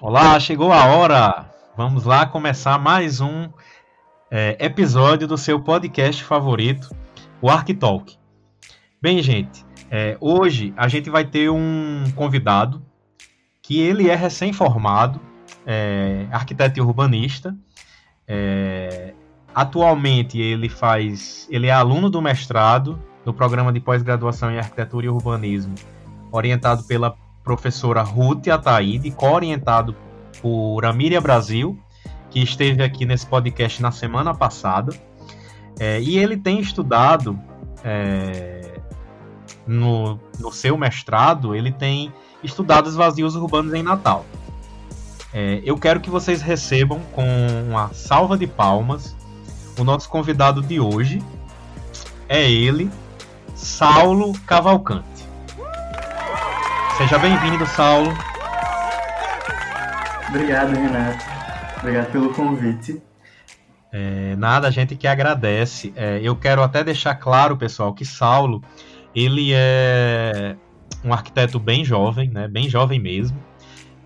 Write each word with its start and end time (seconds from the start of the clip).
Olá, 0.00 0.38
chegou 0.38 0.72
a 0.72 0.84
hora! 0.86 1.50
Vamos 1.76 2.04
lá 2.04 2.24
começar 2.24 2.78
mais 2.78 3.20
um 3.20 3.50
é, 4.30 4.56
episódio 4.64 5.26
do 5.26 5.36
seu 5.36 5.60
podcast 5.60 6.22
favorito, 6.22 6.88
o 7.42 7.50
Arquitalk. 7.50 8.16
Bem, 9.02 9.20
gente, 9.20 9.66
é, 9.90 10.16
hoje 10.20 10.72
a 10.76 10.86
gente 10.86 11.10
vai 11.10 11.24
ter 11.24 11.50
um 11.50 12.04
convidado 12.14 12.80
que 13.60 13.80
ele 13.80 14.08
é 14.08 14.14
recém-formado, 14.14 15.20
é, 15.66 16.28
arquiteto 16.30 16.78
e 16.78 16.80
urbanista. 16.80 17.56
É, 18.24 19.14
atualmente 19.52 20.40
ele 20.40 20.68
faz, 20.68 21.48
ele 21.50 21.66
é 21.66 21.72
aluno 21.72 22.08
do 22.08 22.22
mestrado 22.22 23.02
no 23.26 23.34
programa 23.34 23.72
de 23.72 23.80
pós-graduação 23.80 24.52
em 24.52 24.58
arquitetura 24.58 25.06
e 25.06 25.08
urbanismo, 25.08 25.74
orientado 26.30 26.84
pela 26.84 27.10
professora 27.48 28.02
Ruth 28.02 28.46
Ataíde, 28.48 29.10
co-orientado 29.10 29.96
por 30.42 30.84
Amíria 30.84 31.18
Brasil, 31.18 31.78
que 32.28 32.42
esteve 32.42 32.82
aqui 32.82 33.06
nesse 33.06 33.26
podcast 33.26 33.80
na 33.80 33.90
semana 33.90 34.34
passada. 34.34 34.94
É, 35.80 35.98
e 35.98 36.18
ele 36.18 36.36
tem 36.36 36.60
estudado 36.60 37.40
é, 37.82 38.80
no, 39.66 40.20
no 40.38 40.52
seu 40.52 40.76
mestrado, 40.76 41.54
ele 41.54 41.72
tem 41.72 42.12
estudado 42.44 42.86
os 42.86 42.94
vazios 42.94 43.34
urbanos 43.34 43.72
em 43.72 43.82
Natal. 43.82 44.26
É, 45.32 45.62
eu 45.64 45.78
quero 45.78 46.00
que 46.00 46.10
vocês 46.10 46.42
recebam 46.42 47.00
com 47.12 47.24
uma 47.66 47.88
salva 47.94 48.36
de 48.36 48.46
palmas 48.46 49.16
o 49.78 49.84
nosso 49.84 50.06
convidado 50.10 50.60
de 50.60 50.78
hoje. 50.78 51.22
É 52.28 52.50
ele, 52.50 52.90
Saulo 53.54 54.38
Cavalcante. 54.40 55.17
Seja 56.98 57.16
bem-vindo, 57.16 57.64
Saulo. 57.64 58.12
Obrigado, 60.28 60.74
Renato. 60.74 61.24
Obrigado 61.78 62.10
pelo 62.10 62.34
convite. 62.34 63.00
É, 63.92 64.34
nada, 64.34 64.66
a 64.66 64.70
gente 64.72 64.96
que 64.96 65.06
agradece. 65.06 65.92
É, 65.94 66.18
eu 66.20 66.34
quero 66.34 66.60
até 66.60 66.82
deixar 66.82 67.14
claro, 67.14 67.56
pessoal, 67.56 67.94
que 67.94 68.04
Saulo, 68.04 68.60
ele 69.14 69.52
é 69.54 70.56
um 71.04 71.12
arquiteto 71.12 71.60
bem 71.60 71.84
jovem, 71.84 72.30
né? 72.30 72.48
Bem 72.48 72.68
jovem 72.68 72.98
mesmo, 72.98 73.38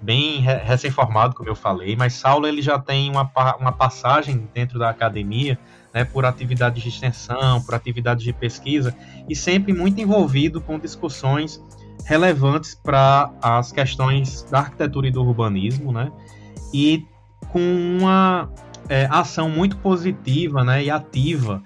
bem 0.03 0.43
recém-formado, 0.43 1.35
como 1.35 1.48
eu 1.48 1.57
falei. 1.57 1.97
Mas 1.97 2.13
Saulo 2.13 2.47
ele 2.47 2.61
já 2.61 2.79
tem 2.79 3.11
uma, 3.11 3.29
uma 3.59 3.73
passagem 3.73 4.51
dentro 4.53 4.79
da 4.79 4.91
academia, 4.91 5.59
né? 5.95 6.05
Por 6.05 6.27
atividades 6.27 6.83
de 6.83 6.91
extensão, 6.91 7.63
por 7.63 7.75
atividades 7.75 8.23
de 8.23 8.35
pesquisa 8.35 8.95
e 9.27 9.35
sempre 9.35 9.73
muito 9.73 9.98
envolvido 9.98 10.61
com 10.61 10.79
discussões 10.79 11.59
relevantes 12.05 12.75
para 12.75 13.31
as 13.41 13.72
questões 13.72 14.42
da 14.50 14.61
arquitetura 14.61 15.08
e 15.08 15.11
do 15.11 15.22
urbanismo, 15.22 15.92
né? 15.92 16.11
E 16.72 17.06
com 17.48 17.61
uma 17.61 18.50
é, 18.89 19.06
ação 19.11 19.48
muito 19.48 19.77
positiva 19.77 20.64
né, 20.64 20.84
e 20.84 20.91
ativa 20.91 21.62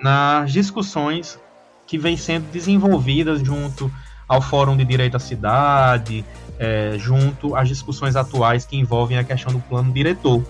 nas 0.00 0.52
discussões 0.52 1.38
que 1.86 1.98
vêm 1.98 2.16
sendo 2.16 2.50
desenvolvidas 2.50 3.40
junto 3.40 3.90
ao 4.28 4.40
Fórum 4.40 4.76
de 4.76 4.84
Direito 4.84 5.16
à 5.16 5.20
Cidade, 5.20 6.24
é, 6.58 6.94
junto 6.96 7.56
às 7.56 7.68
discussões 7.68 8.14
atuais 8.14 8.64
que 8.64 8.76
envolvem 8.76 9.18
a 9.18 9.24
questão 9.24 9.52
do 9.52 9.58
plano 9.60 9.92
diretor. 9.92 10.44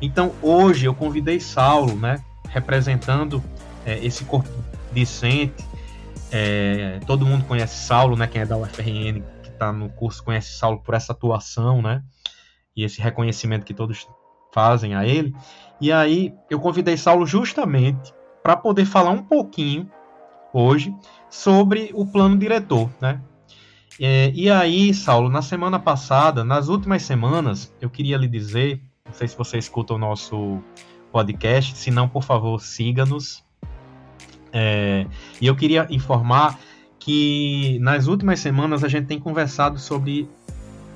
Então, 0.00 0.32
hoje 0.40 0.86
eu 0.86 0.94
convidei 0.94 1.40
Saulo, 1.40 1.96
né, 1.96 2.22
representando 2.48 3.42
é, 3.84 3.98
esse 4.04 4.24
corpo 4.24 4.48
discente 4.92 5.65
é, 6.30 7.00
todo 7.06 7.26
mundo 7.26 7.44
conhece 7.44 7.86
Saulo, 7.86 8.16
né? 8.16 8.26
Quem 8.26 8.42
é 8.42 8.46
da 8.46 8.56
UFRN, 8.56 9.22
que 9.42 9.48
está 9.48 9.72
no 9.72 9.88
curso, 9.90 10.22
conhece 10.24 10.56
Saulo 10.58 10.80
por 10.82 10.94
essa 10.94 11.12
atuação, 11.12 11.80
né? 11.80 12.02
E 12.76 12.84
esse 12.84 13.00
reconhecimento 13.00 13.64
que 13.64 13.74
todos 13.74 14.08
fazem 14.52 14.94
a 14.94 15.06
ele. 15.06 15.34
E 15.80 15.92
aí 15.92 16.34
eu 16.50 16.58
convidei 16.58 16.96
Saulo 16.96 17.26
justamente 17.26 18.12
para 18.42 18.56
poder 18.56 18.84
falar 18.84 19.10
um 19.10 19.22
pouquinho 19.22 19.90
hoje 20.52 20.94
sobre 21.28 21.90
o 21.94 22.06
plano 22.06 22.36
diretor, 22.36 22.90
né? 23.00 23.20
É, 24.00 24.30
e 24.34 24.50
aí, 24.50 24.92
Saulo, 24.92 25.28
na 25.28 25.40
semana 25.40 25.78
passada, 25.78 26.44
nas 26.44 26.68
últimas 26.68 27.02
semanas, 27.02 27.74
eu 27.80 27.88
queria 27.88 28.16
lhe 28.16 28.28
dizer, 28.28 28.82
não 29.06 29.12
sei 29.12 29.26
se 29.26 29.36
você 29.36 29.56
escuta 29.56 29.94
o 29.94 29.98
nosso 29.98 30.62
podcast, 31.10 31.78
se 31.78 31.90
não, 31.90 32.08
por 32.08 32.22
favor, 32.22 32.60
siga-nos, 32.60 33.42
é, 34.58 35.06
e 35.38 35.46
eu 35.46 35.54
queria 35.54 35.86
informar 35.90 36.58
que 36.98 37.78
nas 37.82 38.06
últimas 38.06 38.40
semanas 38.40 38.82
a 38.82 38.88
gente 38.88 39.06
tem 39.06 39.20
conversado 39.20 39.78
sobre 39.78 40.26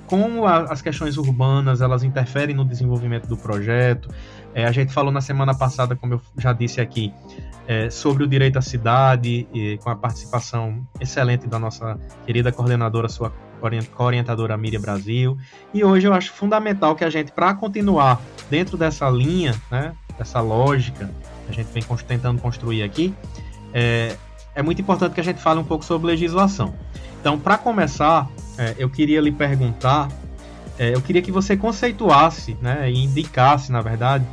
como 0.06 0.46
a, 0.46 0.62
as 0.72 0.80
questões 0.80 1.18
urbanas 1.18 1.82
elas 1.82 2.02
interferem 2.02 2.56
no 2.56 2.64
desenvolvimento 2.64 3.28
do 3.28 3.36
projeto. 3.36 4.08
É, 4.54 4.64
a 4.64 4.72
gente 4.72 4.94
falou 4.94 5.12
na 5.12 5.20
semana 5.20 5.54
passada, 5.54 5.94
como 5.94 6.14
eu 6.14 6.20
já 6.38 6.54
disse 6.54 6.80
aqui, 6.80 7.12
é, 7.68 7.90
sobre 7.90 8.24
o 8.24 8.26
direito 8.26 8.58
à 8.58 8.62
cidade, 8.62 9.46
e, 9.52 9.76
com 9.76 9.90
a 9.90 9.94
participação 9.94 10.84
excelente 10.98 11.46
da 11.46 11.58
nossa 11.58 11.98
querida 12.24 12.50
coordenadora, 12.50 13.10
sua 13.10 13.30
co-orientadora 13.94 14.56
Miriam 14.56 14.80
Brasil. 14.80 15.36
E 15.74 15.84
hoje 15.84 16.08
eu 16.08 16.14
acho 16.14 16.32
fundamental 16.32 16.96
que 16.96 17.04
a 17.04 17.10
gente, 17.10 17.30
para 17.30 17.52
continuar 17.52 18.18
dentro 18.48 18.78
dessa 18.78 19.08
linha, 19.10 19.54
né, 19.70 19.92
dessa 20.16 20.40
lógica 20.40 21.10
que 21.44 21.52
a 21.52 21.54
gente 21.54 21.68
vem 21.72 21.84
tentando 22.08 22.40
construir 22.40 22.82
aqui, 22.82 23.14
é, 23.72 24.16
é 24.54 24.62
muito 24.62 24.80
importante 24.80 25.14
que 25.14 25.20
a 25.20 25.24
gente 25.24 25.40
fale 25.40 25.60
um 25.60 25.64
pouco 25.64 25.84
sobre 25.84 26.08
legislação. 26.08 26.74
Então, 27.20 27.38
para 27.38 27.58
começar, 27.58 28.28
é, 28.58 28.74
eu 28.78 28.88
queria 28.88 29.20
lhe 29.20 29.32
perguntar, 29.32 30.08
é, 30.78 30.94
eu 30.94 31.02
queria 31.02 31.22
que 31.22 31.30
você 31.30 31.56
conceituasse, 31.56 32.56
né, 32.60 32.90
e 32.90 33.04
indicasse, 33.04 33.70
na 33.70 33.80
verdade, 33.80 34.26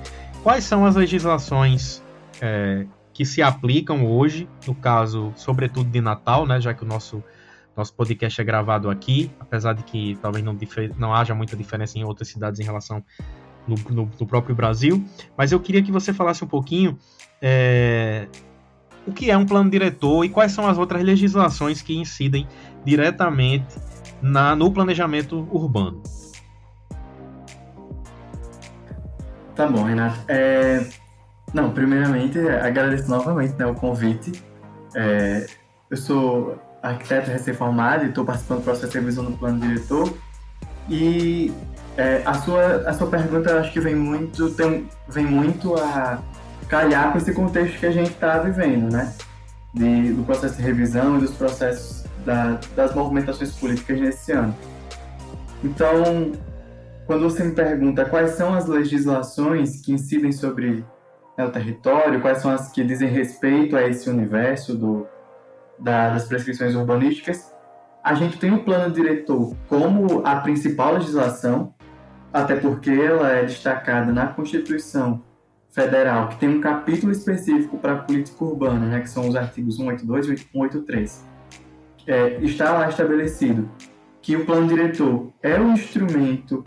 quais 0.43 0.63
são 0.63 0.85
as 0.85 0.95
legislações 0.95 2.01
é, 2.41 2.85
que 3.13 3.25
se 3.25 3.41
aplicam 3.41 4.05
hoje, 4.05 4.47
no 4.65 4.73
caso, 4.73 5.33
sobretudo 5.35 5.89
de 5.89 5.99
Natal, 5.99 6.45
né, 6.45 6.61
já 6.61 6.73
que 6.73 6.83
o 6.83 6.87
nosso 6.87 7.23
nosso 7.75 7.93
podcast 7.93 8.41
é 8.41 8.43
gravado 8.43 8.89
aqui, 8.89 9.31
apesar 9.39 9.73
de 9.73 9.83
que 9.83 10.17
talvez 10.19 10.43
não, 10.43 10.57
não 10.97 11.13
haja 11.13 11.35
muita 11.35 11.55
diferença 11.55 11.99
em 11.99 12.03
outras 12.03 12.27
cidades 12.27 12.59
em 12.59 12.63
relação 12.63 13.05
no, 13.67 13.75
no, 13.91 14.11
no 14.19 14.25
próprio 14.25 14.55
Brasil, 14.55 15.05
mas 15.37 15.51
eu 15.51 15.59
queria 15.59 15.83
que 15.83 15.91
você 15.91 16.11
falasse 16.11 16.43
um 16.43 16.47
pouquinho 16.47 16.97
é, 17.39 18.27
o 19.07 19.13
que 19.13 19.31
é 19.31 19.37
um 19.37 19.45
plano 19.45 19.69
diretor 19.69 20.23
e 20.25 20.29
quais 20.29 20.51
são 20.51 20.67
as 20.67 20.77
outras 20.77 21.01
legislações 21.01 21.81
que 21.81 21.95
incidem 21.95 22.47
diretamente 22.85 23.65
na, 24.21 24.55
no 24.55 24.71
planejamento 24.71 25.47
urbano. 25.51 26.01
Tá 29.55 29.65
bom, 29.65 29.83
Renato. 29.83 30.19
É... 30.27 30.85
Não, 31.53 31.71
primeiramente, 31.71 32.37
agradeço 32.37 33.09
novamente 33.09 33.55
né, 33.57 33.65
o 33.65 33.73
convite. 33.73 34.43
É... 34.95 35.47
Eu 35.89 35.97
sou 35.97 36.59
arquiteto 36.83 37.31
recém-formado 37.31 38.05
e 38.05 38.09
estou 38.09 38.25
participando 38.25 38.59
do 38.59 38.63
processo 38.65 38.91
de 38.91 38.99
revisão 38.99 39.25
do 39.25 39.31
plano 39.31 39.59
diretor. 39.59 40.13
E 40.89 41.51
é, 41.97 42.21
a, 42.25 42.33
sua, 42.35 42.77
a 42.87 42.93
sua 42.93 43.07
pergunta 43.07 43.59
acho 43.59 43.71
que 43.73 43.79
vem 43.79 43.95
muito, 43.95 44.51
tem, 44.51 44.87
vem 45.09 45.25
muito 45.25 45.75
a 45.75 46.21
calhar 46.67 47.11
com 47.11 47.17
esse 47.17 47.33
contexto 47.33 47.79
que 47.79 47.85
a 47.85 47.91
gente 47.91 48.11
está 48.11 48.39
vivendo, 48.39 48.91
né? 48.91 49.13
De, 49.73 50.13
do 50.13 50.23
processo 50.23 50.57
de 50.57 50.63
revisão 50.63 51.17
e 51.17 51.21
dos 51.21 51.31
processos 51.31 52.03
da, 52.25 52.59
das 52.75 52.93
movimentações 52.93 53.55
políticas 53.55 53.99
nesse 53.99 54.31
ano. 54.31 54.55
Então, 55.63 56.33
quando 57.05 57.23
você 57.23 57.43
me 57.43 57.53
pergunta 57.53 58.05
quais 58.05 58.31
são 58.31 58.53
as 58.53 58.67
legislações 58.67 59.81
que 59.81 59.93
incidem 59.93 60.31
sobre 60.31 60.85
né, 61.37 61.45
o 61.45 61.51
território, 61.51 62.21
quais 62.21 62.39
são 62.39 62.51
as 62.51 62.71
que 62.71 62.83
dizem 62.83 63.09
respeito 63.09 63.75
a 63.75 63.87
esse 63.87 64.09
universo 64.09 64.75
do, 64.75 65.07
da, 65.79 66.09
das 66.09 66.25
prescrições 66.25 66.75
urbanísticas, 66.75 67.53
a 68.03 68.13
gente 68.13 68.37
tem 68.37 68.53
o 68.53 68.63
plano 68.63 68.93
diretor 68.93 69.55
como 69.67 70.25
a 70.25 70.37
principal 70.37 70.93
legislação, 70.93 71.73
até 72.31 72.55
porque 72.55 72.89
ela 72.89 73.31
é 73.31 73.43
destacada 73.43 74.11
na 74.11 74.27
Constituição 74.27 75.23
Federal, 75.77 76.29
que 76.29 76.37
tem 76.37 76.49
um 76.49 76.59
capítulo 76.59 77.11
específico 77.11 77.77
para 77.77 77.97
política 77.97 78.43
urbana, 78.43 78.87
né, 78.87 78.99
que 78.99 79.09
são 79.11 79.29
os 79.29 79.35
artigos 79.35 79.75
182 79.75 80.27
e 80.27 80.37
183, 80.37 81.23
é, 82.07 82.37
está 82.41 82.73
lá 82.73 82.89
estabelecido 82.89 83.69
que 84.19 84.35
o 84.35 84.43
plano 84.43 84.67
diretor 84.67 85.31
é 85.43 85.59
o 85.59 85.71
instrumento 85.71 86.65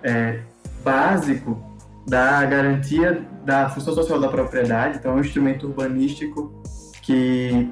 é, 0.00 0.42
básico 0.84 1.60
da 2.06 2.46
garantia 2.46 3.26
da 3.44 3.68
função 3.68 3.96
social 3.96 4.20
da 4.20 4.28
propriedade, 4.28 4.98
então 4.98 5.10
é 5.10 5.14
um 5.16 5.20
instrumento 5.20 5.66
urbanístico 5.66 6.62
que 7.02 7.68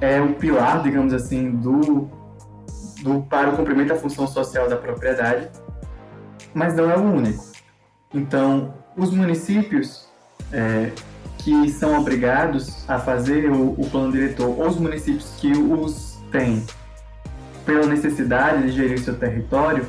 é 0.00 0.22
o 0.22 0.32
pilar, 0.36 0.82
digamos 0.82 1.12
assim, 1.12 1.50
do, 1.50 2.08
do 3.02 3.20
para 3.28 3.50
o 3.50 3.56
cumprimento 3.58 3.88
da 3.88 3.96
função 3.96 4.26
social 4.26 4.70
da 4.70 4.76
propriedade, 4.78 5.50
mas 6.54 6.74
não 6.74 6.90
é 6.90 6.96
o 6.96 7.02
único. 7.02 7.44
Então, 8.14 8.77
os 8.98 9.10
municípios 9.10 10.06
é, 10.52 10.90
que 11.38 11.70
são 11.70 11.98
obrigados 11.98 12.84
a 12.88 12.98
fazer 12.98 13.50
o, 13.50 13.70
o, 13.80 13.88
plano 13.90 14.12
diretor, 14.12 14.48
ou 14.48 14.66
os 14.66 14.76
municípios 14.76 15.36
que 15.38 15.52
os 15.52 16.18
têm 16.32 16.66
pela 17.64 17.86
necessidade 17.86 18.62
de 18.62 18.72
gerir 18.72 18.98
seu 18.98 19.16
território, 19.16 19.86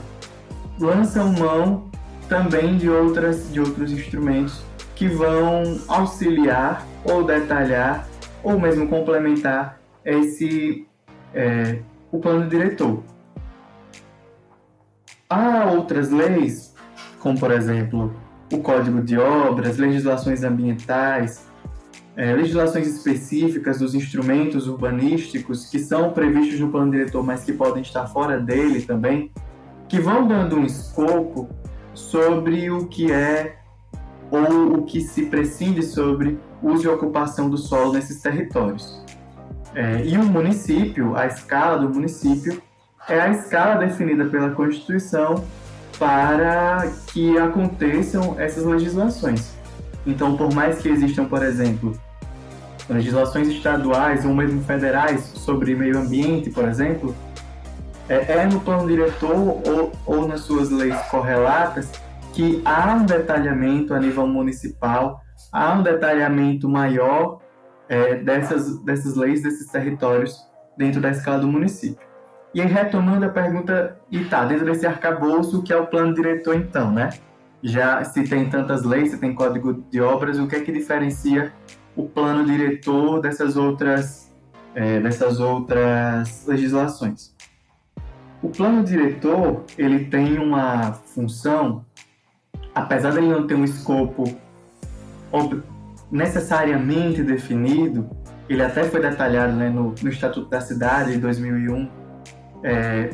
lançam 0.79 1.33
mão 1.33 1.89
também 2.29 2.77
de, 2.77 2.89
outras, 2.89 3.51
de 3.51 3.59
outros 3.59 3.91
instrumentos 3.91 4.61
que 4.95 5.07
vão 5.07 5.79
auxiliar 5.87 6.85
ou 7.03 7.23
detalhar 7.23 8.07
ou 8.43 8.59
mesmo 8.59 8.87
complementar 8.87 9.79
esse 10.05 10.87
é, 11.33 11.79
o 12.11 12.19
plano 12.19 12.47
diretor. 12.47 13.03
Há 15.29 15.65
outras 15.71 16.09
leis, 16.11 16.75
como 17.19 17.39
por 17.39 17.51
exemplo 17.51 18.13
o 18.51 18.59
Código 18.59 19.01
de 19.01 19.17
Obras, 19.17 19.77
legislações 19.77 20.43
ambientais, 20.43 21.47
é, 22.15 22.33
legislações 22.33 22.87
específicas 22.87 23.79
dos 23.79 23.95
instrumentos 23.95 24.67
urbanísticos 24.67 25.69
que 25.69 25.79
são 25.79 26.11
previstos 26.11 26.59
no 26.59 26.69
plano 26.69 26.91
diretor, 26.91 27.23
mas 27.23 27.43
que 27.43 27.53
podem 27.53 27.81
estar 27.81 28.07
fora 28.07 28.39
dele 28.39 28.81
também, 28.81 29.31
que 29.87 29.99
vão 29.99 30.27
dando 30.27 30.57
um 30.57 30.65
escopo 30.65 31.49
sobre 31.93 32.69
o 32.69 32.87
que 32.87 33.11
é 33.11 33.59
ou 34.31 34.73
o 34.73 34.85
que 34.85 35.01
se 35.01 35.25
prescinde 35.25 35.81
sobre 35.81 36.37
uso 36.61 36.85
e 36.85 36.87
ocupação 36.87 37.49
do 37.49 37.57
solo 37.57 37.93
nesses 37.93 38.21
territórios. 38.21 39.03
É, 39.73 40.05
e 40.05 40.17
o 40.17 40.23
município, 40.23 41.15
a 41.15 41.25
escala 41.25 41.79
do 41.79 41.89
município, 41.89 42.61
é 43.07 43.21
a 43.21 43.29
escala 43.29 43.75
definida 43.75 44.25
pela 44.25 44.51
Constituição 44.51 45.43
para 45.99 46.89
que 47.07 47.37
aconteçam 47.37 48.39
essas 48.39 48.63
legislações. 48.63 49.53
Então, 50.07 50.37
por 50.37 50.53
mais 50.53 50.79
que 50.79 50.87
existam, 50.87 51.25
por 51.25 51.43
exemplo, 51.43 51.93
legislações 52.89 53.49
estaduais 53.49 54.25
ou 54.25 54.33
mesmo 54.33 54.63
federais 54.63 55.21
sobre 55.21 55.75
meio 55.75 55.99
ambiente, 55.99 56.49
por 56.49 56.67
exemplo, 56.67 57.13
é, 58.07 58.39
é 58.39 58.45
no 58.45 58.61
plano 58.61 58.87
diretor 58.87 59.35
ou, 59.35 59.91
ou 60.05 60.27
nas 60.27 60.41
suas 60.41 60.71
leis 60.71 60.99
correlatas 61.11 61.91
que 62.33 62.61
há 62.63 62.95
um 62.95 63.05
detalhamento 63.05 63.93
a 63.93 63.99
nível 63.99 64.25
municipal, 64.25 65.21
há 65.51 65.73
um 65.73 65.83
detalhamento 65.83 66.69
maior 66.69 67.39
é, 67.89 68.15
dessas, 68.15 68.79
dessas 68.79 69.15
leis, 69.15 69.43
desses 69.43 69.67
territórios 69.69 70.37
dentro 70.77 71.01
da 71.01 71.11
escala 71.11 71.39
do 71.39 71.47
município. 71.47 72.08
E 72.53 72.61
aí, 72.61 72.67
retomando 72.67 73.25
a 73.25 73.29
pergunta, 73.29 73.99
e 74.09 74.25
tá, 74.25 74.43
dentro 74.45 74.65
desse 74.65 74.85
arcabouço, 74.85 75.59
o 75.59 75.63
que 75.63 75.71
é 75.71 75.77
o 75.77 75.85
plano 75.85 76.13
diretor 76.13 76.55
então, 76.55 76.91
né? 76.91 77.09
Já 77.61 78.03
se 78.03 78.23
tem 78.23 78.49
tantas 78.49 78.83
leis, 78.83 79.11
se 79.11 79.17
tem 79.17 79.35
código 79.35 79.83
de 79.91 80.01
obras, 80.01 80.39
o 80.39 80.47
que 80.47 80.55
é 80.55 80.59
que 80.61 80.71
diferencia 80.71 81.53
o 81.95 82.07
plano 82.07 82.45
diretor 82.45 83.21
dessas 83.21 83.57
outras, 83.57 84.33
é, 84.73 84.99
dessas 84.99 85.39
outras 85.39 86.47
legislações? 86.47 87.35
O 88.41 88.49
plano 88.49 88.83
diretor, 88.83 89.65
ele 89.77 90.05
tem 90.05 90.39
uma 90.39 90.93
função, 90.93 91.85
apesar 92.73 93.11
de 93.11 93.17
ele 93.17 93.27
não 93.27 93.45
ter 93.45 93.55
um 93.55 93.65
escopo 93.65 94.23
necessariamente 96.09 97.21
definido, 97.21 98.09
ele 98.47 98.63
até 98.63 98.83
foi 98.83 99.01
detalhado 99.01 99.53
né, 99.53 99.69
no, 99.69 99.93
no 100.01 100.09
Estatuto 100.09 100.49
da 100.49 100.61
Cidade 100.61 101.11
de 101.11 101.19
2001, 101.19 101.87
é, 102.63 103.11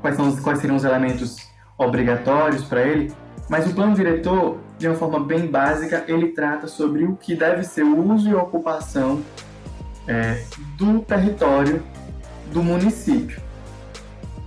quais, 0.00 0.16
são 0.16 0.34
quais 0.36 0.58
seriam 0.60 0.76
os 0.76 0.84
elementos 0.84 1.36
obrigatórios 1.76 2.64
para 2.64 2.82
ele, 2.82 3.12
mas 3.48 3.66
o 3.66 3.74
plano 3.74 3.94
diretor, 3.94 4.58
de 4.78 4.88
uma 4.88 4.96
forma 4.96 5.20
bem 5.20 5.46
básica, 5.46 6.04
ele 6.06 6.28
trata 6.28 6.66
sobre 6.66 7.04
o 7.04 7.16
que 7.16 7.34
deve 7.34 7.64
ser 7.64 7.82
o 7.82 8.12
uso 8.12 8.28
e 8.28 8.34
ocupação 8.34 9.22
é, 10.06 10.42
do 10.76 11.00
território 11.00 11.82
do 12.52 12.62
município, 12.62 13.40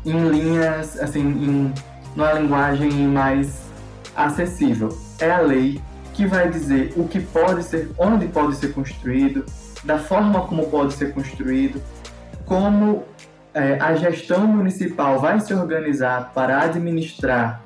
em 0.06 0.30
linhas, 0.30 1.00
assim, 1.00 1.22
em 1.22 1.74
numa 2.16 2.34
linguagem 2.34 2.92
mais 3.08 3.62
acessível. 4.16 4.90
É 5.20 5.32
a 5.32 5.40
lei 5.40 5.82
que 6.14 6.26
vai 6.26 6.50
dizer 6.50 6.94
o 6.96 7.08
que 7.08 7.20
pode 7.20 7.64
ser, 7.64 7.90
onde 7.98 8.28
pode 8.28 8.56
ser 8.56 8.74
construído, 8.74 9.46
da 9.84 9.98
forma 9.98 10.42
como 10.42 10.68
pode 10.68 10.94
ser 10.94 11.14
construído, 11.14 11.82
como 12.46 13.06
é, 13.54 13.74
a 13.80 13.96
gestão 13.96 14.48
municipal 14.48 15.20
vai 15.20 15.40
se 15.40 15.54
organizar 15.54 16.32
para 16.34 16.62
administrar 16.62 17.62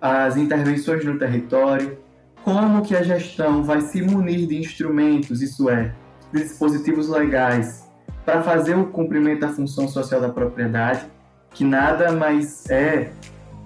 as 0.00 0.36
intervenções 0.36 1.04
no 1.04 1.18
território, 1.18 1.98
como 2.44 2.82
que 2.82 2.94
a 2.94 3.02
gestão 3.02 3.64
vai 3.64 3.80
se 3.80 4.00
munir 4.02 4.46
de 4.46 4.56
instrumentos, 4.56 5.42
isso 5.42 5.68
é, 5.68 5.92
dispositivos 6.32 7.08
legais, 7.08 7.88
para 8.24 8.42
fazer 8.42 8.76
o 8.76 8.86
cumprimento 8.86 9.40
da 9.40 9.48
função 9.48 9.88
social 9.88 10.20
da 10.20 10.28
propriedade, 10.28 11.06
que 11.50 11.64
nada 11.64 12.12
mais 12.12 12.68
é, 12.70 13.10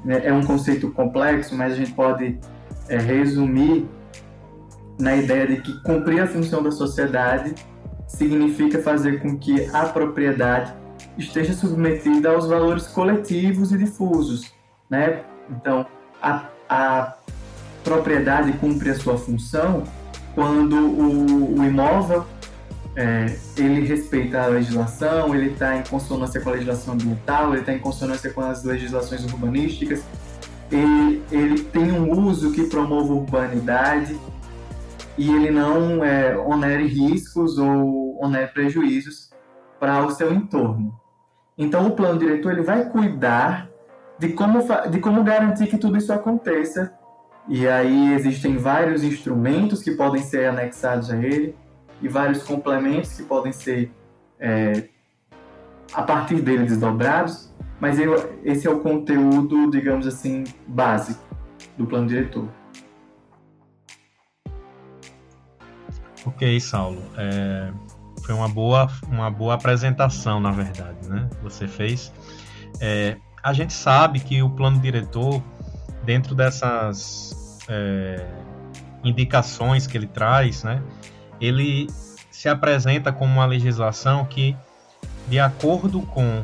né, 0.05 0.23
é 0.25 0.33
um 0.33 0.43
conceito 0.43 0.91
complexo, 0.93 1.55
mas 1.55 1.73
a 1.75 1.77
gente 1.77 1.93
pode 1.93 2.39
é, 2.89 2.97
resumir 2.97 3.87
na 4.99 5.17
ideia 5.17 5.47
de 5.47 5.57
que 5.57 5.83
cumprir 5.83 6.21
a 6.21 6.27
função 6.27 6.62
da 6.62 6.71
sociedade 6.71 7.55
significa 8.07 8.79
fazer 8.79 9.21
com 9.21 9.39
que 9.39 9.67
a 9.73 9.85
propriedade 9.87 10.80
esteja 11.19 11.52
submetida 11.52 12.31
aos 12.31 12.47
valores 12.47 12.87
coletivos 12.88 13.73
e 13.73 13.79
difusos, 13.79 14.52
né? 14.88 15.23
Então, 15.50 15.87
a, 16.23 16.47
a 16.69 17.14
propriedade 17.82 18.52
cumpre 18.55 18.91
a 18.91 18.94
sua 18.94 19.17
função 19.19 19.85
quando 20.35 20.76
o, 20.76 21.58
o 21.58 21.64
imóvel 21.64 22.25
é, 22.97 23.37
ele 23.56 23.87
respeita 23.87 24.43
a 24.43 24.47
legislação, 24.47 25.35
ele 25.35 25.52
está 25.52 25.76
em 25.76 25.82
consonância 25.82 26.41
com 26.41 26.50
a 26.50 26.52
legislação 26.52 26.94
ambiental, 26.94 27.52
ele 27.52 27.61
está 27.61 27.73
em 27.73 27.79
consonância 27.79 28.31
com 28.31 28.41
as 28.41 28.64
legislações 28.64 29.25
urbanísticas, 29.25 30.02
ele, 30.70 31.23
ele 31.31 31.62
tem 31.64 31.91
um 31.93 32.11
uso 32.26 32.52
que 32.52 32.64
promove 32.64 33.11
urbanidade 33.12 34.19
e 35.19 35.31
ele 35.31 35.50
não 35.50 36.05
é, 36.05 36.37
onere 36.37 36.87
riscos 36.87 37.58
ou 37.58 38.23
onere 38.23 38.49
prejuízos 38.49 39.30
para 39.81 40.05
o 40.05 40.11
seu 40.11 40.32
entorno. 40.32 40.94
Então, 41.56 41.88
o 41.88 41.93
plano 41.93 42.19
diretor 42.19 42.53
ele 42.53 42.62
vai 42.62 42.88
cuidar 42.88 43.69
de 44.19 44.29
como, 44.35 44.61
de 44.91 45.00
como 45.00 45.25
garantir 45.25 45.67
que 45.67 45.79
tudo 45.79 45.97
isso 45.97 46.12
aconteça. 46.12 46.93
E 47.49 47.67
aí 47.67 48.12
existem 48.12 48.59
vários 48.59 49.03
instrumentos 49.03 49.82
que 49.82 49.93
podem 49.93 50.23
ser 50.23 50.47
anexados 50.47 51.11
a 51.11 51.17
ele 51.17 51.56
e 52.03 52.09
vários 52.09 52.43
complementos 52.43 53.17
que 53.17 53.23
podem 53.23 53.50
ser 53.50 53.91
é, 54.38 54.88
a 55.93 56.03
partir 56.03 56.41
dele 56.41 56.65
desdobrados, 56.65 57.53
mas 57.81 57.99
eu, 57.99 58.15
esse 58.44 58.67
é 58.67 58.71
o 58.71 58.81
conteúdo, 58.81 59.71
digamos 59.71 60.06
assim, 60.06 60.44
básico 60.66 61.25
do 61.76 61.87
plano 61.87 62.07
diretor. 62.07 62.49
Ok, 66.26 66.61
Saulo. 66.61 67.02
É, 67.16 67.73
foi 68.25 68.35
uma 68.35 68.49
boa, 68.49 68.91
uma 69.09 69.31
boa 69.31 69.55
apresentação, 69.55 70.41
na 70.41 70.50
verdade, 70.50 71.09
né? 71.09 71.29
Você 71.43 71.67
fez. 71.67 72.12
É, 72.81 73.17
a 73.43 73.53
gente 73.53 73.73
sabe 73.73 74.21
que 74.21 74.43
o 74.43 74.50
plano 74.50 74.79
diretor, 74.79 75.43
dentro 76.05 76.35
dessas 76.35 77.59
é, 77.69 78.27
indicações 79.03 79.87
que 79.87 79.97
ele 79.97 80.07
traz, 80.07 80.62
né? 80.62 80.83
Ele 81.41 81.89
se 82.31 82.49
apresenta 82.49 83.12
como 83.12 83.35
uma 83.35 83.47
legislação 83.47 84.25
que, 84.25 84.57
de 85.29 85.39
acordo 85.39 86.03
com 86.03 86.43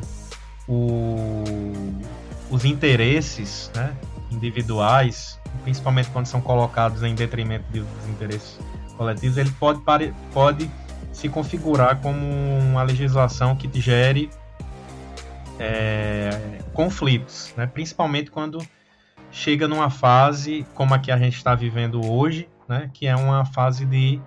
o, 0.67 1.43
os 2.49 2.65
interesses 2.65 3.71
né, 3.75 3.95
individuais, 4.31 5.39
principalmente 5.63 6.09
quando 6.09 6.25
são 6.25 6.41
colocados 6.41 7.03
em 7.03 7.15
detrimento 7.15 7.65
dos 7.71 8.09
interesses 8.09 8.59
coletivos, 8.95 9.37
ele 9.37 9.51
pode, 9.51 9.81
pode 10.33 10.69
se 11.17 11.27
configurar 11.27 11.99
como 11.99 12.19
uma 12.59 12.83
legislação 12.83 13.55
que 13.55 13.81
gere 13.81 14.29
é, 15.57 16.59
conflitos, 16.75 17.51
né? 17.57 17.65
principalmente 17.65 18.29
quando 18.29 18.59
chega 19.31 19.67
numa 19.67 19.89
fase 19.89 20.63
como 20.75 20.93
a 20.93 20.99
que 20.99 21.11
a 21.11 21.17
gente 21.17 21.35
está 21.35 21.55
vivendo 21.55 22.05
hoje, 22.07 22.47
né? 22.69 22.91
que 22.93 23.07
é 23.07 23.15
uma 23.15 23.43
fase 23.45 23.83
de 23.83 24.21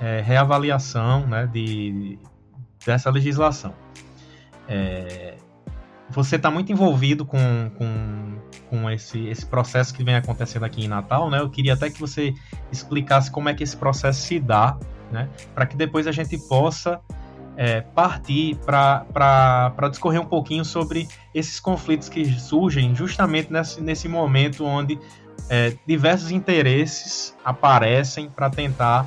é, 0.00 0.22
reavaliação 0.22 1.26
né? 1.26 1.46
de, 1.46 2.18
dessa 2.86 3.10
legislação. 3.10 3.74
É, 4.66 5.34
você 6.08 6.36
está 6.36 6.50
muito 6.50 6.72
envolvido 6.72 7.26
com, 7.26 7.70
com, 7.76 8.38
com 8.70 8.90
esse, 8.90 9.26
esse 9.26 9.44
processo 9.44 9.92
que 9.92 10.02
vem 10.02 10.14
acontecendo 10.14 10.64
aqui 10.64 10.82
em 10.82 10.88
Natal, 10.88 11.28
né? 11.28 11.40
Eu 11.40 11.50
queria 11.50 11.74
até 11.74 11.90
que 11.90 12.00
você 12.00 12.32
explicasse 12.72 13.30
como 13.30 13.48
é 13.50 13.54
que 13.54 13.62
esse 13.62 13.76
processo 13.76 14.20
se 14.20 14.38
dá, 14.38 14.78
né? 15.14 15.28
Para 15.54 15.64
que 15.64 15.76
depois 15.76 16.06
a 16.06 16.12
gente 16.12 16.36
possa 16.36 17.00
é, 17.56 17.80
partir 17.80 18.56
para 18.56 19.88
discorrer 19.88 20.20
um 20.20 20.26
pouquinho 20.26 20.64
sobre 20.64 21.08
esses 21.32 21.60
conflitos 21.60 22.08
que 22.08 22.24
surgem 22.38 22.94
justamente 22.94 23.52
nesse, 23.52 23.80
nesse 23.80 24.08
momento 24.08 24.64
onde 24.64 24.98
é, 25.48 25.76
diversos 25.86 26.30
interesses 26.30 27.34
aparecem 27.44 28.28
para 28.28 28.50
tentar 28.50 29.06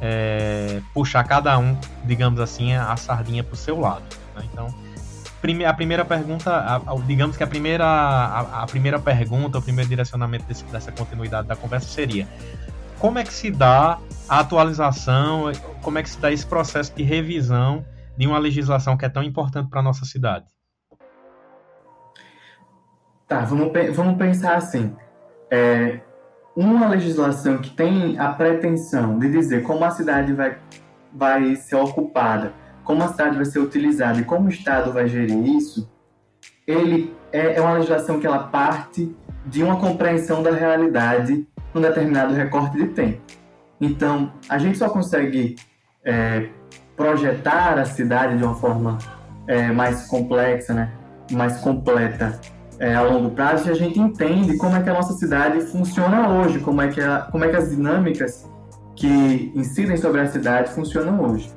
é, 0.00 0.80
puxar 0.94 1.24
cada 1.24 1.58
um, 1.58 1.76
digamos 2.04 2.40
assim, 2.40 2.72
a 2.72 2.96
sardinha 2.96 3.42
para 3.42 3.54
o 3.54 3.56
seu 3.56 3.80
lado. 3.80 4.04
Né? 4.36 4.44
Então, 4.52 4.72
prime, 5.40 5.64
a 5.64 5.74
primeira 5.74 6.04
pergunta, 6.04 6.52
a, 6.52 6.76
a, 6.76 6.96
digamos 7.06 7.36
que 7.36 7.42
a 7.42 7.46
primeira, 7.46 7.84
a, 7.84 8.66
primeira 8.66 8.98
pergunta, 8.98 9.58
o 9.58 9.62
primeiro 9.62 9.88
direcionamento 9.88 10.44
desse, 10.44 10.64
dessa 10.66 10.92
continuidade 10.92 11.48
da 11.48 11.56
conversa 11.56 11.88
seria 11.88 12.28
como 12.98 13.18
é 13.18 13.24
que 13.24 13.32
se 13.32 13.50
dá 13.50 13.98
a 14.28 14.40
atualização, 14.40 15.50
como 15.82 15.98
é 15.98 16.02
que 16.02 16.10
se 16.10 16.20
dá 16.20 16.30
esse 16.32 16.44
processo 16.44 16.94
de 16.94 17.02
revisão 17.02 17.84
de 18.16 18.26
uma 18.26 18.38
legislação 18.38 18.96
que 18.96 19.04
é 19.04 19.08
tão 19.08 19.22
importante 19.22 19.70
para 19.70 19.80
a 19.80 19.82
nossa 19.82 20.04
cidade? 20.04 20.46
Tá, 23.26 23.44
vamos, 23.44 23.70
vamos 23.94 24.16
pensar 24.16 24.56
assim. 24.56 24.94
É, 25.50 26.00
uma 26.56 26.88
legislação 26.88 27.58
que 27.58 27.70
tem 27.70 28.18
a 28.18 28.32
pretensão 28.32 29.18
de 29.18 29.30
dizer 29.30 29.62
como 29.62 29.84
a 29.84 29.90
cidade 29.90 30.32
vai, 30.32 30.58
vai 31.12 31.54
ser 31.56 31.76
ocupada, 31.76 32.52
como 32.84 33.02
a 33.04 33.08
cidade 33.08 33.36
vai 33.36 33.44
ser 33.44 33.60
utilizada 33.60 34.18
e 34.20 34.24
como 34.24 34.46
o 34.46 34.48
Estado 34.48 34.92
vai 34.92 35.06
gerir 35.06 35.46
isso, 35.46 35.90
ele 36.66 37.14
é, 37.32 37.54
é 37.54 37.60
uma 37.60 37.74
legislação 37.74 38.18
que 38.18 38.26
ela 38.26 38.48
parte 38.48 39.14
de 39.46 39.62
uma 39.62 39.78
compreensão 39.78 40.42
da 40.42 40.50
realidade 40.50 41.46
num 41.74 41.80
determinado 41.80 42.34
recorte 42.34 42.76
de 42.76 42.88
tempo. 42.88 43.20
Então, 43.80 44.32
a 44.48 44.58
gente 44.58 44.78
só 44.78 44.88
consegue 44.88 45.56
é, 46.04 46.48
projetar 46.96 47.78
a 47.78 47.84
cidade 47.84 48.36
de 48.36 48.44
uma 48.44 48.54
forma 48.54 48.98
é, 49.46 49.70
mais 49.70 50.06
complexa, 50.06 50.74
né, 50.74 50.92
mais 51.30 51.58
completa 51.58 52.38
é, 52.78 52.94
a 52.94 53.02
longo 53.02 53.30
prazo 53.30 53.64
se 53.64 53.70
a 53.70 53.74
gente 53.74 53.98
entende 53.98 54.56
como 54.56 54.76
é 54.76 54.82
que 54.82 54.88
a 54.88 54.94
nossa 54.94 55.12
cidade 55.14 55.60
funciona 55.62 56.28
hoje, 56.28 56.60
como 56.60 56.80
é 56.80 56.88
que, 56.88 57.00
a, 57.00 57.22
como 57.30 57.44
é 57.44 57.48
que 57.48 57.56
as 57.56 57.70
dinâmicas 57.70 58.48
que 58.94 59.52
incidem 59.54 59.96
sobre 59.96 60.20
a 60.20 60.26
cidade 60.26 60.70
funcionam 60.70 61.20
hoje. 61.20 61.50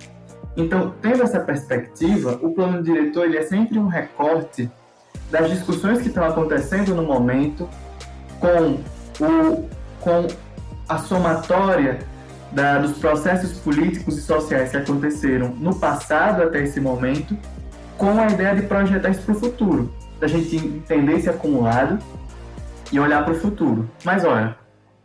Então, 0.58 0.94
tendo 1.02 1.24
essa 1.24 1.40
perspectiva, 1.40 2.40
o 2.42 2.52
plano 2.52 2.84
diretor 2.84 3.26
ele 3.26 3.38
é 3.38 3.44
sempre 3.44 3.80
um 3.80 3.88
recorte 3.88 4.70
das 5.30 5.50
discussões 5.50 6.02
que 6.02 6.08
estão 6.08 6.24
acontecendo 6.24 6.94
no 6.94 7.04
momento 7.04 7.70
com, 8.40 8.80
o, 9.24 9.70
com 10.02 10.28
a 10.90 10.98
somatória 10.98 12.00
da, 12.52 12.80
dos 12.80 12.98
processos 12.98 13.58
políticos 13.60 14.18
e 14.18 14.22
sociais 14.22 14.72
que 14.72 14.78
aconteceram 14.78 15.50
no 15.50 15.76
passado 15.76 16.44
até 16.44 16.64
esse 16.64 16.82
momento, 16.82 17.38
com 17.98 18.20
a 18.20 18.28
ideia 18.28 18.56
de 18.56 18.64
projetar 18.64 19.10
isso 19.10 19.22
para 19.22 19.36
o 19.36 19.40
futuro 19.40 20.02
da 20.22 20.28
gente 20.28 20.56
entender 20.56 21.14
esse 21.14 21.30
acumulado 21.30 21.98
e 22.92 23.00
olhar 23.00 23.26
para 23.26 23.34
o 23.34 23.40
futuro. 23.40 23.90
Mas 24.06 24.24
olha, 24.24 24.56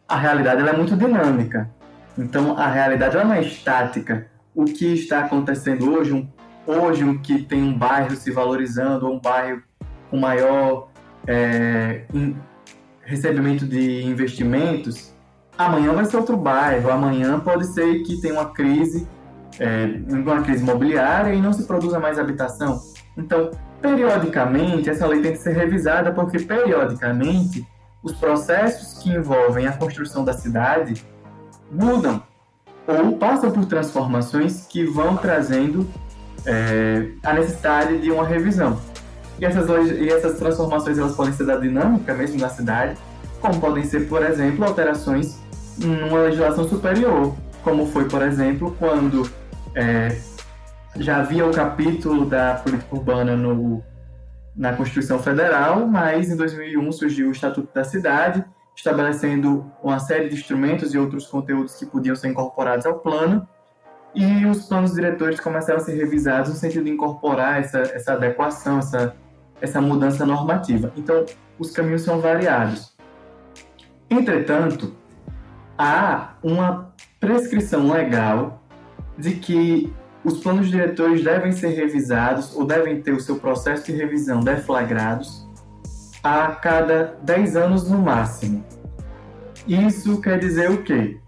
a 0.07 0.17
realidade 0.17 0.61
ela 0.61 0.71
é 0.71 0.77
muito 0.77 0.95
dinâmica. 0.95 1.71
Então 2.19 2.57
a 2.57 2.69
realidade 2.69 3.17
ela 3.17 3.25
não 3.25 3.35
é 3.35 3.41
estática. 3.41 4.27
O 4.55 4.65
que 4.67 4.93
está 4.93 5.21
acontecendo 5.21 5.91
hoje, 5.91 6.13
um, 6.13 6.29
hoje 6.67 7.03
o 7.03 7.19
que 7.21 7.43
tem 7.43 7.63
um 7.63 7.77
bairro 7.77 8.15
se 8.15 8.31
valorizando, 8.31 9.07
ou 9.07 9.15
um 9.15 9.21
bairro 9.21 9.63
com 10.11 10.19
maior 10.19 10.89
é, 11.27 12.05
recebimento 13.07 13.65
de 13.65 14.03
investimentos, 14.03 15.15
amanhã 15.57 15.95
vai 15.95 16.05
ser 16.05 16.19
outro 16.19 16.37
bairro. 16.37 16.91
Amanhã 16.91 17.41
pode 17.41 17.67
ser 17.67 18.03
que 18.03 18.21
tenha 18.21 18.35
uma 18.35 18.51
crise, 18.51 19.09
é, 19.59 19.87
uma 20.11 20.43
crise 20.43 20.63
imobiliária 20.63 21.33
e 21.33 21.41
não 21.41 21.53
se 21.53 21.65
produza 21.65 21.99
mais 21.99 22.19
habitação. 22.19 22.81
Então 23.17 23.51
Periodicamente, 23.81 24.89
essa 24.89 25.07
lei 25.07 25.21
tem 25.21 25.33
que 25.33 25.39
ser 25.39 25.53
revisada 25.53 26.13
porque, 26.13 26.39
periodicamente, 26.39 27.67
os 28.03 28.13
processos 28.13 29.03
que 29.03 29.11
envolvem 29.11 29.67
a 29.67 29.73
construção 29.73 30.25
da 30.25 30.33
cidade 30.33 31.05
mudam 31.71 32.23
ou 32.87 33.17
passam 33.17 33.51
por 33.51 33.65
transformações 33.67 34.67
que 34.67 34.85
vão 34.85 35.17
trazendo 35.17 35.87
é, 36.45 37.09
a 37.23 37.33
necessidade 37.35 37.99
de 37.99 38.11
uma 38.11 38.27
revisão. 38.27 38.81
E 39.39 39.45
essas, 39.45 39.91
e 39.91 40.09
essas 40.09 40.39
transformações 40.39 40.99
elas 40.99 41.15
podem 41.15 41.33
ser 41.33 41.45
da 41.45 41.57
dinâmica 41.57 42.15
mesmo 42.15 42.39
da 42.41 42.49
cidade, 42.49 42.97
como 43.41 43.61
podem 43.61 43.85
ser, 43.85 44.09
por 44.09 44.25
exemplo, 44.25 44.65
alterações 44.65 45.39
numa 45.79 46.21
legislação 46.21 46.67
superior, 46.69 47.35
como 47.63 47.87
foi, 47.87 48.09
por 48.09 48.23
exemplo, 48.23 48.75
quando 48.79 49.31
é, 49.75 50.17
já 50.97 51.19
havia 51.19 51.45
o 51.45 51.53
capítulo 51.53 52.25
da 52.25 52.55
política 52.55 52.97
urbana 52.97 53.37
no, 53.37 53.83
na 54.57 54.73
Constituição 54.75 55.19
Federal, 55.19 55.87
mas 55.87 56.31
em 56.31 56.37
2001 56.37 56.93
surgiu 56.93 57.29
o 57.29 57.33
Estatuto 57.33 57.69
da 57.75 57.85
Cidade, 57.85 58.45
estabelecendo 58.75 59.71
uma 59.83 59.99
série 59.99 60.29
de 60.29 60.35
instrumentos 60.35 60.95
e 60.95 60.99
outros 60.99 61.27
conteúdos 61.27 61.75
que 61.75 61.87
podiam 61.87 62.17
ser 62.17 62.29
incorporados 62.29 62.87
ao 62.87 63.01
plano, 63.01 63.47
e 64.15 64.47
os 64.47 64.67
planos 64.67 64.95
diretores 64.95 65.39
começaram 65.39 65.79
a 65.79 65.83
ser 65.83 65.95
revisados 65.95 66.51
no 66.51 66.57
sentido 66.57 66.85
de 66.85 66.91
incorporar 66.91 67.61
essa, 67.61 67.81
essa 67.81 68.15
adequação, 68.15 68.79
essa, 68.79 69.15
essa 69.61 69.81
mudança 69.81 70.25
normativa. 70.25 70.93
Então, 70.97 71.25
os 71.59 71.71
caminhos 71.71 72.03
são 72.03 72.21
variados. 72.21 72.97
Entretanto, 74.11 74.95
há 75.79 76.35
uma 76.43 76.95
prescrição 77.19 77.91
legal 77.91 78.63
de 79.19 79.33
que 79.33 79.93
os 80.25 80.41
planos 80.41 80.69
diretores 80.69 81.23
devem 81.23 81.53
ser 81.53 81.69
revisados 81.69 82.55
ou 82.55 82.67
devem 82.67 83.01
ter 83.01 83.13
o 83.13 83.21
seu 83.21 83.37
processo 83.37 83.87
de 83.87 83.93
revisão 83.93 84.41
deflagrados 84.41 85.47
a 86.23 86.49
cada 86.49 87.17
10 87.23 87.57
anos 87.57 87.89
no 87.89 87.99
máximo. 87.99 88.65
Isso 89.67 90.21
quer 90.21 90.39
dizer 90.39 90.71
o 90.71 90.83
quê? 90.83 91.19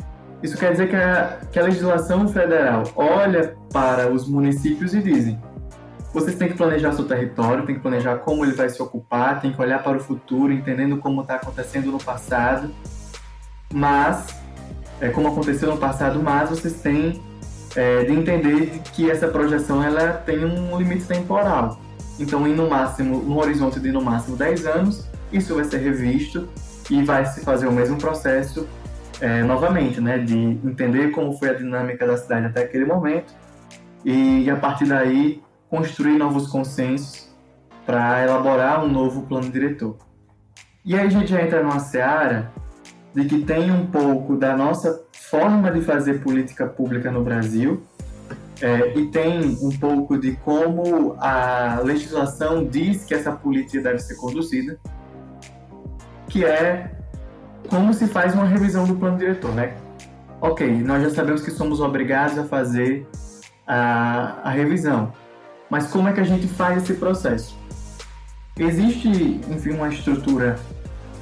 Isso 0.42 0.56
quer 0.56 0.72
dizer 0.72 0.88
que 0.88 0.96
a, 0.96 1.38
que 1.50 1.58
a 1.58 1.62
legislação 1.62 2.28
federal 2.28 2.84
olha 2.94 3.56
para 3.72 4.12
os 4.12 4.28
municípios 4.28 4.94
e 4.94 5.02
dizem: 5.02 5.40
vocês 6.18 6.36
têm 6.36 6.48
que 6.48 6.56
planejar 6.56 6.92
seu 6.92 7.04
território, 7.04 7.64
têm 7.64 7.76
que 7.76 7.80
planejar 7.80 8.16
como 8.18 8.44
ele 8.44 8.52
vai 8.52 8.68
se 8.68 8.82
ocupar, 8.82 9.40
tem 9.40 9.52
que 9.52 9.60
olhar 9.60 9.82
para 9.82 9.96
o 9.96 10.00
futuro, 10.00 10.52
entendendo 10.52 10.96
como 10.98 11.22
está 11.22 11.36
acontecendo 11.36 11.90
no 11.92 11.98
passado, 11.98 12.70
mas 13.72 14.34
é 15.00 15.08
como 15.10 15.28
aconteceu 15.28 15.70
no 15.70 15.76
passado, 15.76 16.20
mas 16.22 16.50
vocês 16.50 16.80
têm 16.80 17.22
é, 17.76 18.04
de 18.04 18.12
entender 18.12 18.80
que 18.92 19.10
essa 19.10 19.28
projeção 19.28 19.82
ela 19.82 20.12
tem 20.12 20.44
um 20.44 20.76
limite 20.76 21.04
temporal. 21.04 21.78
Então, 22.18 22.46
em 22.48 22.54
no 22.54 22.68
máximo, 22.68 23.22
no 23.22 23.38
horizonte 23.38 23.78
de 23.78 23.92
no 23.92 24.02
máximo 24.02 24.36
10 24.36 24.66
anos, 24.66 25.08
isso 25.32 25.54
vai 25.54 25.64
ser 25.64 25.78
revisto 25.78 26.48
e 26.90 27.02
vai 27.04 27.24
se 27.26 27.44
fazer 27.44 27.66
o 27.68 27.72
mesmo 27.72 27.96
processo 27.96 28.66
é, 29.20 29.42
novamente, 29.42 30.00
né, 30.00 30.18
de 30.18 30.36
entender 30.36 31.10
como 31.10 31.32
foi 31.38 31.50
a 31.50 31.54
dinâmica 31.54 32.06
da 32.06 32.16
cidade 32.16 32.46
até 32.46 32.62
aquele 32.62 32.84
momento 32.84 33.32
e, 34.04 34.48
a 34.48 34.56
partir 34.56 34.86
daí 34.86 35.42
construir 35.70 36.18
novos 36.18 36.48
consensos 36.48 37.28
para 37.86 38.22
elaborar 38.22 38.84
um 38.84 38.88
novo 38.88 39.22
plano 39.22 39.50
diretor. 39.50 39.96
E 40.84 40.94
aí 40.94 41.06
a 41.06 41.10
gente 41.10 41.28
já 41.28 41.42
entra 41.42 41.62
numa 41.62 41.80
seara 41.80 42.52
de 43.14 43.24
que 43.24 43.40
tem 43.40 43.70
um 43.70 43.86
pouco 43.86 44.36
da 44.36 44.56
nossa 44.56 45.04
forma 45.12 45.70
de 45.70 45.80
fazer 45.80 46.22
política 46.22 46.66
pública 46.66 47.10
no 47.10 47.22
Brasil 47.22 47.82
é, 48.60 48.98
e 48.98 49.06
tem 49.06 49.56
um 49.62 49.70
pouco 49.78 50.18
de 50.18 50.32
como 50.36 51.14
a 51.18 51.80
legislação 51.84 52.64
diz 52.64 53.04
que 53.04 53.14
essa 53.14 53.32
política 53.32 53.82
deve 53.82 53.98
ser 54.00 54.16
conduzida, 54.16 54.78
que 56.28 56.44
é 56.44 56.90
como 57.68 57.94
se 57.94 58.06
faz 58.06 58.34
uma 58.34 58.44
revisão 58.44 58.84
do 58.84 58.96
plano 58.96 59.18
diretor, 59.18 59.54
né? 59.54 59.76
Ok, 60.40 60.70
nós 60.82 61.02
já 61.02 61.10
sabemos 61.10 61.42
que 61.42 61.50
somos 61.50 61.80
obrigados 61.80 62.38
a 62.38 62.44
fazer 62.44 63.06
a, 63.66 64.40
a 64.42 64.50
revisão, 64.50 65.12
mas 65.70 65.88
como 65.88 66.08
é 66.08 66.12
que 66.12 66.20
a 66.20 66.24
gente 66.24 66.46
faz 66.46 66.82
esse 66.82 66.94
processo? 66.94 67.56
Existe, 68.58 69.08
enfim, 69.08 69.70
uma 69.70 69.88
estrutura 69.88 70.58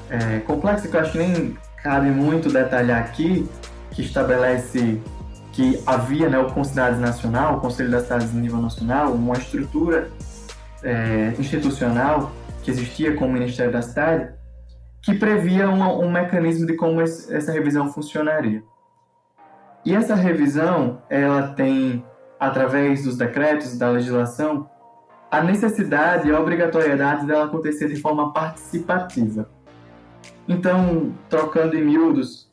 é, 0.08 0.40
complexa 0.40 0.88
que 0.88 0.96
eu 0.96 1.00
acho 1.00 1.12
que 1.12 1.18
nem 1.18 1.58
cabe 1.82 2.10
muito 2.10 2.50
detalhar 2.50 3.02
aqui, 3.02 3.48
que 3.90 4.02
estabelece 4.02 5.00
que 5.52 5.82
havia 5.86 6.28
né, 6.28 6.38
o 6.38 6.52
Conselho 6.52 6.98
Nacional, 6.98 7.56
o 7.56 7.60
Conselho 7.60 7.90
das 7.90 8.04
Cidades 8.04 8.30
de 8.30 8.36
nível 8.36 8.60
nacional, 8.60 9.12
uma 9.12 9.36
estrutura 9.36 10.10
é, 10.82 11.32
institucional 11.38 12.30
que 12.62 12.70
existia 12.70 13.14
com 13.16 13.26
o 13.26 13.32
Ministério 13.32 13.72
da 13.72 13.80
Cidade, 13.80 14.34
que 15.00 15.14
previa 15.14 15.68
um, 15.70 16.04
um 16.04 16.10
mecanismo 16.10 16.66
de 16.66 16.74
como 16.74 17.00
esse, 17.00 17.32
essa 17.34 17.52
revisão 17.52 17.92
funcionaria. 17.92 18.62
E 19.84 19.94
essa 19.94 20.14
revisão, 20.14 21.00
ela 21.08 21.54
tem, 21.54 22.04
através 22.38 23.04
dos 23.04 23.16
decretos, 23.16 23.76
da 23.78 23.90
legislação, 23.90 24.68
a 25.30 25.42
necessidade 25.42 26.28
e 26.28 26.32
a 26.32 26.40
obrigatoriedade 26.40 27.26
dela 27.26 27.46
acontecer 27.46 27.88
de 27.88 28.00
forma 28.00 28.32
participativa. 28.32 29.48
Então, 30.48 31.12
trocando 31.28 31.76
em 31.76 31.84
miúdos, 31.84 32.48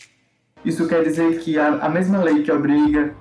isso 0.65 0.87
quer 0.87 1.03
dizer 1.03 1.39
que 1.39 1.59
a, 1.59 1.67
a 1.67 1.89
mesma 1.89 2.19
lei 2.23 2.41
que 2.41 2.51
obriga 2.51 3.15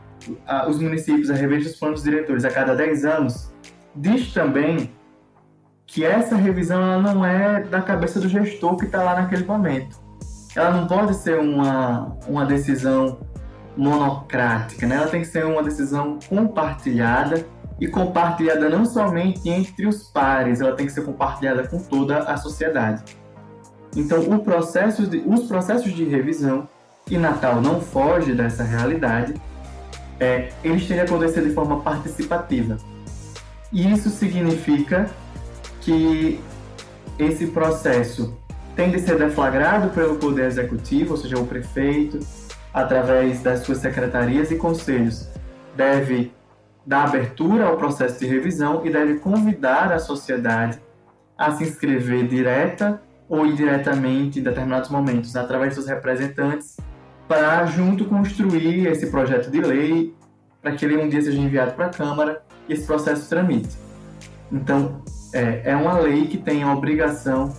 a, 0.47 0.69
os 0.69 0.79
municípios 0.79 1.31
a 1.31 1.35
rever 1.35 1.61
os 1.61 1.77
planos 1.77 2.03
diretores 2.03 2.45
a 2.45 2.51
cada 2.51 2.75
10 2.75 3.05
anos, 3.05 3.53
diz 3.95 4.33
também 4.33 4.91
que 5.87 6.05
essa 6.05 6.37
revisão 6.37 6.81
ela 6.81 7.03
não 7.03 7.25
é 7.25 7.65
da 7.65 7.83
cabeça 7.83 8.19
do 8.19 8.29
gestor 8.29 8.77
que 8.77 8.87
está 8.87 9.03
lá 9.03 9.21
naquele 9.21 9.45
momento. 9.45 10.01
Ela 10.55 10.71
não 10.71 10.87
pode 10.87 11.15
ser 11.17 11.39
uma, 11.39 12.17
uma 12.27 12.47
decisão 12.47 13.19
monocrática, 13.77 14.87
né? 14.87 14.97
ela 14.97 15.09
tem 15.09 15.23
que 15.23 15.27
ser 15.29 15.45
uma 15.45 15.63
decisão 15.63 16.19
compartilhada 16.29 17.47
e 17.81 17.89
compartilhada 17.89 18.69
não 18.69 18.85
somente 18.85 19.49
entre 19.49 19.87
os 19.87 20.05
pares, 20.05 20.61
ela 20.61 20.77
tem 20.77 20.87
que 20.87 20.93
ser 20.93 21.05
compartilhada 21.05 21.67
com 21.67 21.79
toda 21.79 22.19
a 22.19 22.37
sociedade. 22.37 23.03
Então, 23.97 24.23
processo 24.39 25.07
de, 25.07 25.19
os 25.27 25.47
processos 25.47 25.93
de 25.93 26.05
revisão, 26.05 26.69
e 27.11 27.19
Natal 27.19 27.61
não 27.61 27.81
foge 27.81 28.33
dessa 28.33 28.63
realidade, 28.63 29.35
é, 30.21 30.51
eles 30.63 30.87
têm 30.87 30.97
que 30.97 31.03
acontecer 31.03 31.43
de 31.43 31.53
forma 31.53 31.81
participativa. 31.81 32.77
E 33.73 33.91
isso 33.91 34.09
significa 34.11 35.11
que 35.81 36.41
esse 37.19 37.49
processo 37.49 38.37
tem 38.77 38.91
de 38.91 39.01
ser 39.01 39.19
deflagrado 39.19 39.91
pelo 39.91 40.17
Poder 40.17 40.47
Executivo, 40.47 41.13
ou 41.13 41.17
seja, 41.17 41.39
o 41.39 41.47
prefeito, 41.47 42.21
através 42.73 43.43
das 43.43 43.61
suas 43.61 43.79
secretarias 43.79 44.51
e 44.51 44.57
conselhos, 44.57 45.29
deve 45.77 46.33
dar 46.87 47.05
abertura 47.05 47.67
ao 47.67 47.77
processo 47.77 48.19
de 48.19 48.27
revisão 48.27 48.85
e 48.85 48.91
deve 48.91 49.19
convidar 49.19 49.93
a 49.93 49.99
sociedade 49.99 50.81
a 51.37 51.53
se 51.53 51.65
inscrever 51.65 52.27
direta 52.27 53.01
ou 53.29 53.47
indiretamente 53.47 54.41
em 54.41 54.43
determinados 54.43 54.91
momentos, 54.91 55.35
através 55.37 55.77
dos 55.77 55.87
representantes, 55.87 56.77
para 57.27 57.65
junto 57.67 58.05
construir 58.05 58.87
esse 58.87 59.07
projeto 59.07 59.51
de 59.51 59.61
lei, 59.61 60.15
para 60.61 60.73
que 60.73 60.85
ele 60.85 60.99
um 60.99 61.09
dia 61.09 61.23
seja 61.23 61.39
enviado 61.39 61.73
para 61.73 61.87
a 61.87 61.91
Câmara 61.91 62.43
e 62.69 62.75
esse 62.75 62.87
processo 62.87 63.29
tramite. 63.29 63.77
Então, 64.51 65.03
é, 65.33 65.63
é 65.71 65.77
uma 65.77 65.99
lei 65.99 66.27
que 66.27 66.37
tem 66.37 66.63
a 66.63 66.73
obrigação 66.73 67.55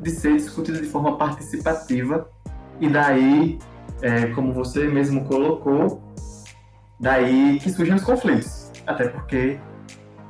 de 0.00 0.10
ser 0.10 0.36
discutida 0.36 0.78
de 0.78 0.86
forma 0.86 1.18
participativa 1.18 2.28
e 2.80 2.88
daí, 2.88 3.58
é, 4.02 4.26
como 4.28 4.52
você 4.52 4.86
mesmo 4.86 5.24
colocou, 5.24 6.02
daí 6.98 7.58
que 7.62 7.70
surgem 7.70 7.94
os 7.94 8.02
conflitos. 8.02 8.70
Até 8.86 9.08
porque, 9.08 9.58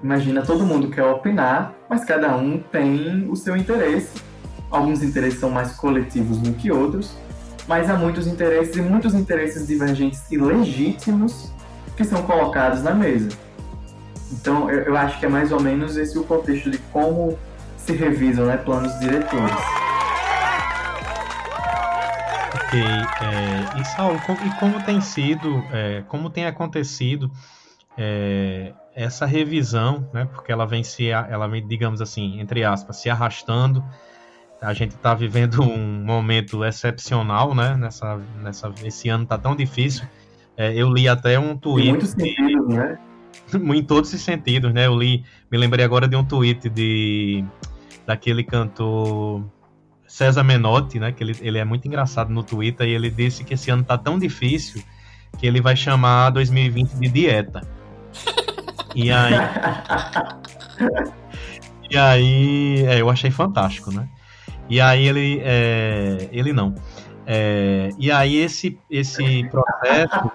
imagina, 0.03 0.43
todo 0.43 0.65
mundo 0.65 0.89
quer 0.89 1.05
opinar, 1.05 1.75
mas 1.89 2.05
cada 2.05 2.37
um 2.37 2.59
tem 2.59 3.29
o 3.31 3.37
seu 3.37 3.57
interesse. 3.57 4.21
Alguns 4.71 5.03
interesses 5.03 5.39
são 5.39 5.51
mais 5.51 5.73
coletivos 5.73 6.39
do 6.39 6.53
que 6.53 6.71
outros, 6.71 7.17
mas 7.67 7.89
há 7.89 7.95
muitos 7.95 8.27
interesses 8.27 8.77
e 8.77 8.83
muitos 8.83 9.15
interesses 9.15 9.67
divergentes 9.67 10.31
e 10.31 10.37
legítimos 10.37 11.53
que 11.97 12.05
são 12.05 12.23
colocados 12.23 12.83
na 12.83 12.95
mesa. 12.95 13.29
Então, 14.33 14.71
eu, 14.71 14.83
eu 14.85 14.97
acho 14.97 15.19
que 15.19 15.27
é 15.27 15.29
mais 15.29 15.53
ou 15.53 15.61
menos 15.61 15.97
esse 15.97 16.19
o 16.19 16.25
contexto 16.25 16.71
de 16.71 16.79
como 16.93 17.39
se 17.77 17.93
revisam 17.93 18.47
né, 18.47 18.57
planos 18.57 18.99
diretores. 19.01 19.78
Ok, 22.69 22.79
é, 22.79 23.81
e 23.81 23.85
Saulo, 23.87 24.21
como, 24.27 24.39
e 24.47 24.51
como 24.61 24.83
tem 24.85 25.01
sido, 25.01 25.65
é, 25.73 26.05
como 26.07 26.29
tem 26.29 26.45
acontecido 26.45 27.31
é, 27.97 28.75
essa 28.95 29.25
revisão, 29.25 30.07
né, 30.13 30.27
porque 30.27 30.53
ela 30.53 30.67
vem 30.67 30.85
se, 30.85 31.09
ela 31.09 31.49
vem, 31.49 31.67
digamos 31.67 32.03
assim, 32.03 32.39
entre 32.39 32.65
aspas, 32.65 32.99
se 32.99 33.09
arrastando. 33.09 33.83
A 34.61 34.75
gente 34.75 34.91
está 34.91 35.15
vivendo 35.15 35.63
um 35.63 36.05
momento 36.05 36.63
excepcional, 36.63 37.55
né? 37.55 37.75
Nessa, 37.75 38.21
nessa, 38.43 38.71
esse 38.85 39.09
ano 39.09 39.23
está 39.23 39.39
tão 39.39 39.57
difícil. 39.57 40.05
É, 40.55 40.75
eu 40.75 40.93
li 40.93 41.09
até 41.09 41.39
um 41.39 41.57
tweet. 41.57 41.89
Em 41.89 41.93
muitos 41.93 42.11
sentidos, 42.11 42.69
né? 42.69 42.99
em 43.55 43.83
todos 43.83 44.13
os 44.13 44.21
sentidos, 44.21 44.75
né? 44.75 44.87
Eu 44.87 44.99
li, 44.99 45.25
me 45.51 45.57
lembrei 45.57 45.85
agora 45.85 46.07
de 46.07 46.17
um 46.17 46.25
tweet 46.25 46.69
de 46.69 47.43
daquele 48.05 48.45
cantor 48.45 49.43
César 50.09 50.43
Menotti, 50.43 50.99
né? 50.99 51.13
Que 51.13 51.23
ele, 51.23 51.37
ele 51.41 51.59
é 51.59 51.65
muito 51.65 51.87
engraçado 51.87 52.33
no 52.33 52.43
Twitter 52.43 52.89
e 52.89 52.95
ele 52.95 53.11
disse 53.11 53.45
que 53.45 53.55
esse 53.55 53.71
ano 53.71 53.85
tá 53.85 53.97
tão 53.99 54.19
difícil 54.19 54.83
que 55.39 55.47
ele 55.47 55.61
vai 55.61 55.77
chamar 55.77 56.31
2020 56.31 56.93
de 56.95 57.09
dieta. 57.09 57.63
E 58.95 59.11
aí. 59.13 59.35
e 61.91 61.97
aí. 61.97 62.85
É, 62.87 63.01
eu 63.01 63.11
achei 63.11 63.31
fantástico, 63.31 63.93
né? 63.93 64.09
E 64.69 64.81
aí 64.81 65.07
ele. 65.07 65.41
É, 65.45 66.29
ele 66.33 66.53
não. 66.53 66.75
É, 67.27 67.91
e 67.99 68.11
aí 68.11 68.37
esse, 68.37 68.79
esse 68.91 69.45
processo. 69.51 70.31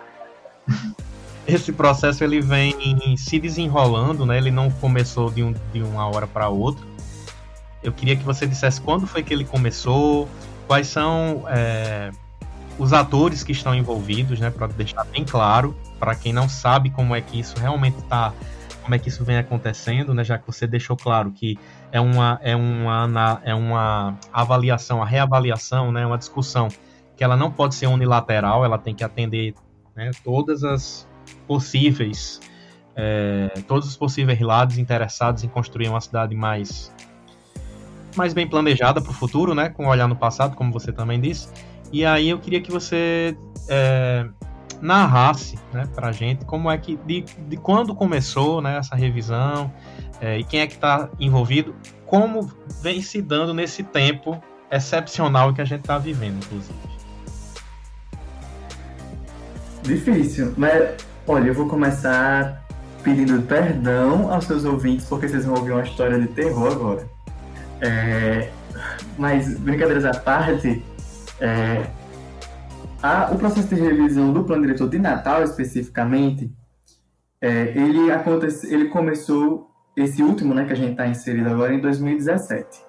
esse 1.47 1.73
processo 1.73 2.23
ele 2.23 2.39
vem 2.39 3.17
se 3.17 3.39
desenrolando, 3.39 4.25
né? 4.25 4.37
Ele 4.37 4.51
não 4.51 4.69
começou 4.69 5.31
de, 5.31 5.43
um, 5.43 5.53
de 5.73 5.81
uma 5.81 6.07
hora 6.07 6.27
para 6.27 6.47
outra. 6.47 6.92
Eu 7.83 7.91
queria 7.91 8.15
que 8.15 8.23
você 8.23 8.47
dissesse 8.47 8.79
quando 8.79 9.05
foi 9.05 9.21
que 9.23 9.33
ele 9.33 9.43
começou, 9.43 10.27
quais 10.67 10.87
são 10.87 11.43
é, 11.47 12.11
os 12.77 12.93
atores 12.93 13.43
que 13.43 13.51
estão 13.51 13.75
envolvidos, 13.75 14.39
né, 14.39 14.49
para 14.49 14.67
deixar 14.67 15.03
bem 15.05 15.23
claro 15.23 15.75
para 15.99 16.15
quem 16.15 16.33
não 16.33 16.49
sabe 16.49 16.89
como 16.89 17.15
é 17.15 17.21
que 17.21 17.39
isso 17.39 17.57
realmente 17.59 17.97
está, 17.99 18.33
como 18.81 18.93
é 18.93 18.99
que 18.99 19.07
isso 19.07 19.23
vem 19.23 19.37
acontecendo, 19.37 20.13
né, 20.13 20.23
já 20.23 20.37
que 20.37 20.45
você 20.45 20.67
deixou 20.67 20.97
claro 20.97 21.31
que 21.31 21.57
é 21.91 22.01
uma 22.01 22.39
é 22.41 22.55
uma 22.55 23.41
é 23.43 23.55
uma 23.55 24.17
avaliação, 24.31 25.01
a 25.01 25.05
reavaliação, 25.05 25.91
né, 25.91 26.05
uma 26.05 26.17
discussão 26.17 26.67
que 27.15 27.23
ela 27.23 27.37
não 27.37 27.51
pode 27.51 27.75
ser 27.75 27.87
unilateral, 27.87 28.65
ela 28.65 28.77
tem 28.77 28.93
que 28.93 29.03
atender 29.03 29.53
né, 29.95 30.11
todas 30.23 30.63
as 30.63 31.07
possíveis 31.47 32.41
é, 32.95 33.49
todos 33.67 33.87
os 33.87 33.95
possíveis 33.95 34.39
lados 34.39 34.77
interessados 34.77 35.43
em 35.43 35.47
construir 35.47 35.87
uma 35.87 36.01
cidade 36.01 36.35
mais 36.35 36.93
mais 38.17 38.33
bem 38.33 38.47
planejada 38.47 39.01
para 39.01 39.11
o 39.11 39.13
futuro, 39.13 39.53
né? 39.53 39.69
Com 39.69 39.87
olhar 39.87 40.07
no 40.07 40.15
passado, 40.15 40.55
como 40.55 40.71
você 40.71 40.91
também 40.91 41.19
disse. 41.19 41.49
E 41.91 42.05
aí 42.05 42.29
eu 42.29 42.39
queria 42.39 42.59
que 42.59 42.71
você 42.71 43.37
é, 43.69 44.25
narrasse, 44.81 45.57
né, 45.71 45.87
para 45.95 46.09
a 46.09 46.11
gente 46.11 46.43
como 46.43 46.69
é 46.69 46.77
que 46.77 46.97
de, 47.05 47.21
de 47.21 47.55
quando 47.55 47.95
começou, 47.95 48.61
né, 48.61 48.77
essa 48.77 48.95
revisão 48.95 49.71
é, 50.19 50.39
e 50.39 50.43
quem 50.43 50.59
é 50.59 50.67
que 50.67 50.73
está 50.73 51.09
envolvido, 51.19 51.73
como 52.05 52.51
vem 52.81 53.01
se 53.01 53.21
dando 53.21 53.53
nesse 53.53 53.81
tempo 53.81 54.41
excepcional 54.69 55.53
que 55.53 55.61
a 55.61 55.65
gente 55.65 55.81
está 55.81 55.97
vivendo, 55.97 56.43
inclusive. 56.43 56.73
Difícil, 59.83 60.53
mas 60.57 60.95
olha, 61.27 61.47
eu 61.47 61.53
vou 61.53 61.67
começar 61.67 62.63
pedindo 63.03 63.41
perdão 63.43 64.31
aos 64.31 64.45
seus 64.45 64.65
ouvintes 64.65 65.05
porque 65.05 65.27
vocês 65.27 65.45
vão 65.45 65.55
ouvir 65.55 65.71
uma 65.71 65.83
história 65.83 66.19
de 66.19 66.27
terror 66.27 66.71
agora. 66.71 67.12
É, 67.83 68.49
mas, 69.17 69.59
brincadeiras 69.59 70.05
à 70.05 70.13
parte, 70.13 70.83
é, 71.39 71.85
a, 73.01 73.29
o 73.31 73.37
processo 73.37 73.67
de 73.67 73.75
revisão 73.75 74.31
do 74.31 74.45
plano 74.45 74.61
diretor 74.61 74.89
de 74.89 74.97
Natal, 74.97 75.43
especificamente, 75.43 76.49
é, 77.41 77.77
ele, 77.77 78.09
acontece, 78.09 78.73
ele 78.73 78.85
começou, 78.85 79.69
esse 79.97 80.23
último 80.23 80.53
né, 80.53 80.63
que 80.65 80.71
a 80.71 80.75
gente 80.75 80.91
está 80.91 81.05
inserido 81.05 81.49
agora, 81.49 81.73
em 81.73 81.81
2017. 81.81 82.81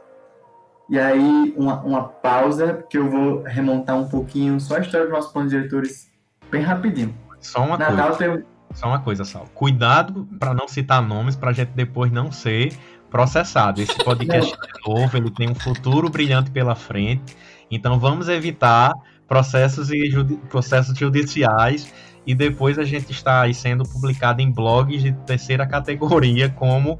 E 0.88 0.98
aí, 0.98 1.54
uma, 1.57 1.83
uma 1.83 2.04
pausa, 2.04 2.85
que 2.88 2.96
eu 2.96 3.11
vou 3.11 3.42
remontar 3.42 3.96
um 3.96 4.09
pouquinho 4.09 4.61
só 4.61 4.76
a 4.76 4.80
história 4.80 5.07
dos 5.07 5.14
nossos 5.14 5.33
planos 5.33 5.50
diretores, 5.50 6.09
bem 6.50 6.62
rapidinho. 6.62 7.12
Só 7.40 7.64
uma 7.64 7.76
Natal 7.76 8.16
coisa. 8.16 8.37
Tem... 8.37 8.44
Só 8.74 8.88
uma 8.88 9.00
coisa, 9.00 9.24
Sal. 9.24 9.46
Cuidado 9.54 10.28
para 10.38 10.54
não 10.54 10.68
citar 10.68 11.02
nomes, 11.02 11.37
para 11.37 11.50
a 11.50 11.52
gente 11.52 11.70
depois 11.74 12.12
não 12.12 12.30
ser 12.30 12.76
processado. 13.14 13.81
Esse 13.81 13.96
podcast 14.03 14.53
é 14.53 14.90
novo, 14.90 15.16
ele 15.16 15.31
tem 15.31 15.48
um 15.48 15.55
futuro 15.55 16.11
brilhante 16.11 16.50
pela 16.50 16.74
frente. 16.74 17.37
Então 17.70 17.96
vamos 17.96 18.29
evitar 18.29 18.92
processos 19.29 19.88
e 19.92 20.11
judi 20.11 20.35
processos 20.50 20.98
judiciais 20.98 21.94
e 22.27 22.35
depois 22.35 22.77
a 22.77 22.83
gente 22.83 23.12
está 23.12 23.42
aí 23.42 23.55
sendo 23.55 23.85
publicado 23.85 24.42
em 24.42 24.50
blogs 24.50 25.00
de 25.00 25.12
terceira 25.12 25.64
categoria 25.64 26.48
como 26.48 26.98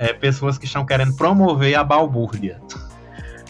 é, 0.00 0.12
pessoas 0.12 0.58
que 0.58 0.64
estão 0.64 0.84
querendo 0.84 1.14
promover 1.14 1.76
a 1.76 1.84
balbúrdia. 1.84 2.60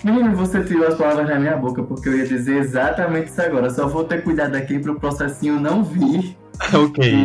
Menino, 0.05 0.37
você 0.37 0.62
tirou 0.62 0.88
as 0.88 0.96
palavras 0.96 1.27
da 1.27 1.40
minha 1.40 1.57
boca, 1.57 1.83
porque 1.83 2.11
eu 2.11 2.18
ia 2.18 2.27
dizer 2.27 2.59
exatamente 2.59 3.31
isso 3.31 3.40
agora. 3.40 3.70
Só 3.70 3.88
vou 3.88 4.05
ter 4.05 4.22
cuidado 4.22 4.55
aqui 4.55 4.79
para 4.79 4.92
o 4.92 5.01
processinho 5.01 5.59
não 5.59 5.83
vir. 5.83 6.37
ok. 6.75 7.25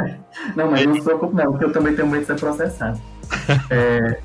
não, 0.56 0.70
mas 0.70 0.86
não 0.86 0.94
se 0.94 1.02
preocupe 1.02 1.34
não, 1.34 1.50
porque 1.50 1.66
eu 1.66 1.72
também 1.72 1.94
tenho 1.94 2.08
medo 2.08 2.22
de 2.22 2.28
ser 2.28 2.40
processado. 2.40 2.98
É, 3.70 4.18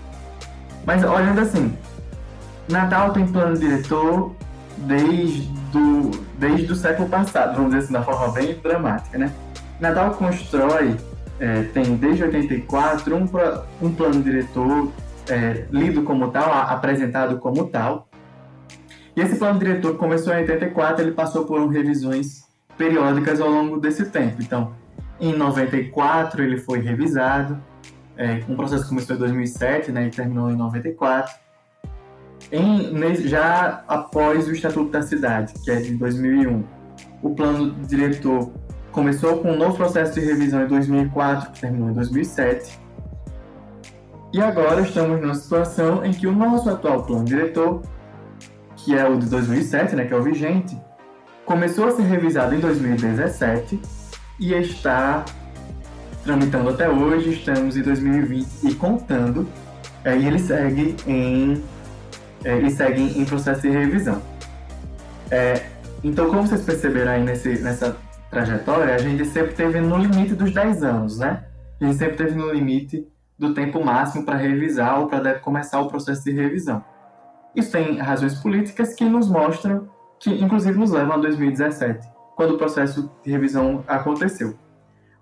mas 0.86 1.04
olhando 1.04 1.40
assim, 1.42 1.76
Natal 2.68 3.12
tem 3.12 3.28
plano 3.28 3.58
diretor 3.58 4.36
desde, 4.78 5.42
do, 5.72 6.12
desde 6.38 6.72
o 6.72 6.76
século 6.76 7.10
passado, 7.10 7.56
vamos 7.56 7.72
dizer 7.72 7.84
assim, 7.84 7.94
da 7.94 8.04
forma 8.04 8.32
bem 8.32 8.58
dramática, 8.62 9.18
né? 9.18 9.32
Natal 9.80 10.12
constrói, 10.12 10.96
é, 11.40 11.64
tem 11.74 11.96
desde 11.96 12.24
84 12.24 13.16
um, 13.16 13.26
um 13.82 13.94
plano 13.94 14.22
diretor 14.22 14.92
é, 15.30 15.66
lido 15.72 16.04
como 16.04 16.30
tal, 16.32 16.52
apresentado 16.52 17.38
como 17.38 17.68
tal. 17.68 18.08
E 19.16 19.22
esse 19.22 19.36
plano 19.36 19.60
diretor 19.60 19.96
começou 19.98 20.34
em 20.34 20.38
84, 20.38 21.04
ele 21.04 21.12
passou 21.12 21.46
por 21.46 21.66
revisões 21.68 22.44
periódicas 22.78 23.42
ao 23.42 23.50
longo 23.50 23.78
desse 23.78 24.06
tempo. 24.06 24.42
Então, 24.42 24.74
em 25.20 25.34
94 25.34 26.44
ele 26.44 26.58
foi 26.58 26.80
revisado, 26.80 27.62
é, 28.20 28.44
um 28.50 28.56
processo 28.56 28.84
que 28.84 28.90
começou 28.90 29.16
em 29.16 29.20
2007 29.20 29.94
né, 29.94 30.08
e 30.08 30.10
terminou 30.10 30.52
em 30.52 30.56
94. 30.58 31.34
Em, 32.52 33.16
já 33.28 33.84
após 33.88 34.48
o 34.48 34.52
Estatuto 34.52 34.92
da 34.92 35.02
Cidade, 35.02 35.54
que 35.64 35.72
é 35.72 35.78
de 35.78 35.96
2001, 35.96 36.64
o 37.24 37.30
plano 37.34 37.72
diretor 37.86 38.52
começou 38.92 39.38
com 39.38 39.54
um 39.54 39.58
novo 39.58 39.78
processo 39.78 40.20
de 40.20 40.26
revisão 40.26 40.64
em 40.64 40.68
2004, 40.68 41.52
que 41.52 41.62
terminou 41.62 41.90
em 41.92 41.94
2007. 41.94 42.78
E 44.34 44.42
agora 44.42 44.82
estamos 44.82 45.22
numa 45.22 45.34
situação 45.34 46.04
em 46.04 46.12
que 46.12 46.28
o 46.28 46.34
nosso 46.34 46.70
atual 46.70 47.04
plano 47.04 47.24
diretor, 47.24 47.82
que 48.76 48.98
é 48.98 49.08
o 49.08 49.18
de 49.18 49.28
2007, 49.28 49.96
né, 49.96 50.06
que 50.06 50.14
é 50.14 50.18
o 50.18 50.22
vigente, 50.22 50.78
começou 51.46 51.88
a 51.88 51.92
ser 51.92 52.04
revisado 52.04 52.54
em 52.54 52.60
2017 52.60 53.80
e 54.40 54.54
está 54.54 55.24
tramitando 56.30 56.70
até 56.70 56.88
hoje, 56.88 57.32
estamos 57.32 57.76
em 57.76 57.82
2020 57.82 58.64
e 58.66 58.76
contando, 58.76 59.50
é, 60.04 60.16
e 60.16 60.28
ele 60.28 60.38
segue 60.38 60.96
em 61.08 61.64
é, 62.44 62.56
ele 62.56 62.70
segue 62.70 63.02
em 63.20 63.26
processo 63.26 63.64
de 63.64 63.70
revisão. 63.70 64.22
É, 65.32 65.66
então, 66.04 66.30
como 66.30 66.46
vocês 66.46 66.64
perceberam 66.64 67.14
aí 67.14 67.24
nesse, 67.24 67.58
nessa 67.64 67.98
trajetória, 68.30 68.94
a 68.94 69.00
gente 69.00 69.26
sempre 69.26 69.56
teve 69.56 69.82
no 69.82 69.98
limite 69.98 70.36
dos 70.36 70.54
10 70.54 70.84
anos, 70.84 71.18
né? 71.18 71.46
A 71.82 71.86
gente 71.86 71.98
sempre 71.98 72.18
teve 72.18 72.36
no 72.36 72.54
limite 72.54 73.08
do 73.38 73.56
tempo 73.56 73.84
máximo 73.84 74.24
para 74.24 74.38
revisar 74.38 75.00
ou 75.00 75.08
para 75.08 75.40
começar 75.40 75.82
o 75.82 75.88
processo 75.88 76.24
de 76.24 76.32
revisão. 76.32 76.84
Isso 77.56 77.72
tem 77.72 77.98
razões 77.98 78.36
políticas 78.36 78.94
que 78.94 79.04
nos 79.04 79.28
mostram, 79.28 79.90
que 80.20 80.30
inclusive 80.30 80.78
nos 80.78 80.92
levam 80.92 81.16
a 81.16 81.18
2017, 81.18 82.08
quando 82.36 82.54
o 82.54 82.58
processo 82.60 83.12
de 83.24 83.32
revisão 83.32 83.84
aconteceu. 83.88 84.56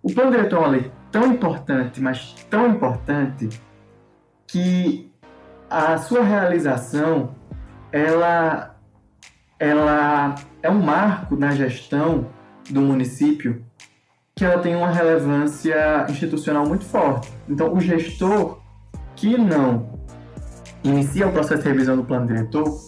O 0.03 0.13
plano 0.13 0.31
diretor 0.31 0.57
é 0.57 0.59
uma 0.59 0.67
lei 0.67 0.91
tão 1.11 1.33
importante, 1.33 2.01
mas 2.01 2.33
tão 2.49 2.69
importante, 2.69 3.49
que 4.47 5.11
a 5.69 5.97
sua 5.97 6.23
realização 6.23 7.35
ela, 7.91 8.75
ela 9.59 10.35
é 10.61 10.69
um 10.69 10.81
marco 10.81 11.35
na 11.35 11.51
gestão 11.51 12.27
do 12.69 12.81
município 12.81 13.65
que 14.35 14.45
ela 14.45 14.59
tem 14.59 14.75
uma 14.75 14.91
relevância 14.91 16.05
institucional 16.09 16.65
muito 16.65 16.85
forte. 16.85 17.33
Então, 17.49 17.73
o 17.73 17.81
gestor 17.81 18.59
que 19.15 19.35
não 19.35 19.99
inicia 20.83 21.27
o 21.27 21.31
processo 21.31 21.63
de 21.63 21.69
revisão 21.69 21.97
do 21.97 22.03
plano 22.03 22.27
diretor, 22.27 22.79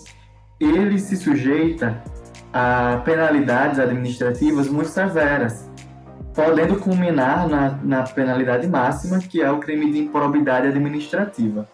ele 0.59 0.99
se 0.99 1.17
sujeita 1.17 2.01
a 2.53 3.01
penalidades 3.03 3.79
administrativas 3.79 4.67
muito 4.67 4.89
severas, 4.89 5.68
podendo 6.39 6.77
culminar 6.77 7.49
na, 7.49 7.77
na 7.83 8.03
penalidade 8.03 8.65
máxima, 8.65 9.19
que 9.19 9.41
é 9.41 9.51
o 9.51 9.59
crime 9.59 9.91
de 9.91 9.99
improbidade 9.99 10.67
administrativa. 10.67 11.67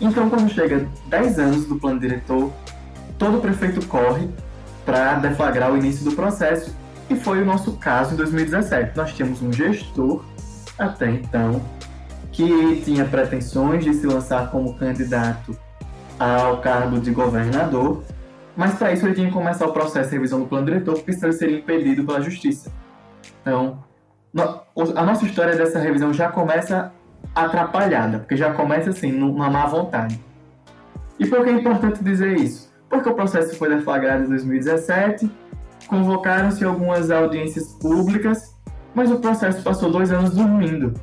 Então, 0.00 0.30
quando 0.30 0.48
chega 0.52 0.86
10 1.08 1.38
anos 1.40 1.66
do 1.66 1.74
plano 1.80 1.98
diretor, 1.98 2.52
todo 3.18 3.40
prefeito 3.40 3.84
corre 3.88 4.28
para 4.86 5.14
deflagrar 5.14 5.72
o 5.72 5.76
início 5.76 6.04
do 6.04 6.12
processo 6.12 6.72
e 7.10 7.16
foi 7.16 7.42
o 7.42 7.44
nosso 7.44 7.72
caso 7.72 8.14
em 8.14 8.16
2017. 8.16 8.96
Nós 8.96 9.12
tínhamos 9.12 9.42
um 9.42 9.52
gestor, 9.52 10.24
até 10.78 11.10
então, 11.10 11.60
que 12.30 12.82
tinha 12.84 13.04
pretensões 13.04 13.84
de 13.84 13.94
se 13.94 14.06
lançar 14.06 14.48
como 14.52 14.76
candidato 14.76 15.58
ao 16.20 16.60
cargo 16.60 17.00
de 17.00 17.10
governador, 17.10 18.04
mas 18.56 18.74
para 18.74 18.92
isso 18.92 19.06
ele 19.06 19.14
tinha 19.14 19.26
que 19.26 19.32
começar 19.32 19.66
o 19.66 19.72
processo 19.72 20.10
de 20.10 20.14
revisão 20.14 20.38
do 20.38 20.46
plano 20.46 20.66
diretor, 20.66 20.94
porque 20.94 21.12
senão 21.12 21.30
ele 21.30 21.36
seria 21.36 21.58
impedido 21.58 22.04
pela 22.04 22.20
justiça. 22.20 22.70
Então, 23.42 23.82
a 24.96 25.02
nossa 25.04 25.24
história 25.24 25.56
dessa 25.56 25.78
revisão 25.78 26.12
já 26.12 26.28
começa 26.28 26.92
atrapalhada, 27.34 28.18
porque 28.18 28.36
já 28.36 28.52
começa 28.52 28.90
assim, 28.90 29.12
numa 29.12 29.48
má 29.48 29.66
vontade. 29.66 30.20
E 31.18 31.26
por 31.26 31.44
que 31.44 31.50
é 31.50 31.52
importante 31.52 32.02
dizer 32.02 32.36
isso? 32.36 32.72
Porque 32.88 33.08
o 33.08 33.14
processo 33.14 33.56
foi 33.56 33.68
deflagrado 33.68 34.24
em 34.24 34.28
2017, 34.28 35.30
convocaram-se 35.86 36.64
algumas 36.64 37.10
audiências 37.10 37.72
públicas, 37.74 38.54
mas 38.94 39.10
o 39.10 39.18
processo 39.18 39.62
passou 39.62 39.90
dois 39.90 40.10
anos 40.10 40.34
dormindo. 40.34 40.94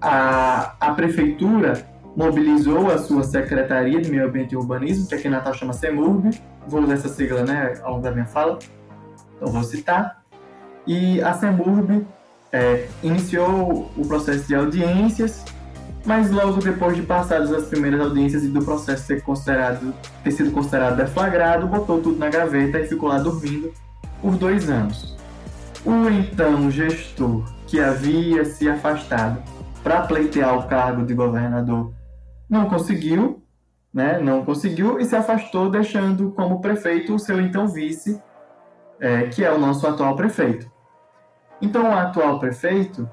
A, 0.00 0.74
a 0.80 0.92
prefeitura 0.92 1.86
mobilizou 2.16 2.90
a 2.90 2.98
sua 2.98 3.22
Secretaria 3.22 4.00
de 4.00 4.10
Meio 4.10 4.26
Ambiente 4.26 4.52
e 4.52 4.56
Urbanismo, 4.56 5.08
que 5.08 5.14
aqui 5.14 5.28
em 5.28 5.30
Natal 5.30 5.54
chama 5.54 5.72
CEMURB, 5.72 6.30
vou 6.66 6.82
usar 6.82 6.94
essa 6.94 7.08
sigla 7.08 7.42
né, 7.42 7.74
ao 7.82 7.92
longo 7.92 8.02
da 8.02 8.10
minha 8.10 8.26
fala, 8.26 8.58
então 9.36 9.52
vou 9.52 9.62
citar. 9.62 10.22
E 10.86 11.20
a 11.22 11.32
CEMURB 11.34 12.06
é, 12.52 12.88
iniciou 13.02 13.90
o 13.96 14.06
processo 14.06 14.46
de 14.46 14.54
audiências, 14.54 15.44
mas 16.04 16.30
logo 16.30 16.60
depois 16.60 16.96
de 16.96 17.02
passadas 17.02 17.52
as 17.52 17.66
primeiras 17.66 18.00
audiências 18.00 18.44
e 18.44 18.48
do 18.48 18.64
processo 18.64 19.04
ser 19.04 19.22
considerado, 19.22 19.92
ter 20.24 20.30
sido 20.30 20.50
considerado 20.52 20.96
deflagrado, 20.96 21.66
botou 21.66 22.00
tudo 22.00 22.18
na 22.18 22.28
gaveta 22.28 22.80
e 22.80 22.86
ficou 22.86 23.08
lá 23.08 23.18
dormindo 23.18 23.72
por 24.22 24.36
dois 24.36 24.68
anos. 24.68 25.16
O 25.84 26.08
então 26.08 26.70
gestor 26.70 27.44
que 27.66 27.78
havia 27.78 28.44
se 28.44 28.68
afastado 28.68 29.42
para 29.82 30.02
pleitear 30.02 30.58
o 30.58 30.66
cargo 30.66 31.04
de 31.04 31.14
governador 31.14 31.92
não 32.48 32.68
conseguiu, 32.68 33.42
né? 33.92 34.18
Não 34.18 34.44
conseguiu 34.44 34.98
e 34.98 35.04
se 35.04 35.14
afastou, 35.14 35.70
deixando 35.70 36.30
como 36.32 36.60
prefeito 36.60 37.14
o 37.14 37.18
seu 37.18 37.40
então 37.40 37.68
vice, 37.68 38.20
é, 38.98 39.24
que 39.24 39.44
é 39.44 39.52
o 39.52 39.58
nosso 39.58 39.86
atual 39.86 40.16
prefeito. 40.16 40.70
Então, 41.60 41.90
o 41.90 41.92
atual 41.92 42.38
prefeito, 42.38 43.08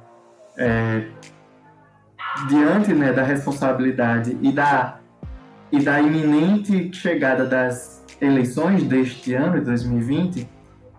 é, 0.58 1.08
diante 2.48 2.94
né, 2.94 3.12
da 3.12 3.24
responsabilidade 3.24 4.38
e 4.42 4.52
da, 4.52 5.00
e 5.72 5.80
da 5.80 6.00
iminente 6.00 6.92
chegada 6.94 7.46
das 7.46 8.04
eleições 8.22 8.84
deste 8.84 9.34
ano, 9.34 9.60
de 9.60 9.66
2020, 9.66 10.48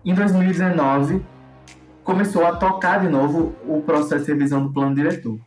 em 0.05 0.13
2019 0.13 1.23
começou 2.03 2.45
a 2.45 2.55
tocar 2.55 3.01
de 3.01 3.09
novo 3.09 3.53
o 3.67 3.81
processo 3.81 4.25
de 4.25 4.31
revisão 4.31 4.63
do 4.63 4.71
plano 4.71 4.95
diretor. 4.95 5.37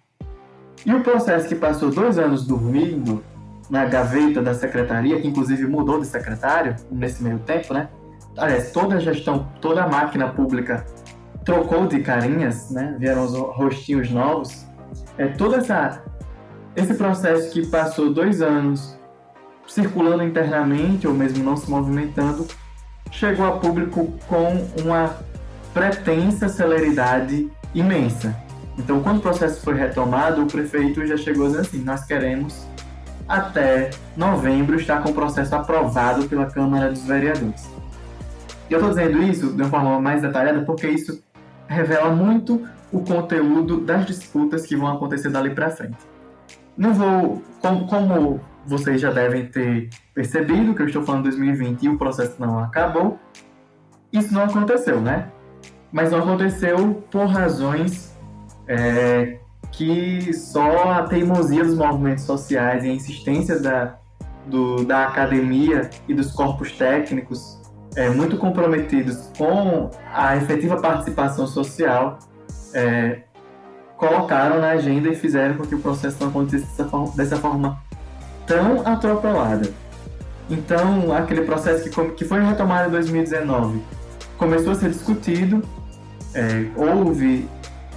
E 0.84 0.92
o 0.92 1.02
processo 1.02 1.48
que 1.48 1.54
passou 1.54 1.90
dois 1.90 2.18
anos 2.18 2.46
dormindo 2.46 3.22
na 3.70 3.84
gaveta 3.86 4.42
da 4.42 4.52
secretaria, 4.52 5.20
que 5.20 5.26
inclusive 5.26 5.66
mudou 5.66 6.00
de 6.00 6.06
secretário 6.06 6.76
nesse 6.90 7.22
meio 7.22 7.38
tempo, 7.38 7.72
né? 7.72 7.88
Aliás, 8.36 8.72
toda 8.72 8.96
a 8.96 8.98
gestão, 8.98 9.48
toda 9.60 9.84
a 9.84 9.88
máquina 9.88 10.28
pública 10.28 10.84
trocou 11.44 11.86
de 11.86 12.00
carinhas, 12.00 12.70
né? 12.70 12.96
Vieram 12.98 13.24
os 13.24 13.32
rostinhos 13.32 14.10
novos. 14.10 14.66
É 15.18 15.26
todo 15.26 15.56
essa 15.56 16.02
esse 16.76 16.94
processo 16.94 17.52
que 17.52 17.66
passou 17.66 18.12
dois 18.12 18.40
anos 18.40 18.96
circulando 19.66 20.22
internamente 20.22 21.06
ou 21.06 21.14
mesmo 21.14 21.44
não 21.44 21.56
se 21.56 21.70
movimentando, 21.70 22.46
chegou 23.10 23.46
a 23.46 23.52
público 23.52 24.12
com 24.26 24.66
uma 24.82 25.16
pretensa 25.72 26.48
celeridade 26.48 27.48
imensa. 27.74 28.36
Então, 28.76 29.02
quando 29.02 29.18
o 29.18 29.20
processo 29.20 29.60
foi 29.62 29.74
retomado, 29.74 30.42
o 30.42 30.46
prefeito 30.46 31.06
já 31.06 31.16
chegou 31.16 31.46
dizendo 31.46 31.60
assim: 31.60 31.82
nós 31.82 32.04
queremos 32.04 32.66
até 33.28 33.90
novembro 34.16 34.76
estar 34.76 35.02
com 35.02 35.10
o 35.10 35.14
processo 35.14 35.54
aprovado 35.54 36.26
pela 36.28 36.46
Câmara 36.46 36.90
dos 36.90 37.02
Vereadores. 37.02 37.68
E 38.68 38.72
eu 38.72 38.78
estou 38.78 38.90
dizendo 38.90 39.22
isso 39.22 39.52
de 39.52 39.62
uma 39.62 39.70
forma 39.70 40.00
mais 40.00 40.22
detalhada 40.22 40.62
porque 40.62 40.88
isso 40.88 41.22
revela 41.70 42.10
muito 42.10 42.66
o 42.92 43.00
conteúdo 43.00 43.80
das 43.80 44.04
disputas 44.04 44.66
que 44.66 44.74
vão 44.76 44.88
acontecer 44.88 45.30
dali 45.30 45.50
para 45.50 45.70
frente. 45.70 45.98
Não 46.76 46.92
vou, 46.92 47.42
como, 47.60 47.86
como, 47.86 48.40
vocês 48.66 49.00
já 49.00 49.12
devem 49.12 49.46
ter 49.46 49.88
percebido, 50.12 50.74
que 50.74 50.82
eu 50.82 50.86
estou 50.86 51.04
falando 51.04 51.24
de 51.24 51.36
2020 51.36 51.82
e 51.84 51.88
o 51.88 51.96
processo 51.96 52.34
não 52.38 52.58
acabou, 52.58 53.18
isso 54.12 54.34
não 54.34 54.42
aconteceu, 54.42 55.00
né? 55.00 55.30
Mas 55.92 56.10
não 56.10 56.18
aconteceu 56.18 57.04
por 57.10 57.26
razões 57.26 58.16
é, 58.66 59.38
que 59.70 60.32
só 60.32 60.90
a 60.90 61.02
teimosia 61.04 61.64
dos 61.64 61.76
movimentos 61.76 62.24
sociais 62.24 62.84
e 62.84 62.88
a 62.88 62.92
insistência 62.92 63.60
da, 63.60 63.96
do, 64.46 64.84
da 64.84 65.06
academia 65.06 65.88
e 66.08 66.14
dos 66.14 66.32
corpos 66.32 66.72
técnicos 66.72 67.59
é, 67.96 68.08
muito 68.10 68.36
comprometidos 68.36 69.28
com 69.36 69.90
a 70.12 70.36
efetiva 70.36 70.76
participação 70.80 71.46
social, 71.46 72.18
é, 72.72 73.22
colocaram 73.96 74.60
na 74.60 74.70
agenda 74.70 75.08
e 75.08 75.14
fizeram 75.14 75.56
com 75.56 75.64
que 75.64 75.74
o 75.74 75.80
processo 75.80 76.16
não 76.20 76.28
acontecesse 76.28 76.70
dessa 76.70 76.88
forma, 76.88 77.12
dessa 77.16 77.36
forma 77.36 77.82
tão 78.46 78.86
atropelada. 78.86 79.70
Então, 80.48 81.12
aquele 81.12 81.42
processo 81.42 81.88
que, 81.88 82.10
que 82.12 82.24
foi 82.24 82.42
retomado 82.42 82.88
em 82.88 82.90
2019 82.90 83.82
começou 84.36 84.72
a 84.72 84.74
ser 84.74 84.88
discutido, 84.88 85.62
é, 86.34 86.66
houve 86.74 87.48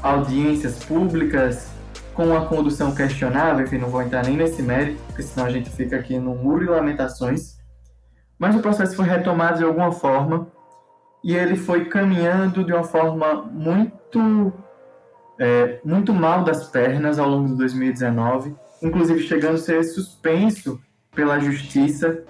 audiências 0.02 0.84
públicas 0.84 1.68
com 2.14 2.36
a 2.36 2.46
condução 2.46 2.94
questionável, 2.94 3.66
enfim, 3.66 3.78
não 3.78 3.90
vou 3.90 4.02
entrar 4.02 4.24
nem 4.24 4.36
nesse 4.36 4.62
mérito, 4.62 5.02
porque 5.08 5.24
senão 5.24 5.48
a 5.48 5.50
gente 5.50 5.70
fica 5.70 5.96
aqui 5.96 6.20
no 6.20 6.36
muro 6.36 6.66
de 6.66 6.70
lamentações. 6.70 7.53
Mas 8.38 8.56
o 8.56 8.60
processo 8.60 8.96
foi 8.96 9.06
retomado 9.06 9.60
de 9.60 9.64
alguma 9.64 9.92
forma 9.92 10.48
e 11.24 11.36
ele 11.36 11.56
foi 11.56 11.86
caminhando 11.86 12.64
de 12.64 12.74
uma 12.74 12.84
forma 12.84 13.44
muito, 13.44 14.54
é, 15.40 15.80
muito 15.86 16.14
mal 16.14 16.44
das 16.44 16.68
pernas 16.68 17.18
ao 17.18 17.30
longo 17.30 17.48
de 17.48 17.56
2019, 17.56 18.56
inclusive 18.82 19.22
chegando 19.22 19.56
a 19.56 19.60
ser 19.60 19.84
suspenso 19.84 20.82
pela 21.16 21.40
justiça 21.40 22.24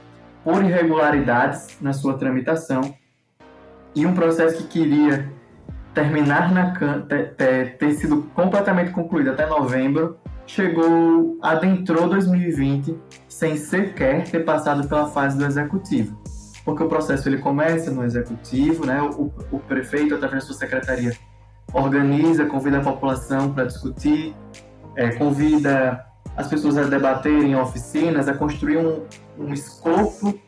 por 0.44 0.64
irregularidades 0.64 1.78
na 1.82 1.94
sua 1.94 2.18
tramitação 2.18 2.94
e 3.96 4.06
um 4.06 4.14
processo 4.14 4.58
que 4.58 4.80
queria 4.80 5.32
terminar 5.94 6.52
na 6.52 6.72
ter, 7.08 7.78
ter 7.78 7.94
sido 7.94 8.24
completamente 8.34 8.92
concluído 8.92 9.32
até 9.32 9.46
novembro 9.46 10.18
chegou, 10.46 11.38
adentrou 11.42 12.08
2020 12.10 12.98
sem 13.28 13.58
sequer 13.58 14.24
ter 14.30 14.44
passado 14.44 14.88
pela 14.88 15.08
fase 15.08 15.38
do 15.38 15.46
executivo. 15.46 16.18
Porque 16.64 16.84
o 16.84 16.88
processo 16.88 17.28
ele 17.28 17.40
começa 17.40 17.92
no 17.92 18.06
executivo, 18.06 18.86
né? 18.86 19.02
O, 19.02 19.32
o 19.52 19.60
prefeito, 19.60 20.16
através 20.16 20.44
da 20.44 20.48
sua 20.48 20.56
secretaria, 20.56 21.14
organiza, 21.74 22.46
convida 22.46 22.78
a 22.78 22.82
população 22.82 23.52
para 23.52 23.66
discutir, 23.66 24.36
é, 24.96 25.12
convida 25.12 26.06
as 26.38 26.48
pessoas 26.48 26.78
a 26.78 26.84
debaterem 26.84 27.52
em 27.52 27.56
oficinas, 27.56 28.28
a 28.28 28.34
construir 28.34 28.78
um, 28.78 29.04
um 29.38 29.54
escopo 29.54 30.40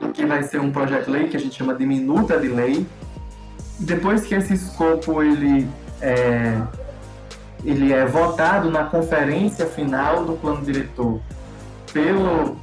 do 0.00 0.08
que 0.10 0.24
vai 0.24 0.42
ser 0.42 0.60
um 0.60 0.70
projeto 0.70 1.06
de 1.06 1.10
lei, 1.10 1.28
que 1.28 1.36
a 1.36 1.40
gente 1.40 1.54
chama 1.54 1.74
de 1.74 1.84
minuta 1.84 2.38
de 2.38 2.48
lei. 2.48 2.86
Depois 3.78 4.24
que 4.24 4.34
esse 4.34 4.54
escopo 4.54 5.22
ele 5.22 5.68
é, 6.00 6.60
ele 7.64 7.92
é 7.92 8.06
votado 8.06 8.70
na 8.70 8.84
conferência 8.84 9.66
final 9.66 10.24
do 10.24 10.34
plano 10.34 10.62
diretor 10.64 11.20
pelo, 11.92 12.56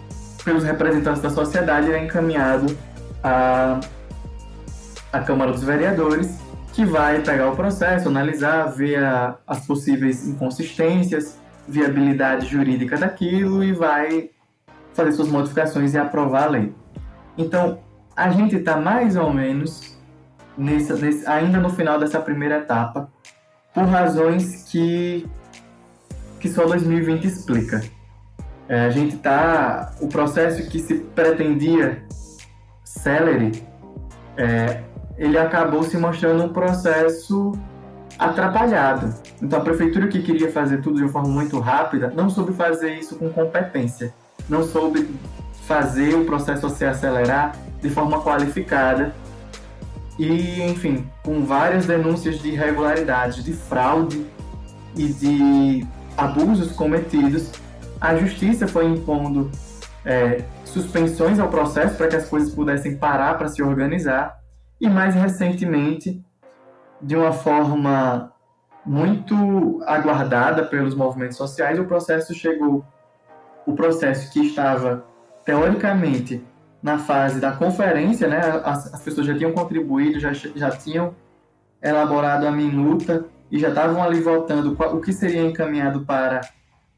pelos 0.44 0.64
representantes 0.64 1.22
da 1.22 1.30
sociedade, 1.30 1.88
ele 1.88 1.98
é 1.98 2.04
encaminhado 2.06 2.78
à, 3.24 3.80
à 5.12 5.20
Câmara 5.20 5.52
dos 5.52 5.64
Vereadores, 5.64 6.40
que 6.74 6.86
vai 6.86 7.22
pegar 7.22 7.50
o 7.50 7.56
processo, 7.56 8.10
analisar, 8.10 8.66
ver 8.68 9.04
a, 9.04 9.38
as 9.48 9.66
possíveis 9.66 10.28
inconsistências, 10.28 11.40
viabilidade 11.68 12.48
jurídica 12.48 12.98
daquilo 12.98 13.64
e 13.64 13.72
vai 13.72 14.30
fazer 14.94 15.12
suas 15.14 15.28
modificações 15.28 15.94
e 15.94 15.98
aprovar 15.98 16.44
a 16.44 16.50
lei. 16.50 16.74
Então, 17.38 17.80
a 18.16 18.30
gente 18.30 18.56
está 18.56 18.78
mais 18.78 19.16
ou 19.16 19.34
menos 19.34 19.98
nessa, 20.58 20.96
nesse, 20.96 21.28
ainda 21.28 21.60
no 21.60 21.70
final 21.70 22.00
dessa 22.00 22.20
primeira 22.20 22.60
etapa, 22.60 23.10
por 23.76 23.84
razões 23.84 24.64
que, 24.64 25.28
que 26.40 26.48
só 26.48 26.66
2020 26.66 27.28
explica. 27.28 27.84
É, 28.70 28.86
a 28.86 28.90
gente 28.90 29.18
está. 29.18 29.92
O 30.00 30.08
processo 30.08 30.68
que 30.70 30.80
se 30.80 30.96
pretendia 30.96 32.02
celere, 32.84 33.64
é, 34.38 34.82
ele 35.18 35.38
acabou 35.38 35.84
se 35.84 35.98
mostrando 35.98 36.46
um 36.46 36.50
processo 36.50 37.52
atrapalhado. 38.18 39.14
Então 39.42 39.60
a 39.60 39.62
prefeitura 39.62 40.08
que 40.08 40.22
queria 40.22 40.50
fazer 40.50 40.82
tudo 40.82 40.96
de 40.96 41.04
uma 41.04 41.12
forma 41.12 41.28
muito 41.28 41.60
rápida 41.60 42.12
não 42.16 42.30
soube 42.30 42.54
fazer 42.54 42.96
isso 42.96 43.18
com 43.18 43.30
competência, 43.30 44.14
não 44.48 44.64
soube 44.64 45.08
fazer 45.68 46.16
o 46.16 46.24
processo 46.26 46.70
se 46.70 46.86
acelerar 46.86 47.56
de 47.82 47.90
forma 47.90 48.22
qualificada 48.22 49.14
e, 50.18 50.62
enfim, 50.64 51.10
com 51.24 51.46
várias 51.46 51.86
denúncias 51.86 52.40
de 52.40 52.50
irregularidades, 52.50 53.44
de 53.44 53.54
fraude 53.54 54.26
e 54.96 55.08
de 55.08 55.88
abusos 56.16 56.72
cometidos, 56.72 57.52
a 58.00 58.16
justiça 58.16 58.68
foi 58.68 58.86
impondo 58.86 59.52
é, 60.06 60.44
suspensões 60.64 61.40
ao 61.40 61.50
processo 61.50 61.96
para 61.96 62.08
que 62.08 62.16
as 62.16 62.30
coisas 62.30 62.54
pudessem 62.54 62.98
parar 62.98 63.38
para 63.38 63.50
se 63.50 63.62
organizar. 63.62 64.40
E, 64.80 64.90
mais 64.90 65.16
recentemente, 65.16 66.24
de 67.02 67.16
uma 67.16 67.32
forma 67.32 68.32
muito 68.86 69.82
aguardada 69.86 70.64
pelos 70.64 70.94
movimentos 70.94 71.38
sociais, 71.38 71.80
o 71.80 71.86
processo 71.86 72.34
chegou, 72.34 72.86
o 73.66 73.74
processo 73.74 74.32
que 74.32 74.40
estava 74.46 75.06
teoricamente 75.44 76.46
na 76.86 77.00
fase 77.00 77.40
da 77.40 77.52
conferência, 77.52 78.28
né, 78.28 78.62
as, 78.64 78.94
as 78.94 79.02
pessoas 79.02 79.26
já 79.26 79.36
tinham 79.36 79.52
contribuído, 79.54 80.20
já, 80.20 80.32
já 80.34 80.70
tinham 80.70 81.16
elaborado 81.82 82.46
a 82.46 82.52
minuta 82.52 83.26
e 83.50 83.58
já 83.58 83.70
estavam 83.70 84.04
ali 84.04 84.22
votando 84.22 84.78
o 84.80 85.02
que 85.02 85.12
seria 85.12 85.42
encaminhado 85.42 86.02
para 86.02 86.42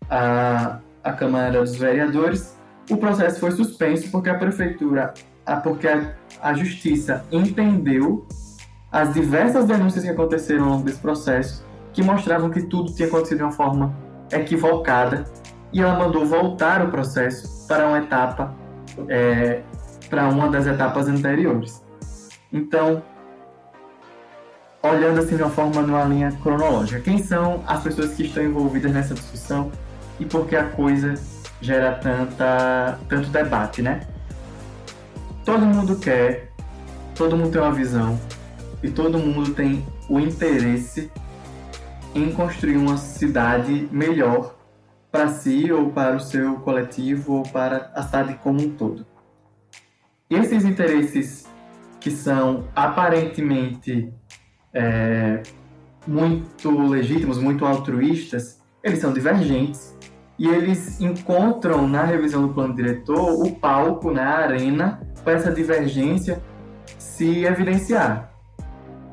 a, 0.10 0.80
a 1.02 1.14
Câmara 1.14 1.62
dos 1.62 1.78
Vereadores. 1.78 2.58
O 2.92 2.98
processo 2.98 3.40
foi 3.40 3.52
suspenso 3.52 4.12
porque 4.12 4.30
a 4.30 4.36
prefeitura, 4.36 5.14
a, 5.46 5.56
porque 5.56 5.88
a, 5.88 6.12
a 6.42 6.54
justiça 6.54 7.24
entendeu 7.32 8.28
as 8.92 9.14
diversas 9.14 9.64
denúncias 9.68 10.04
que 10.04 10.10
aconteceram 10.10 10.66
ao 10.66 10.70
longo 10.72 10.84
desse 10.84 11.00
processo, 11.00 11.66
que 11.94 12.04
mostravam 12.04 12.50
que 12.50 12.64
tudo 12.64 12.94
tinha 12.94 13.08
acontecido 13.08 13.38
de 13.38 13.44
uma 13.44 13.54
forma 13.54 13.96
equivocada, 14.34 15.24
e 15.72 15.82
ela 15.82 15.98
mandou 15.98 16.26
voltar 16.26 16.86
o 16.86 16.92
processo 16.92 17.66
para 17.70 17.88
uma 17.88 18.00
etapa 18.00 18.54
é, 19.08 19.62
para 20.10 20.28
uma 20.28 20.50
das 20.50 20.66
etapas 20.66 21.08
anteriores. 21.08 21.84
Então, 22.52 23.04
olhando 24.82 25.20
assim 25.20 25.36
de 25.36 25.44
uma 25.44 25.52
forma 25.52 25.82
numa 25.82 26.04
linha 26.06 26.32
cronológica, 26.44 27.02
quem 27.02 27.18
são 27.22 27.64
as 27.68 27.84
pessoas 27.84 28.14
que 28.14 28.24
estão 28.24 28.44
envolvidas 28.44 28.92
nessa 28.92 29.14
discussão 29.14 29.72
e 30.20 30.26
por 30.26 30.48
que 30.48 30.56
a 30.56 30.66
coisa 30.70 31.16
gera 31.62 31.94
tanta, 31.96 32.98
tanto 33.10 33.30
debate, 33.30 33.82
né? 33.82 34.08
Todo 35.44 35.66
mundo 35.66 35.96
quer, 35.98 36.52
todo 37.16 37.36
mundo 37.36 37.52
tem 37.52 37.62
uma 37.62 37.72
visão 37.72 38.20
e 38.84 38.90
todo 38.90 39.18
mundo 39.18 39.54
tem 39.54 39.86
o 40.10 40.20
interesse 40.20 41.12
em 42.14 42.32
construir 42.32 42.78
uma 42.78 42.98
cidade 42.98 43.88
melhor 43.92 44.56
para 45.12 45.30
si 45.30 45.72
ou 45.72 45.90
para 45.90 46.16
o 46.16 46.20
seu 46.20 46.56
coletivo 46.58 47.36
ou 47.36 47.44
para 47.44 47.92
a 47.96 48.04
cidade 48.04 48.36
como 48.36 48.62
um 48.62 48.70
todo. 48.72 49.06
Esses 50.30 50.66
interesses 50.66 51.48
que 52.02 52.12
são 52.12 52.68
aparentemente 52.76 54.14
é, 54.74 55.42
muito 56.06 56.70
legítimos, 56.88 57.38
muito 57.38 57.66
altruístas, 57.66 58.62
eles 58.84 59.00
são 59.00 59.14
divergentes 59.14 59.96
e 60.38 60.48
eles 60.48 61.00
encontram 61.00 61.88
na 61.88 62.04
revisão 62.04 62.46
do 62.46 62.54
plano 62.54 62.76
diretor 62.76 63.42
o 63.42 63.56
palco, 63.56 64.12
né, 64.12 64.22
a 64.22 64.38
arena, 64.40 65.02
para 65.24 65.34
essa 65.34 65.52
divergência 65.52 66.42
se 66.98 67.46
evidenciar. 67.46 68.32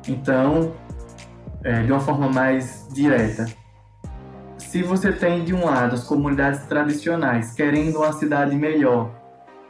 Então, 0.07 0.73
é, 1.63 1.81
de 1.81 1.91
uma 1.91 1.99
forma 1.99 2.29
mais 2.29 2.87
direta, 2.93 3.45
se 4.57 4.83
você 4.83 5.11
tem 5.13 5.45
de 5.45 5.53
um 5.53 5.65
lado 5.65 5.95
as 5.95 6.03
comunidades 6.03 6.65
tradicionais 6.65 7.53
querendo 7.53 7.99
uma 7.99 8.11
cidade 8.11 8.55
melhor 8.55 9.09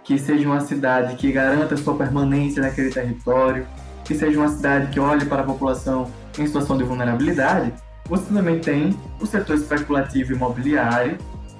que 0.06 0.20
seja 0.20 0.48
uma 0.48 0.62
cidade 0.62 1.16
que 1.16 1.32
garanta 1.32 1.76
sua 1.76 1.98
permanência 1.98 2.62
naquele 2.62 2.92
território, 2.92 3.68
que 4.06 4.14
seja 4.14 4.40
uma 4.40 4.50
cidade 4.50 4.92
que 4.92 5.00
olhe 5.00 5.26
para 5.26 5.42
a 5.42 5.46
população 5.46 6.10
em 6.38 6.46
situação 6.46 6.78
de 6.78 6.84
vulnerabilidade, 6.84 7.74
você 8.08 8.32
também 8.32 8.60
tem 8.60 8.96
o 9.20 9.26
setor 9.26 9.56
especulativo 9.56 10.34
imobiliário 10.34 11.18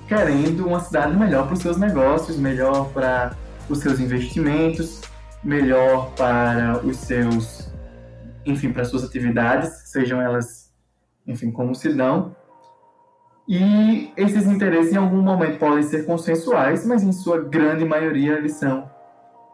querendo 0.08 0.68
uma 0.68 0.80
cidade 0.80 1.18
melhor 1.18 1.46
para 1.46 1.56
os 1.56 1.60
seus 1.60 1.78
negócios, 1.78 2.38
melhor 2.38 2.90
para 2.90 3.36
os 3.68 3.80
seus 3.80 4.00
investimentos, 4.00 5.02
melhor 5.44 6.12
para 6.12 6.80
os 6.84 6.98
seus, 6.98 7.72
enfim, 8.46 8.72
para 8.72 8.84
as 8.84 8.90
suas 8.90 9.04
atividades, 9.04 9.90
sejam 9.90 10.22
elas, 10.22 10.72
enfim, 11.26 11.50
como 11.50 11.74
se 11.74 11.92
dão. 11.92 12.36
E 13.48 14.12
esses 14.18 14.48
interesses 14.48 14.92
em 14.92 14.98
algum 14.98 15.22
momento 15.22 15.60
podem 15.60 15.84
ser 15.84 16.06
consensuais, 16.06 16.86
mas 16.86 17.04
em 17.04 17.12
sua 17.12 17.42
grande 17.42 17.86
maioria 17.86 18.34
eles 18.34 18.54
são 18.54 18.90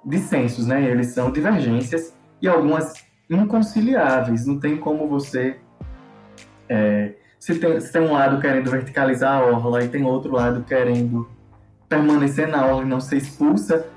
dissensos, 0.05 0.65
né? 0.65 0.83
Eles 0.83 1.07
são 1.07 1.31
divergências 1.31 2.15
e 2.41 2.47
algumas 2.47 2.93
inconciliáveis. 3.29 4.45
Não 4.45 4.59
tem 4.59 4.77
como 4.77 5.07
você 5.07 5.57
é, 6.69 7.13
se, 7.37 7.55
tem, 7.55 7.79
se 7.81 7.91
tem 7.91 8.01
um 8.01 8.13
lado 8.13 8.39
querendo 8.39 8.71
verticalizar 8.71 9.41
a 9.41 9.45
orla 9.45 9.83
e 9.83 9.89
tem 9.89 10.05
outro 10.05 10.31
lado 10.31 10.63
querendo 10.63 11.27
permanecer 11.89 12.47
na 12.47 12.65
orla 12.65 12.83
e 12.83 12.85
não 12.85 13.01
ser 13.01 13.17
expulsa, 13.17 13.87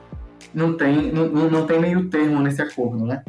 não 0.53 0.77
tem, 0.77 1.13
não, 1.13 1.29
não 1.29 1.67
tem 1.67 1.79
meio 1.79 2.09
termo 2.09 2.41
nesse 2.41 2.61
acordo, 2.61 3.07
né? 3.07 3.23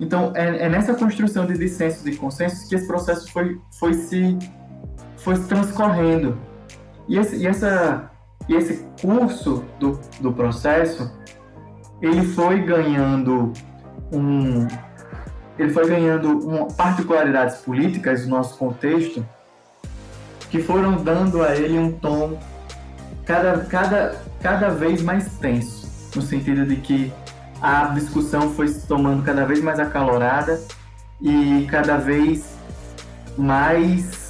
Então, 0.00 0.32
é, 0.34 0.64
é 0.64 0.68
nessa 0.68 0.94
construção 0.94 1.46
de 1.46 1.56
dissensos 1.56 2.04
e 2.06 2.16
consensos 2.16 2.68
que 2.68 2.74
esse 2.74 2.86
processo 2.86 3.30
foi, 3.32 3.60
foi 3.78 3.94
se 3.94 4.36
foi 5.16 5.38
transcorrendo. 5.38 6.36
E 7.08 7.18
esse, 7.18 7.36
e 7.36 7.46
essa, 7.46 8.10
e 8.48 8.54
esse 8.54 8.86
curso 9.00 9.64
do, 9.78 10.00
do 10.20 10.32
processo, 10.32 11.10
ele 12.00 12.24
foi 12.26 12.60
ganhando 12.62 13.52
um, 14.12 14.66
ele 15.58 15.72
foi 15.72 15.86
ganhando 15.88 16.48
um, 16.48 16.68
particularidades 16.68 17.58
políticas 17.58 18.26
no 18.26 18.36
nosso 18.36 18.56
contexto 18.58 19.26
que 20.50 20.62
foram 20.62 21.02
dando 21.02 21.42
a 21.42 21.54
ele 21.54 21.78
um 21.78 21.92
tom 21.92 22.38
cada, 23.24 23.64
cada, 23.64 24.20
cada 24.40 24.68
vez 24.68 25.02
mais 25.02 25.36
tenso, 25.38 25.88
no 26.14 26.22
sentido 26.22 26.66
de 26.66 26.76
que 26.76 27.12
a 27.60 27.86
discussão 27.86 28.50
foi 28.50 28.68
se 28.68 28.86
tomando 28.86 29.22
cada 29.22 29.44
vez 29.46 29.62
mais 29.62 29.80
acalorada 29.80 30.60
e 31.20 31.66
cada 31.70 31.96
vez 31.96 32.54
mais 33.36 34.23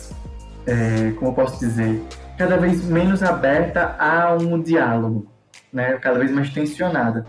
é, 0.66 1.12
como 1.12 1.30
eu 1.30 1.34
posso 1.34 1.58
dizer, 1.58 2.02
cada 2.38 2.56
vez 2.56 2.84
menos 2.84 3.22
aberta 3.22 3.96
a 3.98 4.34
um 4.34 4.60
diálogo, 4.60 5.26
né? 5.72 5.98
cada 5.98 6.18
vez 6.18 6.30
mais 6.30 6.50
tensionada. 6.50 7.26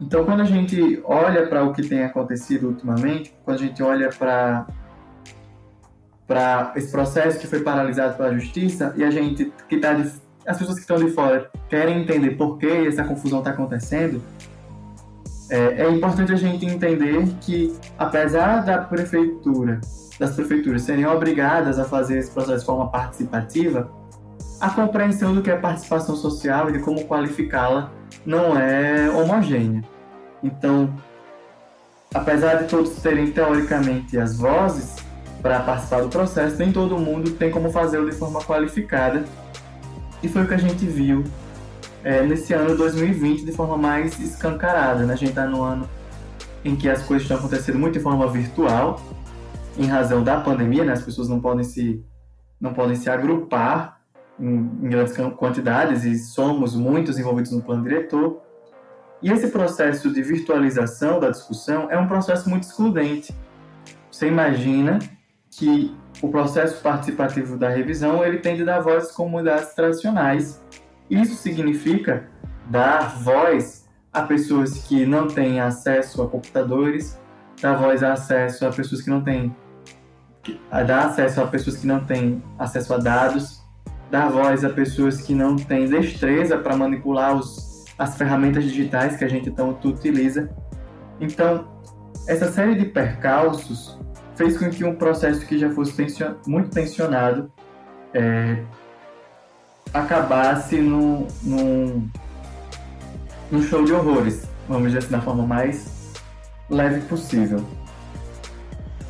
Então, 0.00 0.24
quando 0.24 0.42
a 0.42 0.44
gente 0.44 1.00
olha 1.04 1.46
para 1.46 1.64
o 1.64 1.72
que 1.72 1.82
tem 1.82 2.04
acontecido 2.04 2.68
ultimamente, 2.68 3.34
quando 3.44 3.58
a 3.58 3.60
gente 3.60 3.82
olha 3.82 4.10
para 4.10 4.66
para 6.26 6.72
esse 6.74 6.90
processo 6.90 7.38
que 7.38 7.46
foi 7.46 7.60
paralisado 7.60 8.16
pela 8.16 8.36
justiça 8.36 8.92
e 8.96 9.04
a 9.04 9.10
gente 9.12 9.52
que 9.68 9.76
está 9.76 9.92
as 10.46 10.58
pessoas 10.58 10.74
que 10.74 10.80
estão 10.80 10.96
de 10.96 11.10
fora 11.12 11.48
querem 11.68 12.02
entender 12.02 12.30
por 12.30 12.58
que 12.58 12.66
essa 12.66 13.04
confusão 13.04 13.38
está 13.38 13.50
acontecendo, 13.50 14.20
é, 15.50 15.84
é, 15.84 15.90
importante 15.90 16.32
a 16.32 16.36
gente 16.36 16.66
entender 16.66 17.24
que, 17.40 17.76
apesar 17.98 18.64
da 18.64 18.78
prefeitura, 18.78 19.80
das 20.18 20.34
prefeituras 20.34 20.82
serem 20.82 21.06
obrigadas 21.06 21.78
a 21.78 21.84
fazer 21.84 22.18
esse 22.18 22.30
processo 22.30 22.60
de 22.60 22.66
forma 22.66 22.88
participativa, 22.88 23.90
a 24.60 24.70
compreensão 24.70 25.34
do 25.34 25.42
que 25.42 25.50
é 25.50 25.56
participação 25.56 26.16
social 26.16 26.70
e 26.70 26.72
de 26.72 26.78
como 26.78 27.04
qualificá-la 27.04 27.92
não 28.24 28.58
é 28.58 29.10
homogênea. 29.10 29.82
Então, 30.42 30.94
apesar 32.14 32.62
de 32.62 32.68
todos 32.68 32.96
terem 33.02 33.30
teoricamente 33.30 34.18
as 34.18 34.36
vozes 34.36 34.96
para 35.42 35.60
participar 35.60 36.02
do 36.02 36.08
processo, 36.08 36.56
nem 36.56 36.72
todo 36.72 36.98
mundo 36.98 37.32
tem 37.32 37.50
como 37.50 37.70
fazê-lo 37.70 38.08
de 38.08 38.16
forma 38.16 38.40
qualificada. 38.40 39.24
E 40.22 40.28
foi 40.28 40.44
o 40.44 40.48
que 40.48 40.54
a 40.54 40.58
gente 40.58 40.86
viu 40.86 41.22
é, 42.02 42.22
nesse 42.22 42.54
ano 42.54 42.76
2020 42.76 43.44
de 43.44 43.52
forma 43.52 43.76
mais 43.76 44.18
escancarada. 44.18 45.04
Né? 45.04 45.12
A 45.12 45.16
gente 45.16 45.30
está 45.30 45.46
no 45.46 45.62
ano 45.62 45.88
em 46.64 46.74
que 46.74 46.88
as 46.88 47.02
coisas 47.02 47.22
estão 47.22 47.36
acontecendo 47.36 47.78
muito 47.78 47.94
de 47.94 48.00
forma 48.00 48.26
virtual, 48.28 49.00
em 49.78 49.86
razão 49.86 50.22
da 50.22 50.40
pandemia, 50.40 50.84
né? 50.84 50.92
as 50.92 51.02
pessoas 51.02 51.28
não 51.28 51.40
podem 51.40 51.64
se, 51.64 52.04
não 52.60 52.72
podem 52.72 52.96
se 52.96 53.10
agrupar 53.10 54.00
em, 54.38 54.54
em 54.82 54.88
grandes 54.88 55.14
quantidades 55.36 56.04
e 56.04 56.18
somos 56.18 56.74
muitos 56.74 57.18
envolvidos 57.18 57.52
no 57.52 57.62
plano 57.62 57.82
diretor. 57.82 58.42
E 59.22 59.30
esse 59.30 59.48
processo 59.48 60.12
de 60.12 60.22
virtualização 60.22 61.18
da 61.18 61.30
discussão 61.30 61.90
é 61.90 61.98
um 61.98 62.06
processo 62.06 62.48
muito 62.48 62.64
excludente. 62.64 63.34
Você 64.10 64.28
imagina 64.28 64.98
que 65.50 65.94
o 66.22 66.28
processo 66.28 66.82
participativo 66.82 67.56
da 67.56 67.68
revisão 67.68 68.24
ele 68.24 68.38
tende 68.38 68.62
a 68.62 68.64
dar 68.64 68.80
voz 68.80 69.04
às 69.04 69.12
comunidades 69.12 69.74
tradicionais. 69.74 70.62
Isso 71.08 71.34
significa 71.34 72.28
dar 72.66 73.18
voz 73.22 73.86
a 74.12 74.22
pessoas 74.22 74.84
que 74.84 75.04
não 75.04 75.28
têm 75.28 75.60
acesso 75.60 76.22
a 76.22 76.28
computadores, 76.28 77.18
dar 77.60 77.74
voz 77.74 78.02
a 78.02 78.14
acesso 78.14 78.66
a 78.66 78.70
pessoas 78.70 79.02
que 79.02 79.10
não 79.10 79.22
têm 79.22 79.54
dar 80.70 81.06
acesso 81.06 81.40
a 81.40 81.46
pessoas 81.46 81.76
que 81.76 81.86
não 81.86 82.04
têm 82.04 82.42
acesso 82.58 82.94
a 82.94 82.98
dados, 82.98 83.62
dar 84.10 84.30
voz 84.30 84.64
a 84.64 84.70
pessoas 84.70 85.20
que 85.22 85.34
não 85.34 85.56
têm 85.56 85.88
destreza 85.88 86.58
para 86.58 86.76
manipular 86.76 87.34
os, 87.36 87.84
as 87.98 88.16
ferramentas 88.16 88.64
digitais 88.64 89.16
que 89.16 89.24
a 89.24 89.28
gente 89.28 89.50
tanto 89.50 89.88
utiliza. 89.88 90.50
Então, 91.20 91.66
essa 92.28 92.50
série 92.50 92.74
de 92.74 92.86
percalços 92.86 93.98
fez 94.34 94.58
com 94.58 94.68
que 94.70 94.84
um 94.84 94.94
processo 94.94 95.46
que 95.46 95.58
já 95.58 95.70
fosse 95.70 95.94
tension, 95.94 96.34
muito 96.46 96.70
tensionado 96.70 97.50
é, 98.12 98.62
acabasse 99.92 100.76
num, 100.76 101.26
num, 101.42 102.08
num 103.50 103.62
show 103.62 103.84
de 103.84 103.92
horrores, 103.92 104.46
vamos 104.68 104.88
dizer 104.88 104.98
assim, 104.98 105.10
da 105.10 105.20
forma 105.20 105.46
mais 105.46 106.12
leve 106.68 107.00
possível. 107.02 107.64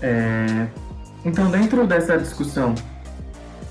É, 0.02 0.66
então, 1.26 1.50
dentro 1.50 1.84
dessa 1.88 2.16
discussão 2.16 2.72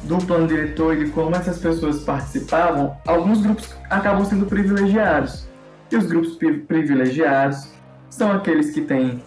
do 0.04 0.18
plano 0.18 0.46
diretor 0.46 0.94
e 0.94 1.06
de 1.06 1.12
como 1.12 1.34
essas 1.34 1.58
pessoas 1.58 2.02
participavam, 2.04 2.98
alguns 3.08 3.42
grupos 3.42 3.74
acabam 3.90 4.26
sendo 4.26 4.46
privilegiados. 4.46 5.48
E 5.90 5.96
os 5.96 6.06
grupos 6.06 6.36
privilegiados 6.36 7.72
são 8.10 8.30
aqueles 8.34 8.72
que 8.72 8.82
têm 8.82 9.24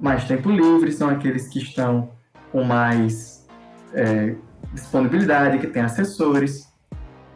mais 0.00 0.24
tempo 0.24 0.50
livre, 0.50 0.90
são 0.90 1.08
aqueles 1.10 1.46
que 1.46 1.60
estão 1.60 2.10
com 2.50 2.64
mais 2.64 3.46
é, 3.94 4.34
disponibilidade, 4.74 5.58
que 5.58 5.68
têm 5.68 5.82
assessores. 5.82 6.68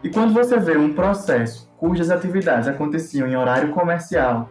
E 0.02 0.10
quando 0.10 0.34
você 0.34 0.58
vê 0.58 0.76
um 0.76 0.92
processo 0.94 1.70
cujas 1.78 2.10
atividades 2.10 2.66
aconteciam 2.66 3.28
em 3.28 3.36
horário 3.36 3.70
comercial, 3.72 4.50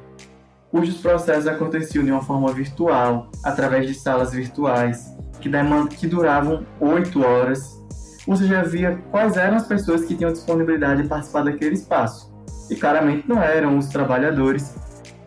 cujos 0.71 1.01
processos 1.01 1.45
aconteciam 1.45 2.05
de 2.05 2.11
uma 2.11 2.21
forma 2.21 2.53
virtual, 2.53 3.29
através 3.43 3.85
de 3.85 3.93
salas 3.93 4.31
virtuais, 4.31 5.13
que, 5.49 5.95
que 5.97 6.07
duravam 6.07 6.65
oito 6.79 7.23
horas, 7.23 7.81
você 8.25 8.45
já 8.45 8.63
via 8.63 8.97
quais 9.11 9.35
eram 9.35 9.57
as 9.57 9.67
pessoas 9.67 10.05
que 10.05 10.15
tinham 10.15 10.31
disponibilidade 10.31 11.03
de 11.03 11.07
participar 11.09 11.43
daquele 11.43 11.75
espaço. 11.75 12.31
E 12.69 12.75
claramente 12.75 13.27
não 13.27 13.41
eram 13.41 13.77
os 13.77 13.87
trabalhadores 13.87 14.75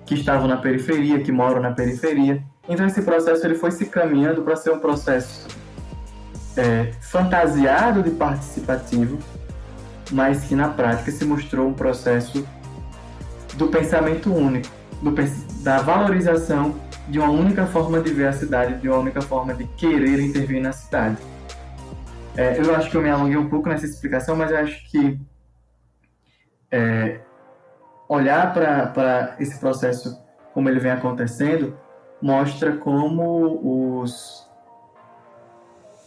que 0.07 0.15
estavam 0.15 0.49
na 0.49 0.57
periferia, 0.57 1.21
que 1.21 1.31
moram 1.31 1.61
na 1.61 1.73
periferia, 1.73 2.43
então 2.69 2.87
esse 2.87 3.03
processo 3.03 3.47
ele 3.47 3.55
foi 3.55 3.71
se 3.71 3.87
caminhando 3.87 4.43
para 4.43 4.57
ser 4.57 4.71
um 4.73 4.79
processo 4.79 5.47
é, 6.57 6.93
fantasiado 7.01 8.03
de 8.03 8.11
participativo, 8.11 9.19
mas 10.11 10.45
que 10.45 10.55
na 10.55 10.69
prática 10.69 11.11
se 11.11 11.25
mostrou 11.25 11.69
um 11.69 11.73
processo 11.73 12.47
do 13.55 13.69
pensamento 13.69 14.33
único, 14.33 14.69
do, 15.03 15.15
da 15.63 15.79
valorização 15.83 16.75
de 17.09 17.19
uma 17.19 17.31
única 17.31 17.67
forma 17.67 18.01
de 18.01 18.13
ver 18.13 18.29
a 18.29 18.33
cidade, 18.33 18.81
de 18.81 18.89
uma 18.89 18.99
única 18.99 19.23
forma 19.23 19.55
de 19.55 19.65
querer 19.65 20.21
intervir 20.21 20.61
na 20.61 20.73
cidade. 20.73 21.17
É, 22.37 22.61
eu 22.61 22.75
acho 22.75 22.91
que 22.91 22.97
eu 22.97 23.03
me 23.03 23.09
alonguei 23.09 23.37
um 23.37 23.49
pouco 23.49 23.69
nessa 23.69 23.87
explicação, 23.87 24.37
mas 24.37 24.51
eu 24.51 24.59
acho 24.59 24.91
que 24.91 25.19
é, 26.71 27.21
olhar 28.09 28.53
para 28.53 29.37
esse 29.39 29.59
processo 29.59 30.21
como 30.53 30.69
ele 30.69 30.81
vem 30.81 30.91
acontecendo 30.91 31.77
mostra 32.21 32.77
como 32.77 34.03
os 34.03 34.47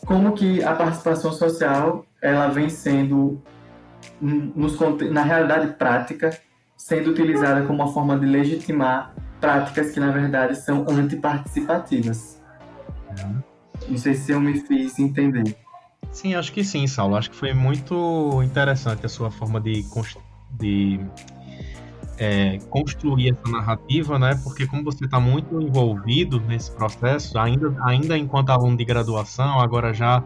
como 0.05 0.33
que 0.33 0.63
a 0.63 0.73
participação 0.73 1.31
social 1.31 2.05
ela 2.21 2.47
vem 2.47 2.69
sendo 2.69 3.41
nos, 4.21 4.77
na 5.11 5.23
realidade 5.23 5.73
prática 5.73 6.31
sendo 6.79 7.11
utilizada 7.11 7.65
como 7.65 7.83
uma 7.83 7.91
forma 7.91 8.17
de 8.17 8.25
legitimar 8.25 9.13
práticas 9.39 9.91
que 9.91 9.99
na 9.99 10.11
verdade 10.11 10.55
são 10.55 10.85
antiparticipativas. 10.89 12.41
Não 13.87 13.97
sei 13.97 14.15
se 14.15 14.31
eu 14.31 14.39
me 14.39 14.59
fiz 14.61 14.97
entender. 14.97 15.55
Sim, 16.11 16.35
acho 16.35 16.51
que 16.53 16.63
sim, 16.63 16.87
Saulo. 16.87 17.17
Acho 17.17 17.29
que 17.29 17.35
foi 17.35 17.53
muito 17.53 18.41
interessante 18.43 19.05
a 19.05 19.09
sua 19.09 19.29
forma 19.29 19.59
de, 19.59 19.85
de 20.57 20.99
é, 22.17 22.57
construir 22.69 23.31
essa 23.33 23.51
narrativa, 23.51 24.17
né? 24.17 24.39
Porque 24.43 24.65
como 24.65 24.83
você 24.83 25.03
está 25.03 25.19
muito 25.19 25.61
envolvido 25.61 26.39
nesse 26.39 26.71
processo, 26.71 27.37
ainda, 27.37 27.75
ainda 27.83 28.17
enquanto 28.17 28.51
aluno 28.51 28.77
de 28.77 28.85
graduação, 28.85 29.59
agora 29.59 29.93
já 29.93 30.23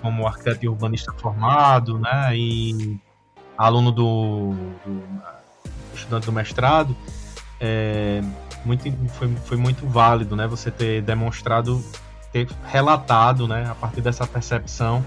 como 0.00 0.26
arquiteto 0.26 0.64
e 0.64 0.68
urbanista 0.68 1.12
formado, 1.12 1.98
né? 1.98 2.36
E 2.36 2.98
aluno 3.56 3.92
do, 3.92 4.52
do 4.84 5.03
estudante 6.04 6.26
do 6.26 6.32
mestrado, 6.32 6.96
é, 7.60 8.22
muito, 8.64 8.90
foi, 9.08 9.28
foi 9.44 9.56
muito 9.56 9.86
válido, 9.86 10.36
né? 10.36 10.46
Você 10.46 10.70
ter 10.70 11.02
demonstrado, 11.02 11.82
ter 12.32 12.48
relatado, 12.64 13.48
né? 13.48 13.66
A 13.70 13.74
partir 13.74 14.00
dessa 14.00 14.26
percepção, 14.26 15.04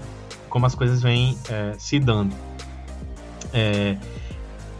como 0.48 0.66
as 0.66 0.74
coisas 0.74 1.00
vêm 1.00 1.38
é, 1.48 1.74
se 1.78 1.98
dando. 1.98 2.34
É, 3.52 3.96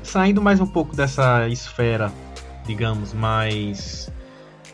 saindo 0.03 0.43
mais 0.43 0.61
um 0.61 0.67
pouco 0.67 0.95
dessa 0.95 1.49
esfera, 1.49 2.13
digamos, 2.67 3.13
mais 3.13 4.11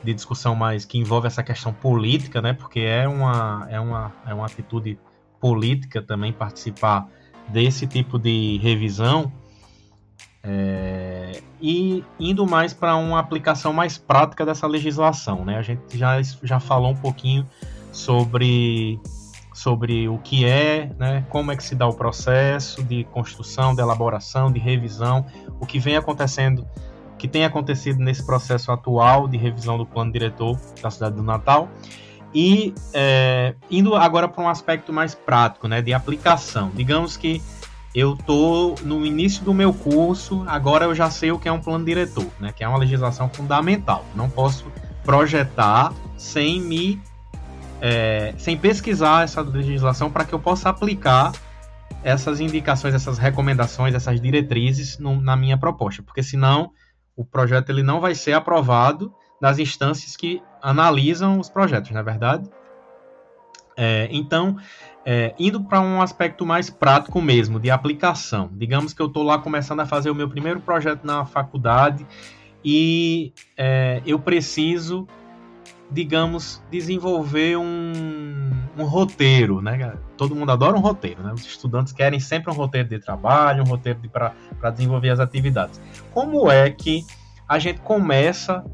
de 0.02 0.12
discussão 0.12 0.54
mais 0.54 0.84
que 0.84 0.98
envolve 0.98 1.26
essa 1.26 1.42
questão 1.42 1.72
política, 1.72 2.42
né? 2.42 2.52
Porque 2.52 2.80
é 2.80 3.08
uma 3.08 3.66
é 3.70 3.80
uma 3.80 4.12
é 4.26 4.34
uma 4.34 4.46
atitude 4.46 4.98
política 5.40 6.02
também 6.02 6.32
participar 6.32 7.08
desse 7.48 7.86
tipo 7.86 8.18
de 8.18 8.58
revisão 8.62 9.32
é, 10.44 11.40
e 11.60 12.04
indo 12.20 12.46
mais 12.46 12.74
para 12.74 12.94
uma 12.96 13.18
aplicação 13.18 13.72
mais 13.72 13.96
prática 13.96 14.44
dessa 14.44 14.66
legislação, 14.66 15.44
né? 15.44 15.56
A 15.56 15.62
gente 15.62 15.96
já 15.96 16.20
já 16.42 16.60
falou 16.60 16.90
um 16.90 16.96
pouquinho 16.96 17.48
sobre 17.90 19.00
sobre 19.54 20.08
o 20.08 20.18
que 20.18 20.44
é, 20.44 20.90
né, 20.98 21.24
como 21.30 21.52
é 21.52 21.56
que 21.56 21.62
se 21.62 21.76
dá 21.76 21.86
o 21.86 21.94
processo 21.94 22.82
de 22.82 23.04
construção, 23.04 23.72
de 23.72 23.80
elaboração, 23.80 24.52
de 24.52 24.58
revisão, 24.58 25.24
o 25.60 25.64
que 25.64 25.78
vem 25.78 25.96
acontecendo, 25.96 26.66
que 27.16 27.28
tem 27.28 27.44
acontecido 27.44 28.00
nesse 28.00 28.26
processo 28.26 28.72
atual 28.72 29.28
de 29.28 29.38
revisão 29.38 29.78
do 29.78 29.86
plano 29.86 30.12
diretor 30.12 30.58
da 30.82 30.90
cidade 30.90 31.14
do 31.14 31.22
Natal. 31.22 31.68
E 32.34 32.74
é, 32.92 33.54
indo 33.70 33.94
agora 33.94 34.26
para 34.26 34.42
um 34.42 34.48
aspecto 34.48 34.92
mais 34.92 35.14
prático, 35.14 35.68
né, 35.68 35.80
de 35.80 35.94
aplicação. 35.94 36.72
Digamos 36.74 37.16
que 37.16 37.40
eu 37.94 38.14
estou 38.14 38.74
no 38.82 39.06
início 39.06 39.44
do 39.44 39.54
meu 39.54 39.72
curso, 39.72 40.44
agora 40.48 40.84
eu 40.84 40.94
já 40.94 41.08
sei 41.10 41.30
o 41.30 41.38
que 41.38 41.48
é 41.48 41.52
um 41.52 41.60
plano 41.60 41.84
diretor, 41.84 42.26
né, 42.40 42.52
que 42.52 42.64
é 42.64 42.68
uma 42.68 42.78
legislação 42.78 43.28
fundamental. 43.28 44.04
Não 44.14 44.28
posso 44.28 44.66
projetar 45.04 45.92
sem 46.16 46.60
me 46.60 47.00
é, 47.80 48.34
sem 48.38 48.56
pesquisar 48.56 49.24
essa 49.24 49.42
legislação 49.42 50.10
para 50.10 50.24
que 50.24 50.32
eu 50.32 50.38
possa 50.40 50.70
aplicar 50.70 51.32
essas 52.02 52.40
indicações, 52.40 52.94
essas 52.94 53.18
recomendações, 53.18 53.94
essas 53.94 54.20
diretrizes 54.20 54.98
no, 54.98 55.20
na 55.20 55.36
minha 55.36 55.56
proposta, 55.56 56.02
porque 56.02 56.22
senão 56.22 56.70
o 57.16 57.24
projeto 57.24 57.70
ele 57.70 57.82
não 57.82 58.00
vai 58.00 58.14
ser 58.14 58.32
aprovado 58.32 59.14
nas 59.40 59.58
instâncias 59.58 60.16
que 60.16 60.42
analisam 60.62 61.38
os 61.38 61.48
projetos, 61.48 61.90
não 61.90 62.00
é 62.00 62.02
verdade? 62.02 62.48
É, 63.76 64.08
então, 64.10 64.56
é, 65.04 65.34
indo 65.38 65.62
para 65.62 65.80
um 65.80 66.00
aspecto 66.00 66.46
mais 66.46 66.70
prático 66.70 67.20
mesmo, 67.20 67.60
de 67.60 67.70
aplicação. 67.70 68.50
Digamos 68.52 68.92
que 68.92 69.02
eu 69.02 69.06
estou 69.06 69.22
lá 69.22 69.38
começando 69.38 69.80
a 69.80 69.86
fazer 69.86 70.10
o 70.10 70.14
meu 70.14 70.28
primeiro 70.28 70.60
projeto 70.60 71.04
na 71.04 71.24
faculdade 71.24 72.06
e 72.64 73.32
é, 73.56 74.00
eu 74.06 74.18
preciso, 74.18 75.06
digamos, 75.90 76.62
desenvolver 76.70 77.58
um, 77.58 78.50
um 78.78 78.84
roteiro, 78.84 79.60
né? 79.60 79.94
Todo 80.16 80.34
mundo 80.34 80.50
adora 80.50 80.74
um 80.76 80.80
roteiro, 80.80 81.22
né? 81.22 81.32
Os 81.34 81.44
estudantes 81.44 81.92
querem 81.92 82.18
sempre 82.18 82.50
um 82.50 82.54
roteiro 82.54 82.88
de 82.88 82.98
trabalho, 82.98 83.62
um 83.62 83.66
roteiro 83.66 84.00
para 84.10 84.70
desenvolver 84.70 85.10
as 85.10 85.20
atividades. 85.20 85.80
Como 86.12 86.50
é 86.50 86.70
que 86.70 87.04
a 87.46 87.58
gente 87.58 87.80
começa 87.80 88.64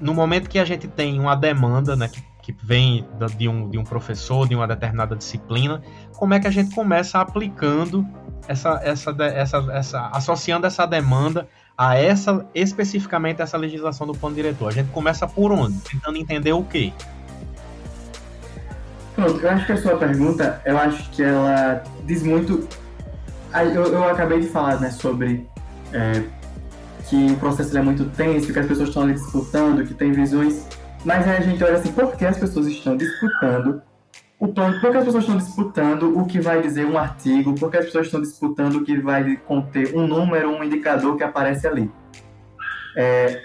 no 0.00 0.14
momento 0.14 0.48
que 0.48 0.58
a 0.58 0.64
gente 0.64 0.88
tem 0.88 1.20
uma 1.20 1.36
demanda, 1.36 1.94
né, 1.94 2.08
que, 2.08 2.20
que 2.42 2.54
vem 2.62 3.06
de 3.38 3.48
um, 3.48 3.70
de 3.70 3.78
um 3.78 3.84
professor, 3.84 4.48
de 4.48 4.54
uma 4.54 4.66
determinada 4.66 5.14
disciplina, 5.14 5.80
como 6.16 6.34
é 6.34 6.40
que 6.40 6.48
a 6.48 6.50
gente 6.50 6.74
começa 6.74 7.20
aplicando 7.20 8.06
essa, 8.48 8.80
essa, 8.82 9.14
essa, 9.20 9.56
essa 9.72 10.10
associando 10.12 10.66
essa 10.66 10.84
demanda 10.84 11.48
a 11.78 11.96
essa 11.96 12.44
especificamente 12.54 13.40
essa 13.40 13.56
legislação 13.56 14.06
do 14.06 14.12
plano 14.12 14.34
diretor? 14.34 14.68
A 14.68 14.72
gente 14.72 14.90
começa 14.90 15.26
por 15.26 15.52
onde? 15.52 15.78
Tentando 15.78 16.18
entender 16.18 16.52
o 16.52 16.64
quê? 16.64 16.92
Pronto, 19.14 19.38
eu 19.40 19.50
acho 19.50 19.66
que 19.66 19.72
a 19.72 19.76
sua 19.76 19.96
pergunta, 19.96 20.60
eu 20.64 20.76
acho 20.76 21.10
que 21.10 21.22
ela 21.22 21.82
diz 22.04 22.22
muito. 22.22 22.66
Eu, 23.54 23.84
eu 23.92 24.04
acabei 24.04 24.40
de 24.40 24.48
falar 24.48 24.80
né, 24.80 24.90
sobre 24.90 25.46
é, 25.92 26.22
que 27.08 27.32
o 27.32 27.36
processo 27.36 27.76
é 27.76 27.82
muito 27.82 28.06
tenso, 28.16 28.52
que 28.52 28.58
as 28.58 28.66
pessoas 28.66 28.88
estão 28.88 29.02
ali 29.02 29.14
disputando, 29.14 29.86
que 29.86 29.94
tem 29.94 30.12
visões. 30.12 30.66
Mas 31.04 31.26
aí 31.26 31.36
a 31.36 31.40
gente 31.40 31.62
olha 31.62 31.74
assim, 31.74 31.92
por 31.92 32.16
que 32.16 32.24
as 32.24 32.38
pessoas 32.38 32.66
estão 32.66 32.96
disputando 32.96 33.82
o 34.38 34.48
plano? 34.48 34.80
Por 34.80 34.90
que 34.90 34.96
as 34.96 35.04
pessoas 35.04 35.24
estão 35.24 35.36
disputando 35.36 36.18
o 36.18 36.26
que 36.26 36.40
vai 36.40 36.62
dizer 36.62 36.86
um 36.86 36.96
artigo? 36.96 37.54
Por 37.54 37.70
que 37.70 37.78
as 37.78 37.86
pessoas 37.86 38.06
estão 38.06 38.20
disputando 38.20 38.76
o 38.76 38.84
que 38.84 38.98
vai 38.98 39.36
conter 39.36 39.94
um 39.96 40.06
número, 40.06 40.50
um 40.50 40.62
indicador 40.62 41.16
que 41.16 41.24
aparece 41.24 41.66
ali? 41.66 41.90
É, 42.96 43.42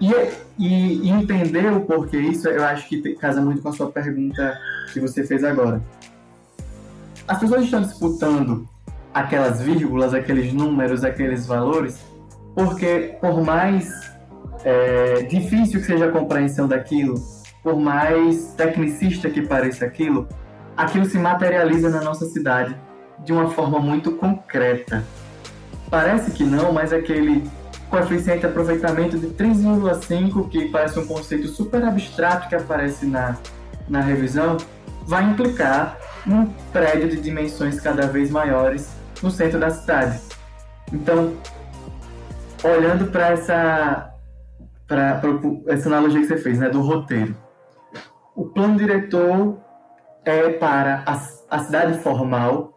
e, 0.00 0.10
e, 0.58 1.10
entender 1.10 1.70
o 1.72 1.82
porquê 1.82 2.18
isso, 2.18 2.48
eu 2.48 2.64
acho 2.64 2.88
que 2.88 3.14
casa 3.16 3.40
muito 3.40 3.60
com 3.60 3.68
a 3.68 3.72
sua 3.72 3.90
pergunta 3.90 4.58
que 4.92 4.98
você 4.98 5.24
fez 5.24 5.44
agora. 5.44 5.82
As 7.28 7.38
pessoas 7.38 7.64
estão 7.64 7.82
disputando 7.82 8.66
aquelas 9.12 9.60
vírgulas, 9.60 10.14
aqueles 10.14 10.52
números, 10.52 11.04
aqueles 11.04 11.46
valores, 11.46 12.00
porque 12.54 13.16
por 13.20 13.42
mais 13.44 14.09
é, 14.64 15.22
difícil 15.22 15.80
que 15.80 15.86
seja 15.86 16.06
a 16.06 16.10
compreensão 16.10 16.68
daquilo, 16.68 17.14
por 17.62 17.78
mais 17.78 18.54
tecnicista 18.56 19.28
que 19.28 19.42
pareça 19.42 19.84
aquilo, 19.84 20.28
aquilo 20.76 21.04
se 21.04 21.18
materializa 21.18 21.90
na 21.90 22.00
nossa 22.00 22.26
cidade 22.26 22.76
de 23.24 23.32
uma 23.32 23.50
forma 23.50 23.78
muito 23.78 24.12
concreta. 24.12 25.04
Parece 25.90 26.30
que 26.30 26.44
não, 26.44 26.72
mas 26.72 26.92
aquele 26.92 27.48
coeficiente 27.90 28.40
de 28.40 28.46
aproveitamento 28.46 29.18
de 29.18 29.26
3,5, 29.28 30.48
que 30.48 30.68
parece 30.68 30.98
um 30.98 31.06
conceito 31.06 31.48
super 31.48 31.84
abstrato 31.84 32.48
que 32.48 32.54
aparece 32.54 33.04
na, 33.04 33.36
na 33.88 34.00
revisão, 34.00 34.56
vai 35.04 35.24
implicar 35.24 35.98
um 36.26 36.46
prédio 36.72 37.08
de 37.08 37.20
dimensões 37.20 37.80
cada 37.80 38.06
vez 38.06 38.30
maiores 38.30 38.88
no 39.22 39.30
centro 39.30 39.58
da 39.58 39.70
cidade. 39.70 40.20
Então, 40.92 41.34
olhando 42.62 43.06
para 43.10 43.30
essa, 43.30 44.09
para 44.90 45.22
essa 45.68 45.88
analogia 45.88 46.20
que 46.20 46.26
você 46.26 46.36
fez, 46.36 46.58
né, 46.58 46.68
do 46.68 46.80
roteiro. 46.80 47.36
O 48.34 48.46
plano 48.46 48.76
diretor 48.76 49.56
é 50.24 50.48
para 50.48 51.04
a, 51.06 51.12
a 51.48 51.58
cidade 51.60 52.00
formal, 52.00 52.74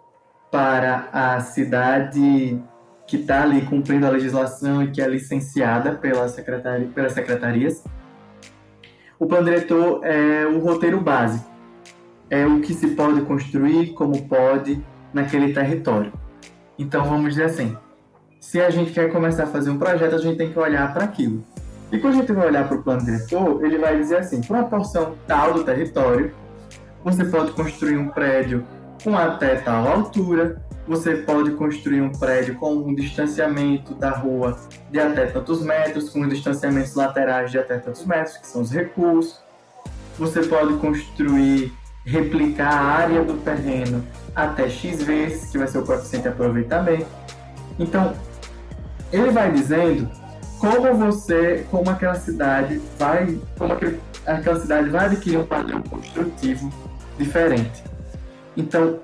para 0.52 1.10
a 1.12 1.40
cidade 1.40 2.62
que 3.08 3.18
está 3.18 3.42
ali 3.42 3.64
cumprindo 3.64 4.06
a 4.06 4.12
legislação 4.12 4.84
e 4.84 4.92
que 4.92 5.02
é 5.02 5.08
licenciada 5.08 5.96
pela 5.96 6.28
secretaria, 6.28 6.88
pelas 6.94 7.14
secretarias. 7.14 7.84
O 9.18 9.26
plano 9.26 9.46
diretor 9.46 10.02
é 10.04 10.46
o 10.46 10.60
roteiro 10.60 11.02
básico, 11.02 11.50
é 12.30 12.46
o 12.46 12.62
que 12.62 12.76
se 12.76 12.90
pode 12.90 13.22
construir, 13.22 13.94
como 13.94 14.28
pode, 14.28 14.86
naquele 15.12 15.52
território. 15.52 16.14
Então, 16.78 17.06
vamos 17.06 17.32
dizer 17.32 17.46
assim, 17.46 17.76
se 18.40 18.62
a 18.62 18.70
gente 18.70 18.92
quer 18.92 19.12
começar 19.12 19.46
a 19.46 19.48
fazer 19.48 19.72
um 19.72 19.80
projeto, 19.80 20.14
a 20.14 20.20
gente 20.20 20.38
tem 20.38 20.54
que 20.54 20.60
olhar 20.60 20.94
para 20.94 21.06
aquilo. 21.06 21.44
E 21.94 22.00
quando 22.00 22.16
a 22.16 22.18
gente 22.18 22.34
vai 22.34 22.48
olhar 22.48 22.68
para 22.68 22.76
o 22.76 22.82
plano 22.82 23.06
diretor, 23.06 23.64
ele 23.64 23.78
vai 23.78 23.96
dizer 23.96 24.18
assim: 24.18 24.42
para 24.42 24.58
uma 24.58 24.68
porção 24.68 25.16
tal 25.28 25.54
do 25.54 25.64
território, 25.64 26.34
você 27.04 27.24
pode 27.24 27.52
construir 27.52 27.98
um 27.98 28.10
prédio 28.10 28.66
com 29.04 29.16
até 29.16 29.58
tal 29.58 29.88
altura, 29.88 30.60
você 30.88 31.18
pode 31.18 31.52
construir 31.52 32.02
um 32.02 32.12
prédio 32.12 32.56
com 32.56 32.74
um 32.74 32.96
distanciamento 32.96 33.94
da 33.94 34.10
rua 34.10 34.58
de 34.90 35.00
até 35.00 35.28
tantos 35.28 35.62
metros, 35.62 36.10
com 36.10 36.28
distanciamentos 36.28 36.96
laterais 36.96 37.52
de 37.52 37.60
até 37.60 37.78
tantos 37.78 38.04
metros, 38.08 38.38
que 38.38 38.48
são 38.48 38.64
os 38.64 38.72
recuos. 38.72 39.40
Você 40.18 40.42
pode 40.42 40.74
construir, 40.78 41.72
replicar 42.04 42.74
a 42.74 42.82
área 42.82 43.24
do 43.24 43.36
terreno 43.44 44.04
até 44.36 44.68
x 44.68 45.04
vezes, 45.04 45.52
que 45.52 45.60
vai 45.60 45.68
ser 45.68 45.78
o 45.78 45.86
coeficiente 45.86 46.24
de 46.24 46.30
aproveitamento. 46.30 47.06
Então, 47.78 48.16
ele 49.12 49.30
vai 49.30 49.52
dizendo 49.52 50.23
como 50.64 50.94
você, 50.94 51.66
como 51.70 51.90
aquela 51.90 52.16
cidade 52.16 52.82
vai, 52.98 53.38
como 53.58 53.74
aquele, 53.74 54.00
aquela 54.26 54.58
cidade 54.58 54.90
vai 54.90 55.08
adquirir 55.08 55.40
um 55.40 55.46
padrão 55.46 55.82
construtivo 55.82 56.72
diferente. 57.18 57.84
Então, 58.56 59.02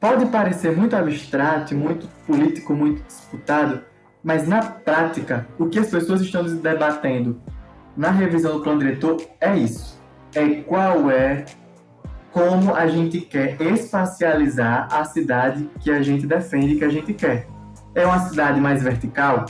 pode 0.00 0.26
parecer 0.26 0.76
muito 0.76 0.96
abstrato, 0.96 1.72
muito 1.76 2.08
político, 2.26 2.74
muito 2.74 3.00
disputado, 3.04 3.82
mas 4.24 4.48
na 4.48 4.60
prática, 4.60 5.46
o 5.56 5.66
que 5.66 5.78
as 5.78 5.88
pessoas 5.88 6.20
estão 6.20 6.42
debatendo 6.42 7.40
na 7.96 8.10
revisão 8.10 8.56
do 8.56 8.64
plano 8.64 8.80
diretor 8.80 9.18
é 9.40 9.56
isso. 9.56 9.96
É 10.34 10.62
qual 10.62 11.08
é 11.12 11.44
como 12.32 12.74
a 12.74 12.88
gente 12.88 13.20
quer 13.20 13.56
espacializar 13.62 14.88
a 14.90 15.04
cidade 15.04 15.70
que 15.78 15.92
a 15.92 16.02
gente 16.02 16.26
defende, 16.26 16.74
que 16.74 16.84
a 16.84 16.88
gente 16.88 17.14
quer. 17.14 17.46
É 17.94 18.04
uma 18.04 18.18
cidade 18.18 18.60
mais 18.60 18.82
vertical? 18.82 19.46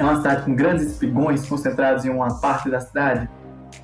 É 0.00 0.02
uma 0.02 0.16
cidade 0.16 0.46
com 0.46 0.54
grandes 0.54 0.86
espigões 0.86 1.46
concentrados 1.46 2.06
em 2.06 2.08
uma 2.08 2.40
parte 2.40 2.70
da 2.70 2.80
cidade? 2.80 3.28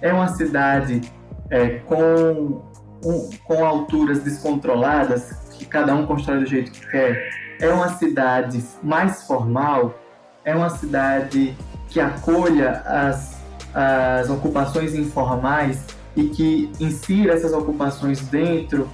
É 0.00 0.10
uma 0.10 0.28
cidade 0.28 1.02
é, 1.50 1.80
com, 1.80 2.62
um, 3.04 3.30
com 3.44 3.62
alturas 3.62 4.20
descontroladas, 4.20 5.32
que 5.52 5.66
cada 5.66 5.94
um 5.94 6.06
constrói 6.06 6.38
do 6.38 6.46
jeito 6.46 6.70
que 6.70 6.86
quer? 6.88 7.28
É 7.60 7.68
uma 7.68 7.90
cidade 7.90 8.64
mais 8.82 9.26
formal? 9.26 9.94
É 10.42 10.56
uma 10.56 10.70
cidade 10.70 11.54
que 11.90 12.00
acolha 12.00 12.80
as, 12.86 13.36
as 13.74 14.30
ocupações 14.30 14.94
informais 14.94 15.84
e 16.16 16.28
que 16.30 16.72
insira 16.80 17.34
essas 17.34 17.52
ocupações 17.52 18.22
dentro 18.22 18.88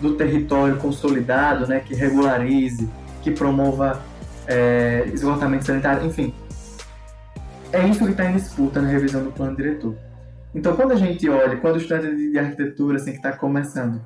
do 0.00 0.14
território 0.14 0.76
consolidado, 0.76 1.66
né, 1.66 1.80
que 1.80 1.92
regularize, 1.92 2.88
que 3.20 3.32
promova 3.32 4.00
é, 4.46 5.10
esgotamento 5.12 5.66
sanitário, 5.66 6.06
enfim. 6.06 6.32
É 7.72 7.86
isso 7.86 8.04
que 8.04 8.10
está 8.12 8.24
em 8.24 8.34
disputa 8.34 8.80
na 8.80 8.88
revisão 8.88 9.22
do 9.22 9.30
plano 9.30 9.56
diretor. 9.56 9.94
Então, 10.54 10.74
quando 10.74 10.92
a 10.92 10.96
gente 10.96 11.28
olha, 11.28 11.56
quando 11.56 11.74
o 11.74 11.78
estudante 11.78 12.16
de 12.16 12.38
arquitetura 12.38 12.96
assim, 12.96 13.10
que 13.10 13.18
está 13.18 13.32
começando, 13.32 14.00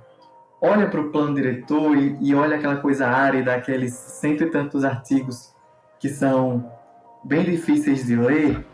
olha 0.61 0.89
para 0.89 1.01
o 1.01 1.11
plano 1.11 1.35
diretor 1.35 1.97
e, 1.97 2.17
e, 2.21 2.35
olha 2.35 2.57
aquela 2.57 2.77
coisa 2.77 3.07
árida, 3.07 3.55
aqueles 3.55 3.95
cento 3.95 4.43
e 4.43 4.51
tantos 4.51 4.85
artigos 4.85 5.55
que 6.01 6.09
são 6.09 6.71
bem 7.25 7.45
difíceis 7.45 8.05
de 8.05 8.17
ler, 8.17 8.65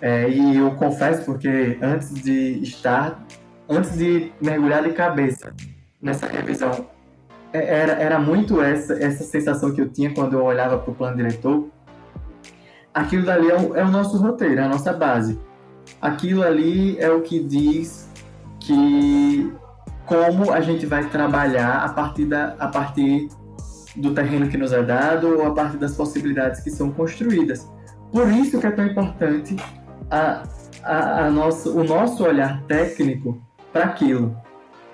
é, 0.00 0.28
e 0.28 0.56
eu 0.58 0.70
confesso 0.72 1.24
porque 1.24 1.78
antes 1.80 2.12
de 2.12 2.62
estar, 2.62 3.24
antes 3.68 3.96
de 3.96 4.30
mergulhar 4.40 4.82
de 4.82 4.92
cabeça 4.92 5.54
nessa 6.00 6.26
revisão 6.26 6.86
é, 7.52 7.80
era, 7.80 7.92
era 7.92 8.18
muito 8.18 8.60
essa, 8.60 8.94
essa 8.94 9.22
sensação 9.24 9.72
que 9.72 9.80
eu 9.80 9.88
tinha 9.88 10.12
quando 10.12 10.34
eu 10.34 10.44
olhava 10.44 10.78
para 10.78 10.90
o 10.90 10.94
plano 10.94 11.16
diretor. 11.16 11.68
Aquilo 12.94 13.26
dali 13.26 13.50
é 13.50 13.56
o, 13.56 13.76
é 13.76 13.84
o 13.84 13.90
nosso 13.90 14.16
roteiro, 14.16 14.60
é 14.60 14.64
a 14.64 14.68
nossa 14.68 14.92
base. 14.92 15.38
Aquilo 16.00 16.42
ali 16.42 16.96
é 16.98 17.10
o 17.10 17.20
que 17.22 17.42
diz 17.42 18.08
que 18.60 19.52
como 20.06 20.52
a 20.52 20.60
gente 20.60 20.86
vai 20.86 21.08
trabalhar 21.08 21.84
a 21.84 21.88
partir, 21.88 22.26
da, 22.26 22.54
a 22.58 22.68
partir 22.68 23.28
do 23.96 24.14
terreno 24.14 24.48
que 24.48 24.56
nos 24.56 24.72
é 24.72 24.82
dado 24.82 25.38
ou 25.38 25.46
a 25.46 25.52
partir 25.52 25.76
das 25.78 25.94
possibilidades 25.94 26.60
que 26.60 26.70
são 26.70 26.90
construídas. 26.90 27.68
Por 28.12 28.30
isso 28.30 28.60
que 28.60 28.66
é 28.66 28.70
tão 28.70 28.86
importante 28.86 29.56
a, 30.10 30.42
a, 30.82 31.26
a 31.26 31.30
nossa, 31.30 31.70
o 31.70 31.82
nosso 31.82 32.24
olhar 32.24 32.62
técnico 32.64 33.40
para 33.72 33.84
aquilo, 33.84 34.36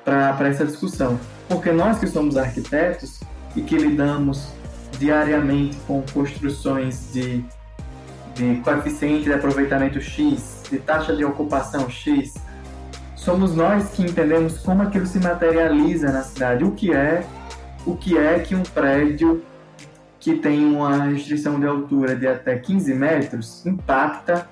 para 0.05 0.49
essa 0.49 0.65
discussão. 0.65 1.19
Porque 1.49 1.73
nós 1.73 1.99
que 1.99 2.07
somos 2.07 2.37
arquitetos 2.37 3.21
e 3.57 3.63
que 3.63 3.77
lidamos 3.77 4.53
diariamente 4.99 5.77
com 5.87 6.03
construções 6.13 7.13
de, 7.13 7.45
de 8.35 8.57
coeficiente 8.63 9.25
de 9.25 9.33
aproveitamento 9.33 10.01
X, 10.01 10.63
de 10.71 10.79
taxa 10.79 11.15
de 11.15 11.25
ocupação 11.25 11.89
X, 11.91 12.35
somos 13.15 13.55
nós 13.55 13.91
que 13.91 14.03
entendemos 14.03 14.59
como 14.59 14.83
aquilo 14.83 15.07
se 15.07 15.19
materializa 15.19 16.11
na 16.11 16.23
cidade, 16.23 16.65
o 16.65 16.73
que 16.73 16.93
é, 16.93 17.25
o 17.87 17.97
que 17.97 18.17
é 18.17 18.39
que 18.39 18.55
um 18.55 18.63
prédio 18.63 19.43
que 20.19 20.37
tem 20.37 20.65
uma 20.65 21.05
restrição 21.05 21.59
de 21.59 21.67
altura 21.67 22.15
de 22.15 22.27
até 22.27 22.59
15 22.59 22.95
metros 22.95 23.65
impacta 23.65 24.49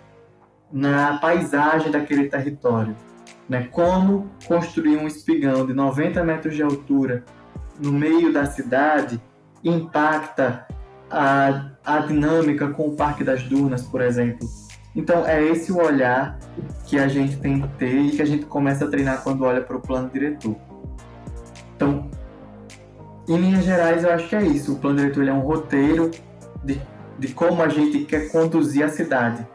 na 0.72 1.18
paisagem 1.18 1.90
daquele 1.90 2.28
território. 2.28 2.96
Né? 3.48 3.68
Como 3.70 4.30
construir 4.46 4.96
um 4.96 5.06
espigão 5.06 5.66
de 5.66 5.72
90 5.72 6.22
metros 6.24 6.54
de 6.54 6.62
altura 6.62 7.24
no 7.78 7.92
meio 7.92 8.32
da 8.32 8.46
cidade 8.46 9.20
impacta 9.62 10.66
a, 11.10 11.70
a 11.84 11.98
dinâmica 12.00 12.68
com 12.68 12.88
o 12.88 12.96
Parque 12.96 13.24
das 13.24 13.42
Dunas, 13.42 13.82
por 13.82 14.00
exemplo. 14.00 14.48
Então, 14.94 15.26
é 15.26 15.42
esse 15.42 15.70
o 15.70 15.78
olhar 15.78 16.38
que 16.86 16.98
a 16.98 17.06
gente 17.08 17.36
tem 17.36 17.60
que 17.60 17.68
ter 17.76 17.96
e 17.98 18.10
que 18.10 18.22
a 18.22 18.24
gente 18.24 18.46
começa 18.46 18.84
a 18.84 18.88
treinar 18.88 19.22
quando 19.22 19.44
olha 19.44 19.60
para 19.60 19.76
o 19.76 19.80
plano 19.80 20.10
diretor. 20.12 20.56
Então, 21.76 22.10
em 23.28 23.36
linhas 23.36 23.64
gerais, 23.64 24.02
eu 24.02 24.10
acho 24.10 24.28
que 24.28 24.34
é 24.34 24.42
isso. 24.42 24.72
O 24.72 24.76
plano 24.76 24.96
diretor 24.96 25.28
é 25.28 25.32
um 25.32 25.40
roteiro 25.40 26.10
de, 26.64 26.80
de 27.18 27.28
como 27.28 27.62
a 27.62 27.68
gente 27.68 28.00
quer 28.00 28.30
conduzir 28.32 28.82
a 28.82 28.88
cidade. 28.88 29.46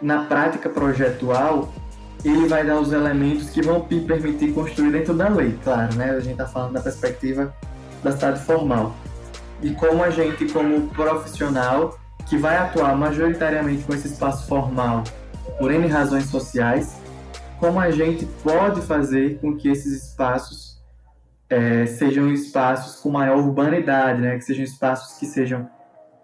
Na 0.00 0.24
prática 0.24 0.68
projetual, 0.68 1.72
ele 2.24 2.46
vai 2.48 2.64
dar 2.64 2.80
os 2.80 2.92
elementos 2.92 3.50
que 3.50 3.60
vão 3.60 3.80
permitir 3.82 4.52
construir 4.52 4.92
dentro 4.92 5.12
da 5.14 5.28
lei, 5.28 5.58
claro, 5.62 5.94
né? 5.96 6.10
A 6.10 6.20
gente 6.20 6.32
está 6.32 6.46
falando 6.46 6.72
da 6.72 6.80
perspectiva 6.80 7.52
da 8.02 8.12
cidade 8.12 8.40
formal. 8.44 8.94
E 9.62 9.72
como 9.72 10.02
a 10.02 10.10
gente, 10.10 10.46
como 10.52 10.88
profissional, 10.88 11.98
que 12.28 12.36
vai 12.36 12.56
atuar 12.56 12.96
majoritariamente 12.96 13.84
com 13.84 13.94
esse 13.94 14.08
espaço 14.08 14.46
formal 14.46 15.02
por 15.58 15.72
N 15.72 15.86
razões 15.88 16.26
sociais, 16.26 17.00
como 17.58 17.80
a 17.80 17.90
gente 17.90 18.24
pode 18.42 18.80
fazer 18.82 19.38
com 19.40 19.56
que 19.56 19.68
esses 19.68 20.04
espaços 20.04 20.78
é, 21.50 21.86
sejam 21.86 22.30
espaços 22.30 23.00
com 23.00 23.10
maior 23.10 23.38
urbanidade, 23.38 24.20
né? 24.20 24.36
que 24.36 24.42
sejam 24.42 24.64
espaços 24.64 25.18
que 25.18 25.26
sejam 25.26 25.68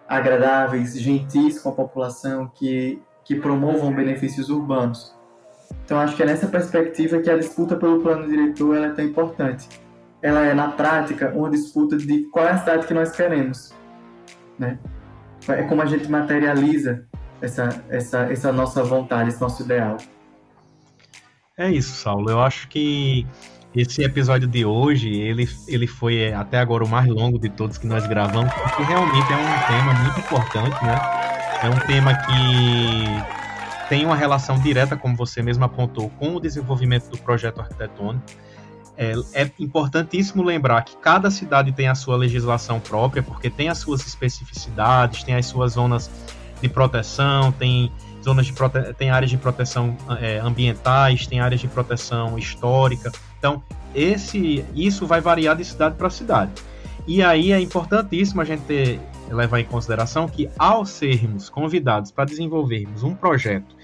agradáveis, 0.07 0.99
gentis 0.99 1.59
com 1.59 1.71
a 1.71 1.73
população, 1.73 2.47
que, 2.55 3.01
que 3.25 3.35
promovam 3.35 3.93
benefícios 3.93 4.51
urbanos. 4.51 5.15
Então, 5.85 5.99
acho 5.99 6.15
que 6.15 6.23
é 6.23 6.27
nessa 6.27 6.47
perspectiva 6.47 7.19
que 7.19 7.31
a 7.31 7.37
disputa 7.37 7.77
pelo 7.77 8.01
plano 8.01 8.29
diretor 8.29 8.77
é 8.77 8.91
tão 8.91 9.05
importante. 9.05 9.69
Ela 10.25 10.47
é, 10.47 10.55
na 10.55 10.69
prática, 10.69 11.31
uma 11.37 11.51
disputa 11.51 11.99
de 11.99 12.23
qual 12.33 12.47
é 12.47 12.53
a 12.53 12.59
cidade 12.59 12.87
que 12.87 12.95
nós 12.95 13.13
queremos. 13.13 13.75
Né? 14.59 14.79
É 15.47 15.65
como 15.65 15.83
a 15.83 15.87
gente 15.87 16.11
materializa 16.11 17.07
essa, 17.43 17.85
essa, 17.91 18.21
essa 18.33 18.51
nossa 18.51 18.83
vontade, 18.83 19.29
esse 19.29 19.41
nosso 19.41 19.63
ideal. 19.63 19.99
É 21.59 21.71
isso, 21.71 21.93
Saulo. 21.93 22.31
Eu 22.31 22.41
acho 22.41 22.69
que 22.69 23.27
esse 23.77 24.03
episódio 24.03 24.49
de 24.49 24.65
hoje, 24.65 25.11
ele, 25.11 25.47
ele 25.69 25.87
foi 25.87 26.17
é, 26.17 26.35
até 26.35 26.59
agora 26.59 26.85
o 26.85 26.89
mais 26.89 27.07
longo 27.07 27.39
de 27.39 27.51
todos 27.51 27.77
que 27.77 27.87
nós 27.87 28.07
gravamos, 28.07 28.51
porque 28.55 28.83
realmente 28.83 29.31
é 29.31 29.37
um 29.37 29.67
tema 29.67 29.95
muito 30.05 30.21
importante, 30.21 30.85
né? 30.85 30.97
É 31.63 31.69
um 31.69 31.87
tema 31.87 32.15
que 32.15 33.89
tem 33.91 34.07
uma 34.07 34.17
relação 34.17 34.59
direta, 34.59 34.97
como 34.97 35.15
você 35.15 35.43
mesmo 35.43 35.65
apontou, 35.65 36.09
com 36.19 36.37
o 36.37 36.41
desenvolvimento 36.41 37.11
do 37.11 37.19
projeto 37.19 37.61
arquitetônico. 37.61 38.25
É, 38.97 39.15
é, 39.33 39.51
importantíssimo 39.59 40.43
lembrar 40.43 40.83
que 40.83 40.97
cada 40.97 41.31
cidade 41.31 41.73
tem 41.73 41.89
a 41.89 41.95
sua 41.95 42.17
legislação 42.17 42.79
própria, 42.79 43.23
porque 43.23 43.51
tem 43.51 43.69
as 43.69 43.79
suas 43.79 44.07
especificidades, 44.07 45.25
tem 45.25 45.35
as 45.35 45.47
suas 45.47 45.73
zonas 45.73 46.11
de 46.63 46.69
proteção, 46.69 47.51
tem 47.51 47.91
zonas 48.23 48.47
de 48.47 48.53
prote... 48.53 48.95
tem 48.95 49.11
áreas 49.11 49.31
de 49.31 49.37
proteção 49.37 49.97
é, 50.21 50.39
ambientais, 50.39 51.27
tem 51.27 51.41
áreas 51.41 51.61
de 51.61 51.69
proteção 51.69 52.39
histórica. 52.39 53.11
Então, 53.39 53.63
esse, 53.95 54.65
isso 54.75 55.07
vai 55.07 55.21
variar 55.21 55.57
de 55.57 55.65
cidade 55.65 55.97
para 55.97 56.09
cidade. 56.09 56.53
E 57.07 57.23
aí 57.23 57.53
é 57.53 57.61
importantíssimo 57.61 58.41
a 58.41 58.45
gente 58.45 58.63
ter, 58.63 59.01
levar 59.29 59.61
em 59.61 59.65
consideração 59.65 60.27
que, 60.27 60.49
ao 60.59 60.87
sermos 60.87 61.51
convidados 61.51 62.11
para 62.11 62.25
desenvolvermos 62.25 63.03
um 63.03 63.15
projeto 63.15 63.77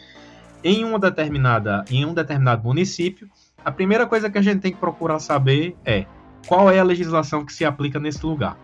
em 0.63 0.85
uma 0.85 0.99
determinada, 0.99 1.85
em 1.91 2.05
um 2.05 2.15
determinado 2.15 2.63
município, 2.63 3.29
a 3.65 3.71
primeira 3.71 4.07
coisa 4.07 4.31
que 4.31 4.39
a 4.39 4.43
gente 4.43 4.61
tem 4.61 4.73
que 4.73 4.79
procurar 4.79 5.19
saber 5.19 5.77
é 5.85 6.07
qual 6.47 6.71
é 6.71 6.79
a 6.79 6.85
legislação 6.85 7.45
que 7.45 7.53
se 7.53 7.65
aplica 7.65 7.99
nesse 7.99 8.25
lugar. 8.25 8.57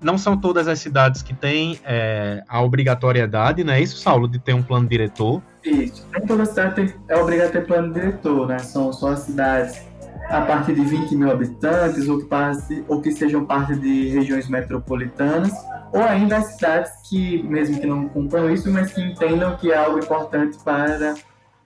Não 0.00 0.18
são 0.18 0.36
todas 0.36 0.66
as 0.66 0.80
cidades 0.80 1.22
que 1.22 1.32
têm 1.32 1.78
é, 1.84 2.42
a 2.48 2.60
obrigatoriedade, 2.60 3.62
não 3.62 3.72
é 3.72 3.80
isso, 3.80 3.98
Saulo, 3.98 4.26
de 4.26 4.38
ter 4.38 4.52
um 4.52 4.62
plano 4.62 4.88
diretor? 4.88 5.40
Isso. 5.64 6.06
Nem 6.12 6.26
toda 6.26 6.44
cidade 6.44 6.94
é 7.08 7.16
obrigada 7.16 7.50
ter 7.50 7.64
plano 7.64 7.92
diretor, 7.92 8.48
né? 8.48 8.58
São 8.58 8.92
só 8.92 9.10
as 9.10 9.20
cidades 9.20 9.80
a 10.28 10.40
partir 10.42 10.74
de 10.74 10.84
20 10.84 11.14
mil 11.14 11.30
habitantes 11.30 12.08
ou 12.08 12.18
que, 12.18 12.24
passe, 12.24 12.84
ou 12.88 13.00
que 13.00 13.12
sejam 13.12 13.44
parte 13.44 13.76
de 13.76 14.08
regiões 14.08 14.48
metropolitanas, 14.48 15.52
ou 15.92 16.02
ainda 16.02 16.38
as 16.38 16.54
cidades 16.54 16.90
que, 17.08 17.42
mesmo 17.44 17.78
que 17.78 17.86
não 17.86 18.08
cumpram 18.08 18.50
isso, 18.50 18.70
mas 18.72 18.92
que 18.92 19.00
entendam 19.00 19.56
que 19.56 19.70
é 19.70 19.76
algo 19.76 19.98
importante 19.98 20.58
para 20.64 21.14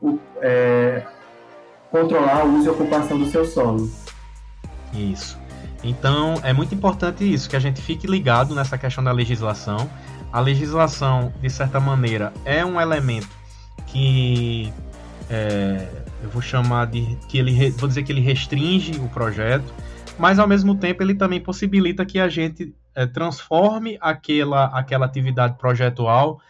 o, 0.01 0.19
é, 0.43 1.03
controlar 1.91 2.45
o 2.45 2.59
uso 2.59 2.66
e 2.66 2.70
ocupação 2.70 3.18
do 3.18 3.26
seu 3.26 3.45
solo. 3.45 3.91
Isso. 4.93 5.39
Então, 5.82 6.34
é 6.43 6.53
muito 6.53 6.74
importante 6.74 7.30
isso, 7.30 7.49
que 7.49 7.57
a 7.57 7.61
gente 7.61 7.80
fique 7.80 8.07
ligado 8.07 8.55
nessa 8.55 8.76
questão 8.76 9.05
da 9.05 9.12
legislação. 9.12 9.89
A 10.32 10.41
legislação, 10.41 11.32
de 11.41 11.49
certa 11.49 11.78
maneira, 11.78 12.32
é 12.45 12.64
um 12.64 12.80
elemento 12.80 13.28
que 13.87 14.72
é, 15.30 15.89
eu 16.22 16.28
vou 16.30 16.43
chamar 16.43 16.87
de 16.87 17.16
que 17.28 17.39
ele 17.39 17.70
vou 17.70 17.89
dizer 17.89 18.03
que 18.03 18.12
ele 18.12 18.20
restringe 18.20 18.99
o 18.99 19.09
projeto, 19.09 19.72
mas 20.18 20.39
ao 20.39 20.49
mesmo 20.49 20.74
tempo 20.74 21.03
ele 21.03 21.14
também 21.14 21.41
possibilita 21.41 22.05
que 22.05 22.18
a 22.18 22.28
gente 22.28 22.74
é, 22.95 23.07
transforme 23.07 23.99
aquela, 24.01 24.66
aquela 24.66 25.07
atividade 25.07 25.57
projetual 25.59 26.41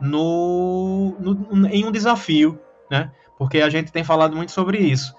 no, 0.00 1.14
no, 1.20 1.66
em 1.68 1.84
um 1.84 1.92
desafio, 1.92 2.58
né? 2.90 3.10
Porque 3.40 3.62
a 3.62 3.70
gente 3.70 3.90
tem 3.90 4.04
falado 4.04 4.36
muito 4.36 4.52
sobre 4.52 4.76
isso. 4.76 5.14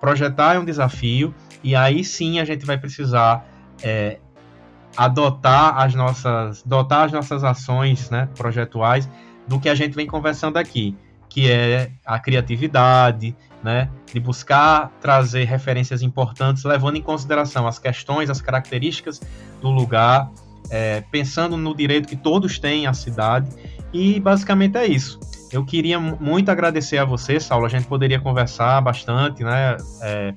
Projetar 0.00 0.54
é 0.54 0.58
um 0.58 0.64
desafio 0.64 1.34
e 1.62 1.76
aí 1.76 2.02
sim 2.02 2.40
a 2.40 2.44
gente 2.46 2.64
vai 2.64 2.78
precisar 2.78 3.46
é, 3.82 4.18
adotar 4.96 5.78
as 5.78 5.94
nossas, 5.94 6.62
dotar 6.62 7.04
as 7.04 7.12
nossas 7.12 7.44
ações, 7.44 8.08
né, 8.08 8.30
projetuais 8.34 9.06
do 9.46 9.60
que 9.60 9.68
a 9.68 9.74
gente 9.74 9.94
vem 9.94 10.06
conversando 10.06 10.56
aqui 10.56 10.96
que 11.28 11.50
é 11.50 11.90
a 12.02 12.18
criatividade, 12.18 13.36
né, 13.62 13.90
de 14.10 14.18
buscar 14.18 14.90
trazer 15.02 15.44
referências 15.44 16.00
importantes, 16.00 16.64
levando 16.64 16.96
em 16.96 17.02
consideração 17.02 17.66
as 17.66 17.78
questões, 17.78 18.30
as 18.30 18.40
características 18.40 19.20
do 19.60 19.68
lugar, 19.68 20.30
é, 20.70 21.02
pensando 21.10 21.54
no 21.58 21.76
direito 21.76 22.08
que 22.08 22.16
todos 22.16 22.58
têm 22.58 22.86
à 22.86 22.94
cidade, 22.94 23.50
e 23.92 24.18
basicamente 24.18 24.78
é 24.78 24.86
isso. 24.86 25.20
Eu 25.52 25.64
queria 25.64 25.98
muito 25.98 26.50
agradecer 26.50 26.98
a 26.98 27.04
você, 27.04 27.38
Saulo. 27.38 27.66
A 27.66 27.68
gente 27.68 27.86
poderia 27.86 28.20
conversar 28.20 28.80
bastante, 28.80 29.44
né? 29.44 29.76
É, 30.02 30.34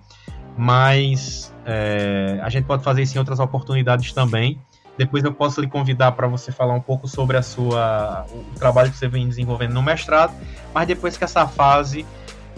mas 0.58 1.54
é, 1.66 2.40
a 2.42 2.50
gente 2.50 2.66
pode 2.66 2.84
fazer 2.84 3.02
isso 3.02 3.16
em 3.16 3.20
outras 3.20 3.40
oportunidades 3.40 4.12
também. 4.14 4.60
Depois 4.98 5.24
eu 5.24 5.34
posso 5.34 5.62
lhe 5.62 5.68
convidar 5.68 6.12
para 6.12 6.28
você 6.28 6.52
falar 6.52 6.74
um 6.74 6.82
pouco 6.82 7.08
sobre 7.08 7.38
a 7.38 7.42
sua, 7.42 8.26
o 8.30 8.60
trabalho 8.60 8.92
que 8.92 8.98
você 8.98 9.08
vem 9.08 9.28
desenvolvendo 9.28 9.74
no 9.74 9.82
mestrado, 9.82 10.34
mas 10.74 10.86
depois 10.86 11.16
que 11.16 11.24
essa 11.24 11.48
fase 11.48 12.06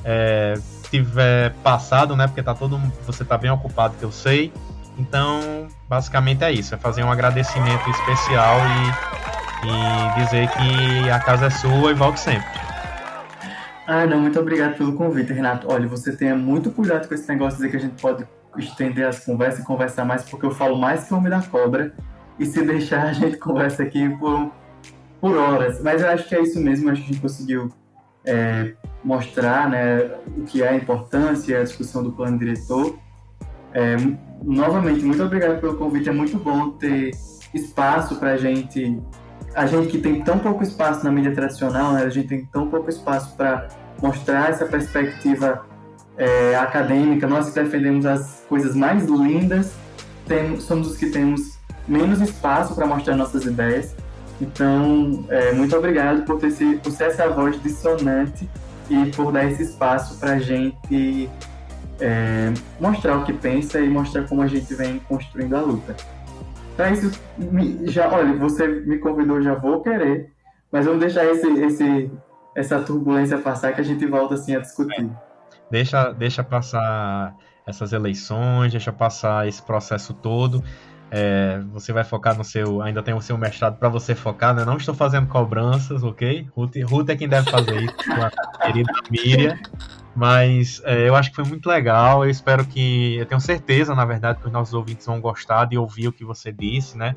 é, 0.04 0.56
tiver 0.90 1.54
passado, 1.64 2.16
né? 2.16 2.26
Porque 2.26 2.42
tá 2.42 2.56
todo 2.56 2.80
você 3.06 3.22
está 3.22 3.38
bem 3.38 3.52
ocupado, 3.52 3.96
que 3.96 4.04
eu 4.04 4.12
sei. 4.12 4.52
Então, 4.98 5.68
basicamente 5.88 6.44
é 6.44 6.52
isso, 6.52 6.76
é 6.76 6.78
fazer 6.78 7.04
um 7.04 7.12
agradecimento 7.12 7.90
especial 7.90 8.58
e, 8.58 9.41
e 9.66 10.24
dizer 10.24 10.50
que 10.50 11.10
a 11.10 11.20
casa 11.20 11.48
é 11.48 11.50
sua 11.50 11.92
e 11.92 11.94
volte 11.94 12.20
sempre. 12.20 12.60
Ah, 13.88 14.06
não, 14.06 14.22
muito 14.22 14.40
obrigado 14.40 14.78
pelo 14.78 14.94
convite, 14.94 15.34
Renato. 15.34 15.68
Olha, 15.70 15.88
você 15.88 16.16
tenha 16.16 16.36
muito 16.36 16.72
cuidado 16.72 17.08
com 17.08 17.14
esse 17.14 17.28
negócio 17.28 17.58
de 17.58 17.66
dizer 17.66 17.72
que 17.72 17.78
a 17.78 17.90
gente 17.90 18.02
pode 18.02 18.26
estender 18.58 19.06
as 19.06 19.24
conversas 19.26 19.62
e 19.62 19.66
conversar 19.66 20.06
mais, 20.06 20.24
porque 20.24 20.46
eu 20.46 20.52
falo 20.52 20.78
mais 20.78 21.06
que 21.06 21.14
o 21.14 21.18
homem 21.18 21.30
da 21.30 21.42
cobra. 21.42 21.94
E 22.40 22.46
se 22.46 22.62
deixar, 22.64 23.08
a 23.08 23.14
gente 23.14 23.38
conversa 23.38 23.84
aqui 23.84 24.10
por, 24.18 24.52
por 25.20 25.36
horas. 25.36 25.82
Mas 25.82 26.02
eu 26.02 26.10
acho 26.10 26.28
que 26.28 26.36
é 26.36 26.42
isso 26.42 26.60
mesmo, 26.60 26.90
acho 26.90 27.02
que 27.02 27.10
a 27.10 27.14
gente 27.14 27.22
conseguiu 27.22 27.70
é, 28.26 28.74
mostrar 29.04 29.70
né, 29.70 30.12
o 30.38 30.44
que 30.44 30.64
é 30.64 30.70
a 30.70 30.76
importância 30.76 31.60
a 31.60 31.64
discussão 31.64 32.04
do 32.04 32.12
plano 32.12 32.38
diretor. 32.38 32.98
É, 33.74 33.96
novamente, 34.44 35.04
muito 35.04 35.24
obrigado 35.24 35.60
pelo 35.60 35.76
convite. 35.76 36.10
É 36.10 36.14
muito 36.14 36.38
bom 36.38 36.72
ter 36.72 37.12
espaço 37.54 38.16
para 38.16 38.32
a 38.32 38.38
gente. 38.38 39.02
A 39.54 39.66
gente 39.66 39.88
que 39.88 39.98
tem 39.98 40.22
tão 40.22 40.40
pouco 40.40 40.64
espaço 40.64 41.04
na 41.04 41.12
mídia 41.12 41.34
tradicional, 41.34 41.94
né, 41.94 42.04
a 42.04 42.10
gente 42.10 42.28
tem 42.28 42.46
tão 42.46 42.68
pouco 42.68 42.90
espaço 42.90 43.36
para 43.36 43.68
mostrar 44.02 44.50
essa 44.50 44.66
perspectiva 44.66 45.66
é, 46.18 46.56
acadêmica. 46.56 47.28
Nós 47.28 47.50
que 47.50 47.60
defendemos 47.60 48.06
as 48.06 48.44
coisas 48.48 48.76
mais 48.76 49.06
lindas, 49.06 49.74
temos, 50.26 50.64
somos 50.64 50.92
os 50.92 50.98
que 50.98 51.10
temos 51.10 51.60
menos 51.88 52.22
espaço 52.22 52.76
para 52.76 52.86
mostrar 52.86 53.16
nossas 53.16 53.46
ideias. 53.46 53.96
Então, 54.40 55.26
é, 55.30 55.52
muito 55.52 55.76
obrigado 55.76 56.24
por, 56.24 56.40
ter, 56.40 56.52
por 56.80 56.92
ser 56.92 57.06
essa 57.06 57.30
voz 57.30 57.62
dissonante 57.62 58.50
e 58.90 59.12
por 59.12 59.32
dar 59.32 59.46
esse 59.46 59.64
espaço 59.64 60.18
para 60.18 60.34
a 60.34 60.40
gente 60.40 61.30
é, 62.00 62.52
mostrar 62.80 63.18
o 63.18 63.24
que 63.24 63.34
pensa 63.34 63.80
e 63.80 63.88
mostrar 63.88 64.24
como 64.24 64.42
a 64.42 64.48
gente 64.48 64.74
vem 64.74 65.00
construindo 65.00 65.56
a 65.56 65.62
luta. 65.62 65.96
Então 66.82 66.90
é 66.90 66.94
isso, 66.94 67.92
já, 67.92 68.10
olha, 68.10 68.36
você 68.38 68.68
me 68.68 68.98
convidou, 68.98 69.40
já 69.40 69.54
vou 69.54 69.84
querer, 69.84 70.32
mas 70.72 70.86
vamos 70.86 71.00
deixar 71.00 71.24
esse, 71.26 71.48
esse, 71.48 72.12
essa 72.56 72.82
turbulência 72.82 73.38
passar 73.38 73.74
que 73.74 73.82
a 73.82 73.84
gente 73.84 74.04
volta 74.08 74.34
assim 74.34 74.56
a 74.56 74.60
discutir. 74.60 75.08
Deixa, 75.70 76.12
deixa 76.12 76.44
passar 76.44 77.36
essas 77.68 77.94
eleições, 77.94 78.72
deixa 78.72 78.92
passar 78.92 79.48
esse 79.48 79.62
processo 79.62 80.12
todo. 80.12 80.64
É, 81.12 81.60
você 81.72 81.94
vai 81.94 82.04
focar 82.04 82.36
no 82.36 82.44
seu. 82.44 82.82
Ainda 82.82 83.04
tem 83.04 83.14
o 83.14 83.22
seu 83.22 83.38
mestrado 83.38 83.78
para 83.78 83.90
você 83.90 84.16
focar, 84.16 84.56
né? 84.56 84.66
Não 84.66 84.78
estou 84.78 84.96
fazendo 84.96 85.28
cobranças, 85.28 86.04
ok? 86.04 86.48
Ruth, 86.56 86.78
Ruth 86.84 87.10
é 87.10 87.16
quem 87.16 87.28
deve 87.28 87.52
fazer 87.52 87.76
isso, 87.76 87.96
com 87.96 88.24
a 88.24 88.32
querida 88.66 88.92
Miriam. 89.12 89.60
Mas 90.16 90.82
é, 90.84 91.08
eu 91.08 91.16
acho 91.16 91.30
que 91.30 91.36
foi 91.36 91.46
muito 91.46 91.68
legal. 91.68 92.24
Eu 92.24 92.30
espero 92.30 92.66
que. 92.66 93.16
Eu 93.18 93.26
tenho 93.26 93.40
certeza, 93.40 93.96
na 93.96 94.06
verdade, 94.06 94.40
que 94.40 94.48
os 94.48 94.52
nossos 94.52 94.74
ouvintes 94.74 95.06
vão 95.06 95.22
gostar 95.22 95.66
de 95.66 95.78
ouvir 95.78 96.08
o 96.08 96.12
que 96.12 96.26
você 96.26 96.52
disse, 96.52 96.98
né? 96.98 97.14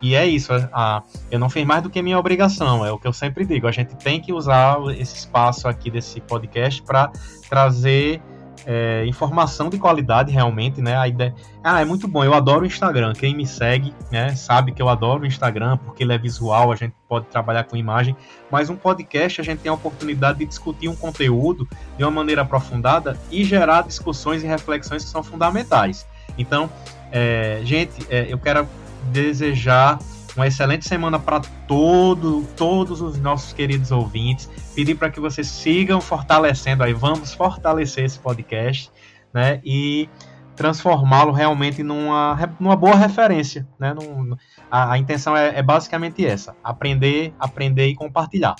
E 0.00 0.14
é 0.14 0.26
isso. 0.26 0.52
A, 0.72 1.02
eu 1.30 1.38
não 1.38 1.50
fiz 1.50 1.64
mais 1.66 1.82
do 1.82 1.90
que 1.90 2.00
minha 2.00 2.18
obrigação, 2.18 2.86
é 2.86 2.92
o 2.92 2.98
que 2.98 3.08
eu 3.08 3.12
sempre 3.12 3.44
digo. 3.44 3.66
A 3.66 3.72
gente 3.72 3.96
tem 3.96 4.20
que 4.20 4.32
usar 4.32 4.78
esse 4.96 5.16
espaço 5.16 5.66
aqui 5.66 5.90
desse 5.90 6.20
podcast 6.20 6.82
para 6.82 7.10
trazer 7.48 8.22
é, 8.66 9.04
informação 9.06 9.68
de 9.68 9.78
qualidade 9.78 10.32
realmente, 10.32 10.80
né? 10.80 10.96
A 10.96 11.08
ideia... 11.08 11.34
Ah, 11.62 11.80
é 11.80 11.84
muito 11.84 12.06
bom, 12.08 12.24
eu 12.24 12.34
adoro 12.34 12.62
o 12.62 12.66
Instagram. 12.66 13.12
Quem 13.12 13.34
me 13.34 13.46
segue, 13.46 13.94
né, 14.10 14.34
sabe 14.34 14.72
que 14.72 14.80
eu 14.80 14.88
adoro 14.88 15.22
o 15.22 15.26
Instagram 15.26 15.76
porque 15.78 16.02
ele 16.02 16.12
é 16.12 16.18
visual, 16.18 16.72
a 16.72 16.76
gente 16.76 16.94
pode 17.08 17.26
trabalhar 17.26 17.64
com 17.64 17.76
imagem, 17.76 18.16
mas 18.50 18.70
um 18.70 18.76
podcast 18.76 19.40
a 19.40 19.44
gente 19.44 19.60
tem 19.60 19.70
a 19.70 19.74
oportunidade 19.74 20.38
de 20.38 20.46
discutir 20.46 20.88
um 20.88 20.96
conteúdo 20.96 21.68
de 21.96 22.04
uma 22.04 22.10
maneira 22.10 22.42
aprofundada 22.42 23.18
e 23.30 23.44
gerar 23.44 23.82
discussões 23.82 24.42
e 24.42 24.46
reflexões 24.46 25.04
que 25.04 25.10
são 25.10 25.22
fundamentais. 25.22 26.06
Então, 26.36 26.70
é, 27.10 27.60
gente, 27.64 28.06
é, 28.10 28.26
eu 28.28 28.38
quero 28.38 28.68
desejar 29.12 29.98
uma 30.38 30.46
excelente 30.46 30.86
semana 30.86 31.18
para 31.18 31.40
todo, 31.66 32.46
todos 32.56 33.00
os 33.00 33.18
nossos 33.18 33.52
queridos 33.52 33.90
ouvintes. 33.90 34.48
Pedir 34.72 34.94
para 34.94 35.10
que 35.10 35.18
vocês 35.18 35.48
sigam 35.48 36.00
fortalecendo 36.00 36.84
aí, 36.84 36.92
vamos 36.92 37.34
fortalecer 37.34 38.04
esse 38.04 38.20
podcast, 38.20 38.88
né? 39.34 39.60
E 39.64 40.08
transformá-lo 40.54 41.32
realmente 41.32 41.82
numa, 41.82 42.38
numa 42.60 42.76
boa 42.76 42.94
referência, 42.94 43.66
né? 43.80 43.92
Num, 43.92 44.36
a, 44.70 44.92
a, 44.92 44.98
intenção 44.98 45.36
é, 45.36 45.58
é 45.58 45.62
basicamente 45.62 46.24
essa: 46.24 46.54
aprender, 46.62 47.34
aprender 47.40 47.88
e 47.88 47.96
compartilhar. 47.96 48.54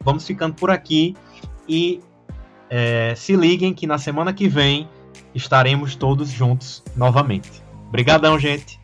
Vamos 0.00 0.26
ficando 0.26 0.54
por 0.54 0.70
aqui 0.70 1.16
e 1.66 2.02
é, 2.68 3.14
se 3.16 3.34
liguem 3.34 3.72
que 3.72 3.86
na 3.86 3.96
semana 3.96 4.30
que 4.30 4.46
vem 4.46 4.86
estaremos 5.34 5.96
todos 5.96 6.28
juntos 6.28 6.84
novamente. 6.94 7.62
Obrigadão, 7.88 8.38
gente. 8.38 8.83